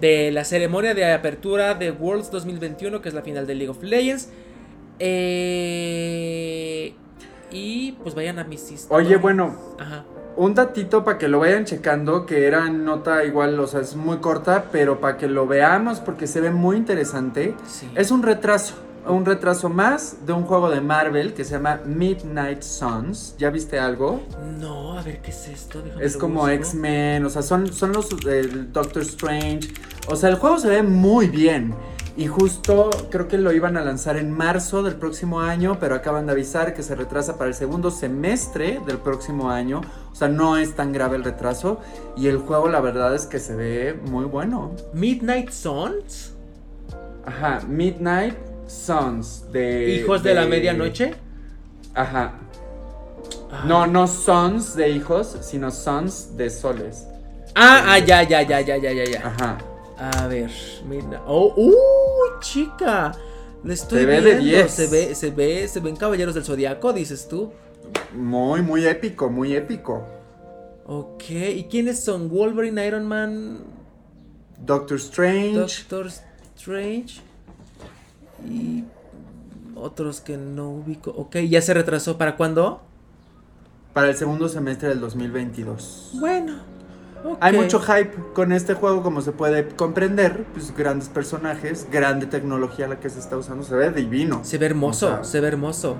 de 0.00 0.30
la 0.30 0.44
ceremonia 0.44 0.94
de 0.94 1.12
apertura 1.12 1.74
de 1.74 1.90
Worlds 1.90 2.30
2021, 2.30 3.02
que 3.02 3.08
es 3.10 3.14
la 3.14 3.20
final 3.20 3.46
de 3.46 3.54
League 3.54 3.68
of 3.68 3.82
Legends. 3.82 4.30
Eh, 5.02 6.94
y 7.50 7.92
pues 7.92 8.14
vayan 8.14 8.38
a 8.38 8.44
mis 8.44 8.70
historias. 8.70 8.90
Oye, 8.90 9.16
bueno. 9.16 9.56
Un 10.36 10.54
datito 10.54 11.04
para 11.04 11.18
que 11.18 11.26
lo 11.28 11.40
vayan 11.40 11.64
checando, 11.64 12.24
que 12.24 12.46
era 12.46 12.70
nota 12.70 13.24
igual, 13.24 13.58
o 13.58 13.66
sea, 13.66 13.80
es 13.80 13.96
muy 13.96 14.18
corta, 14.18 14.66
pero 14.70 15.00
para 15.00 15.16
que 15.16 15.26
lo 15.26 15.46
veamos 15.46 15.98
porque 16.00 16.26
se 16.26 16.40
ve 16.40 16.50
muy 16.50 16.76
interesante. 16.76 17.54
Es 17.94 18.10
un 18.10 18.22
retraso, 18.22 18.74
un 19.06 19.26
retraso 19.26 19.68
más 19.68 20.24
de 20.24 20.32
un 20.32 20.44
juego 20.44 20.70
de 20.70 20.80
Marvel 20.80 21.34
que 21.34 21.44
se 21.44 21.54
llama 21.54 21.80
Midnight 21.84 22.62
Suns. 22.62 23.34
¿Ya 23.38 23.50
viste 23.50 23.78
algo? 23.78 24.22
No, 24.60 24.98
a 24.98 25.02
ver 25.02 25.20
qué 25.20 25.30
es 25.30 25.48
esto. 25.48 25.82
es 26.00 26.16
como 26.16 26.48
X-Men, 26.48 27.24
o 27.24 27.30
sea, 27.30 27.42
son, 27.42 27.72
son 27.72 27.92
los 27.92 28.08
del 28.20 28.72
Doctor 28.72 29.02
Strange. 29.02 29.72
O 30.08 30.16
sea, 30.16 30.30
el 30.30 30.36
juego 30.36 30.58
se 30.58 30.68
ve 30.68 30.82
muy 30.82 31.28
bien. 31.28 31.74
Y 32.16 32.26
justo 32.26 32.90
creo 33.10 33.28
que 33.28 33.38
lo 33.38 33.52
iban 33.52 33.76
a 33.76 33.82
lanzar 33.82 34.16
en 34.16 34.30
marzo 34.30 34.82
del 34.82 34.96
próximo 34.96 35.40
año, 35.40 35.78
pero 35.80 35.94
acaban 35.94 36.26
de 36.26 36.32
avisar 36.32 36.74
que 36.74 36.82
se 36.82 36.94
retrasa 36.94 37.38
para 37.38 37.48
el 37.48 37.54
segundo 37.54 37.90
semestre 37.90 38.80
del 38.86 38.98
próximo 38.98 39.50
año. 39.50 39.80
O 40.12 40.14
sea, 40.14 40.28
no 40.28 40.56
es 40.56 40.74
tan 40.74 40.92
grave 40.92 41.16
el 41.16 41.24
retraso. 41.24 41.80
Y 42.16 42.26
el 42.26 42.38
juego, 42.38 42.68
la 42.68 42.80
verdad 42.80 43.14
es 43.14 43.26
que 43.26 43.38
se 43.38 43.54
ve 43.54 43.98
muy 44.10 44.24
bueno. 44.24 44.72
Midnight 44.92 45.50
Suns. 45.50 46.34
Ajá, 47.24 47.60
Midnight 47.66 48.36
Suns. 48.66 49.44
De, 49.52 49.90
¿Hijos 49.90 50.22
de, 50.22 50.34
la 50.34 50.46
medianoche? 50.46 51.14
Ajá. 51.94 52.34
Ah. 53.52 53.64
No, 53.66 53.86
no 53.86 54.06
sons 54.06 54.76
de 54.76 54.90
hijos, 54.90 55.36
sino 55.40 55.70
sons 55.70 56.36
de 56.36 56.50
soles. 56.50 57.06
Ah, 57.54 57.84
ah, 57.88 57.98
ya, 57.98 58.22
ya, 58.22 58.42
ya, 58.42 58.60
ya, 58.60 58.76
ya, 58.76 58.92
ya. 58.92 59.26
Ajá. 59.26 59.58
A 60.00 60.26
ver, 60.28 60.50
mira. 60.88 61.22
¡Oh! 61.26 61.52
¡Uh! 61.56 62.40
Chica. 62.40 63.12
Le 63.62 63.74
estoy 63.74 64.00
se 64.00 64.06
ve 64.06 64.20
viendo. 64.20 64.44
De 64.44 64.68
Se 64.68 64.86
ve, 64.86 65.14
se 65.14 65.30
ve, 65.30 65.68
se 65.68 65.80
ven 65.80 65.94
Caballeros 65.94 66.34
del 66.34 66.44
Zodiaco, 66.44 66.92
dices 66.94 67.28
tú. 67.28 67.52
Muy, 68.14 68.62
muy 68.62 68.86
épico, 68.86 69.28
muy 69.28 69.54
épico. 69.54 70.06
Ok, 70.86 71.30
¿y 71.30 71.64
quiénes 71.64 72.02
son? 72.02 72.30
Wolverine, 72.30 72.86
Iron 72.86 73.06
Man. 73.06 73.58
Doctor 74.58 74.96
Strange. 74.96 75.52
Doctor 75.52 76.06
Strange. 76.56 77.20
Y 78.48 78.84
otros 79.74 80.20
que 80.22 80.38
no 80.38 80.70
ubico. 80.70 81.10
Ok, 81.10 81.36
¿ya 81.48 81.60
se 81.60 81.74
retrasó? 81.74 82.16
¿Para 82.16 82.36
cuándo? 82.36 82.80
Para 83.92 84.08
el 84.08 84.16
segundo 84.16 84.48
semestre 84.48 84.88
del 84.88 85.00
2022. 85.00 86.12
Bueno. 86.14 86.69
Hay 87.40 87.56
mucho 87.56 87.80
hype 87.80 88.12
con 88.34 88.52
este 88.52 88.74
juego, 88.74 89.02
como 89.02 89.20
se 89.20 89.32
puede 89.32 89.68
comprender. 89.68 90.44
Pues 90.54 90.74
grandes 90.76 91.08
personajes, 91.08 91.86
grande 91.92 92.26
tecnología 92.26 92.88
la 92.88 92.98
que 92.98 93.10
se 93.10 93.18
está 93.18 93.36
usando. 93.36 93.62
Se 93.62 93.74
ve 93.74 93.90
divino. 93.90 94.40
Se 94.42 94.58
ve 94.58 94.66
hermoso, 94.66 95.22
se 95.22 95.40
ve 95.40 95.48
hermoso. 95.48 95.96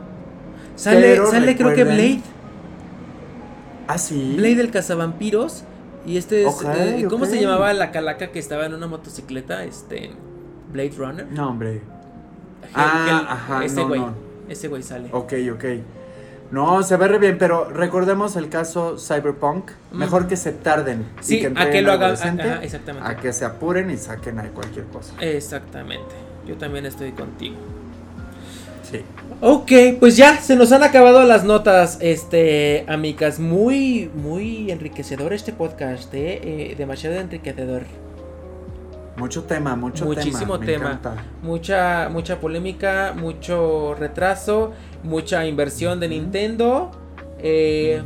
Sale, 0.76 1.16
sale 1.26 1.56
creo 1.56 1.74
que 1.74 1.84
Blade. 1.84 2.20
Ah, 3.86 3.98
sí. 3.98 4.34
Blade 4.36 4.54
del 4.56 4.70
cazavampiros. 4.70 5.64
Y 6.06 6.16
este 6.16 6.46
es. 6.46 6.62
eh, 6.62 7.06
¿Cómo 7.10 7.26
se 7.26 7.40
llamaba 7.40 7.72
la 7.74 7.90
calaca 7.90 8.30
que 8.30 8.38
estaba 8.38 8.64
en 8.66 8.74
una 8.74 8.86
motocicleta? 8.86 9.64
Este. 9.64 10.12
Blade 10.72 10.92
Runner. 10.96 11.26
No, 11.30 11.50
hombre. 11.50 11.82
ah, 12.74 13.26
ajá. 13.28 13.64
Ese 13.64 13.82
güey. 13.82 14.02
Ese 14.48 14.68
güey 14.68 14.82
sale. 14.82 15.10
Ok, 15.12 15.34
ok. 15.52 15.64
No, 16.50 16.82
se 16.82 16.96
ve 16.96 17.06
re 17.06 17.18
bien, 17.18 17.38
pero 17.38 17.70
recordemos 17.70 18.34
el 18.34 18.48
caso 18.48 18.96
Cyberpunk. 18.98 19.70
Mejor 19.92 20.26
que 20.26 20.36
se 20.36 20.52
tarden. 20.52 21.06
Sí, 21.20 21.36
y 21.36 21.40
que 21.40 21.52
a 21.54 21.70
que 21.70 21.82
lo 21.82 21.92
hagan. 21.92 22.12
exactamente. 22.62 23.08
A 23.08 23.16
que 23.16 23.32
se 23.32 23.44
apuren 23.44 23.90
y 23.90 23.96
saquen 23.96 24.40
ahí 24.40 24.50
cualquier 24.50 24.86
cosa. 24.86 25.14
Exactamente. 25.20 26.14
Yo 26.46 26.56
también 26.56 26.86
estoy 26.86 27.12
contigo. 27.12 27.56
Sí. 28.90 29.02
Ok, 29.40 29.70
pues 30.00 30.16
ya, 30.16 30.36
se 30.38 30.56
nos 30.56 30.72
han 30.72 30.82
acabado 30.82 31.24
las 31.24 31.44
notas, 31.44 31.98
este, 32.00 32.84
amigas. 32.88 33.38
Muy, 33.38 34.10
muy 34.14 34.70
enriquecedor 34.72 35.32
este 35.32 35.52
podcast, 35.52 36.12
¿eh? 36.14 36.40
eh 36.42 36.74
demasiado 36.76 37.16
enriquecedor. 37.16 37.84
Mucho 39.16 39.44
tema, 39.44 39.76
mucho 39.76 40.04
Muchísimo 40.04 40.58
tema. 40.58 41.00
Mucha, 41.42 42.08
mucha 42.10 42.40
polémica, 42.40 43.14
mucho 43.16 43.94
retraso, 43.94 44.72
mucha 45.02 45.46
inversión 45.46 46.00
de 46.00 46.08
Nintendo. 46.08 46.90
Eh, 47.38 48.02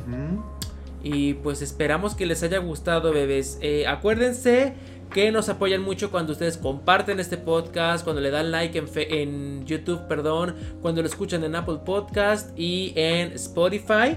y 1.02 1.34
pues 1.34 1.62
esperamos 1.62 2.14
que 2.14 2.26
les 2.26 2.42
haya 2.42 2.58
gustado, 2.58 3.12
bebés. 3.12 3.58
Eh, 3.60 3.86
acuérdense 3.86 4.74
que 5.12 5.30
nos 5.30 5.48
apoyan 5.48 5.82
mucho 5.82 6.10
cuando 6.10 6.32
ustedes 6.32 6.56
comparten 6.56 7.20
este 7.20 7.36
podcast, 7.36 8.02
cuando 8.02 8.20
le 8.20 8.30
dan 8.30 8.50
like 8.50 8.76
en, 8.76 8.86
en 8.96 9.64
YouTube, 9.64 10.08
perdón, 10.08 10.56
cuando 10.82 11.02
lo 11.02 11.08
escuchan 11.08 11.44
en 11.44 11.54
Apple 11.54 11.78
Podcast 11.84 12.58
y 12.58 12.92
en 12.96 13.32
Spotify. 13.32 14.16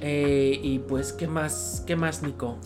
Eh, 0.00 0.60
y 0.62 0.80
pues, 0.80 1.12
¿qué 1.12 1.26
más, 1.26 1.82
qué 1.86 1.96
más, 1.96 2.22
Nico? 2.22 2.58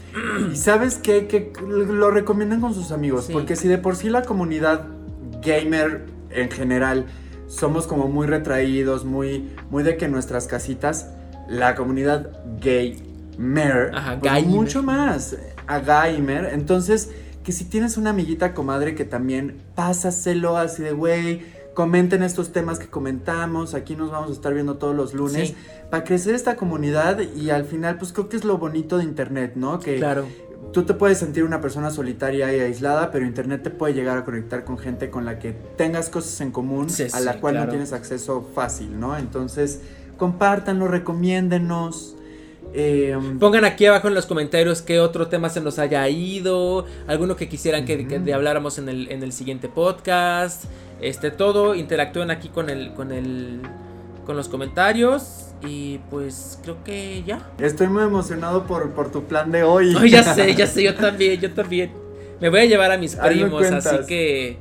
Y 0.52 0.57
sabes 0.57 0.97
qué? 0.97 1.27
Que 1.27 1.52
lo 1.66 2.11
recomiendan 2.11 2.61
con 2.61 2.74
sus 2.74 2.90
amigos, 2.90 3.28
porque 3.32 3.57
si 3.57 3.69
de 3.69 3.78
por 3.78 3.97
sí 3.97 4.09
la 4.09 4.23
comunidad 4.23 4.86
gamer 5.43 6.07
en 6.31 6.51
general 6.51 7.07
somos 7.47 7.86
como 7.86 8.09
muy 8.09 8.27
retraídos, 8.27 9.05
muy, 9.05 9.51
muy 9.70 9.82
de 9.82 9.97
que 9.97 10.09
nuestras 10.09 10.47
casitas, 10.47 11.11
la 11.48 11.74
comunidad 11.74 12.31
gamer, 12.61 13.90
Ajá, 13.94 14.19
pues 14.20 14.47
mucho 14.47 14.82
más 14.82 15.36
a 15.66 15.81
gamer, 15.81 16.51
entonces 16.52 17.11
que 17.44 17.52
si 17.52 17.65
tienes 17.65 17.97
una 17.97 18.11
amiguita 18.11 18.55
comadre 18.55 18.94
que 18.94 19.05
también 19.05 19.62
pásaselo 19.74 20.57
así 20.57 20.82
de, 20.82 20.93
güey, 20.93 21.43
comenten 21.74 22.22
estos 22.22 22.52
temas 22.52 22.78
que 22.78 22.88
comentamos, 22.88 23.74
aquí 23.74 23.97
nos 23.97 24.10
vamos 24.10 24.30
a 24.30 24.32
estar 24.32 24.52
viendo 24.55 24.76
todos 24.76 24.94
los 24.94 25.14
lunes, 25.14 25.55
para 25.90 26.05
crecer 26.05 26.34
esta 26.34 26.56
comunidad 26.56 27.20
y 27.20 27.51
al 27.51 27.64
final, 27.64 27.98
pues 27.98 28.12
creo 28.12 28.28
que 28.28 28.36
es 28.36 28.44
lo 28.44 28.59
bonito 28.59 28.98
de 28.98 29.05
Internet, 29.05 29.52
¿no? 29.56 29.78
Que 29.78 29.97
claro. 29.97 30.26
tú 30.72 30.84
te 30.84 30.94
puedes 30.94 31.18
sentir 31.18 31.44
una 31.44 31.60
persona 31.60 31.90
solitaria 31.90 32.55
y 32.55 32.60
aislada, 32.60 33.10
pero 33.10 33.26
Internet 33.26 33.62
te 33.62 33.70
puede 33.70 33.94
llegar 33.94 34.18
a 34.18 34.24
conectar 34.24 34.64
con 34.64 34.78
gente 34.78 35.10
con 35.10 35.24
la 35.24 35.38
que 35.38 35.52
tengas 35.76 36.09
cosas 36.10 36.40
en 36.40 36.51
común, 36.51 36.88
a 37.12 37.20
la 37.20 37.40
cual 37.40 37.56
no 37.56 37.68
tienes 37.68 37.92
acceso 37.92 38.48
fácil, 38.55 38.98
¿no? 38.98 39.16
Entonces, 39.16 39.80
compártanlo, 40.16 40.88
recomiéndenos. 40.88 42.16
Eh, 42.72 43.18
Pongan 43.38 43.64
aquí 43.64 43.86
abajo 43.86 44.09
en 44.09 44.14
los 44.14 44.26
comentarios 44.26 44.82
qué 44.82 45.01
otro 45.01 45.26
tema 45.28 45.48
se 45.48 45.60
nos 45.60 45.78
haya 45.78 46.09
ido, 46.09 46.86
alguno 47.06 47.36
que 47.36 47.48
quisieran 47.48 47.84
que, 47.84 48.32
habláramos 48.32 48.78
en 48.78 48.88
el, 48.88 49.10
en 49.10 49.22
el 49.22 49.32
siguiente 49.32 49.68
podcast. 49.68 50.64
Este 51.01 51.30
todo, 51.30 51.74
interactúen 51.74 52.30
aquí 52.30 52.48
con 52.48 52.70
el, 52.70 52.92
con 52.94 53.12
el, 53.12 53.60
con 54.26 54.36
los 54.36 54.48
comentarios. 54.48 55.47
Y 55.62 55.98
pues 56.10 56.59
creo 56.62 56.82
que 56.84 57.22
ya. 57.26 57.51
Estoy 57.59 57.88
muy 57.88 58.02
emocionado 58.02 58.66
por, 58.66 58.92
por 58.92 59.10
tu 59.10 59.24
plan 59.24 59.51
de 59.51 59.62
hoy. 59.62 59.94
ya 60.09 60.22
sé, 60.22 60.55
ya 60.55 60.66
sé, 60.68 60.82
yo 60.82 60.94
también, 60.94 61.40
yo 61.40 61.52
también. 61.52 61.92
Me 62.40 62.48
voy 62.48 62.60
a 62.60 62.64
llevar 62.64 62.90
a 62.92 62.97
mis 62.97 63.16
primos, 63.16 63.62
así 63.66 63.97
que. 64.06 64.59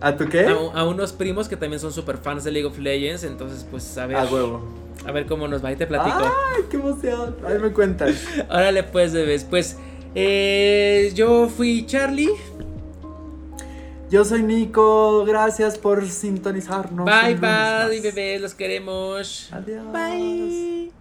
¿A 0.00 0.16
tu 0.16 0.28
qué? 0.28 0.46
A, 0.74 0.84
unos 0.84 1.12
primos 1.12 1.48
que 1.48 1.56
también 1.56 1.80
son 1.80 1.92
super 1.92 2.18
fans 2.18 2.44
de 2.44 2.50
League 2.50 2.66
of 2.66 2.78
Legends, 2.78 3.24
entonces 3.24 3.66
pues 3.68 3.96
a 3.98 4.06
ver. 4.06 4.16
A 4.16 4.24
huevo. 4.24 4.81
A 5.06 5.12
ver 5.12 5.26
cómo 5.26 5.48
nos 5.48 5.64
va 5.64 5.72
y 5.72 5.76
te 5.76 5.86
platico. 5.86 6.18
¡Ay, 6.18 6.62
qué 6.70 6.76
emoción! 6.76 7.36
Ahí 7.46 7.58
me 7.58 7.72
cuentas. 7.72 8.24
Órale 8.50 8.82
pues, 8.82 9.12
bebés. 9.12 9.44
Pues 9.44 9.76
eh, 10.14 11.10
yo 11.14 11.48
fui 11.48 11.86
Charlie. 11.86 12.30
Yo 14.10 14.26
soy 14.26 14.42
Nico, 14.42 15.24
gracias 15.24 15.78
por 15.78 16.06
sintonizarnos. 16.06 17.06
Bye, 17.06 17.34
bye, 17.36 18.00
bebés, 18.02 18.42
los 18.42 18.54
queremos. 18.54 19.48
Adiós. 19.50 19.90
Bye. 19.90 20.92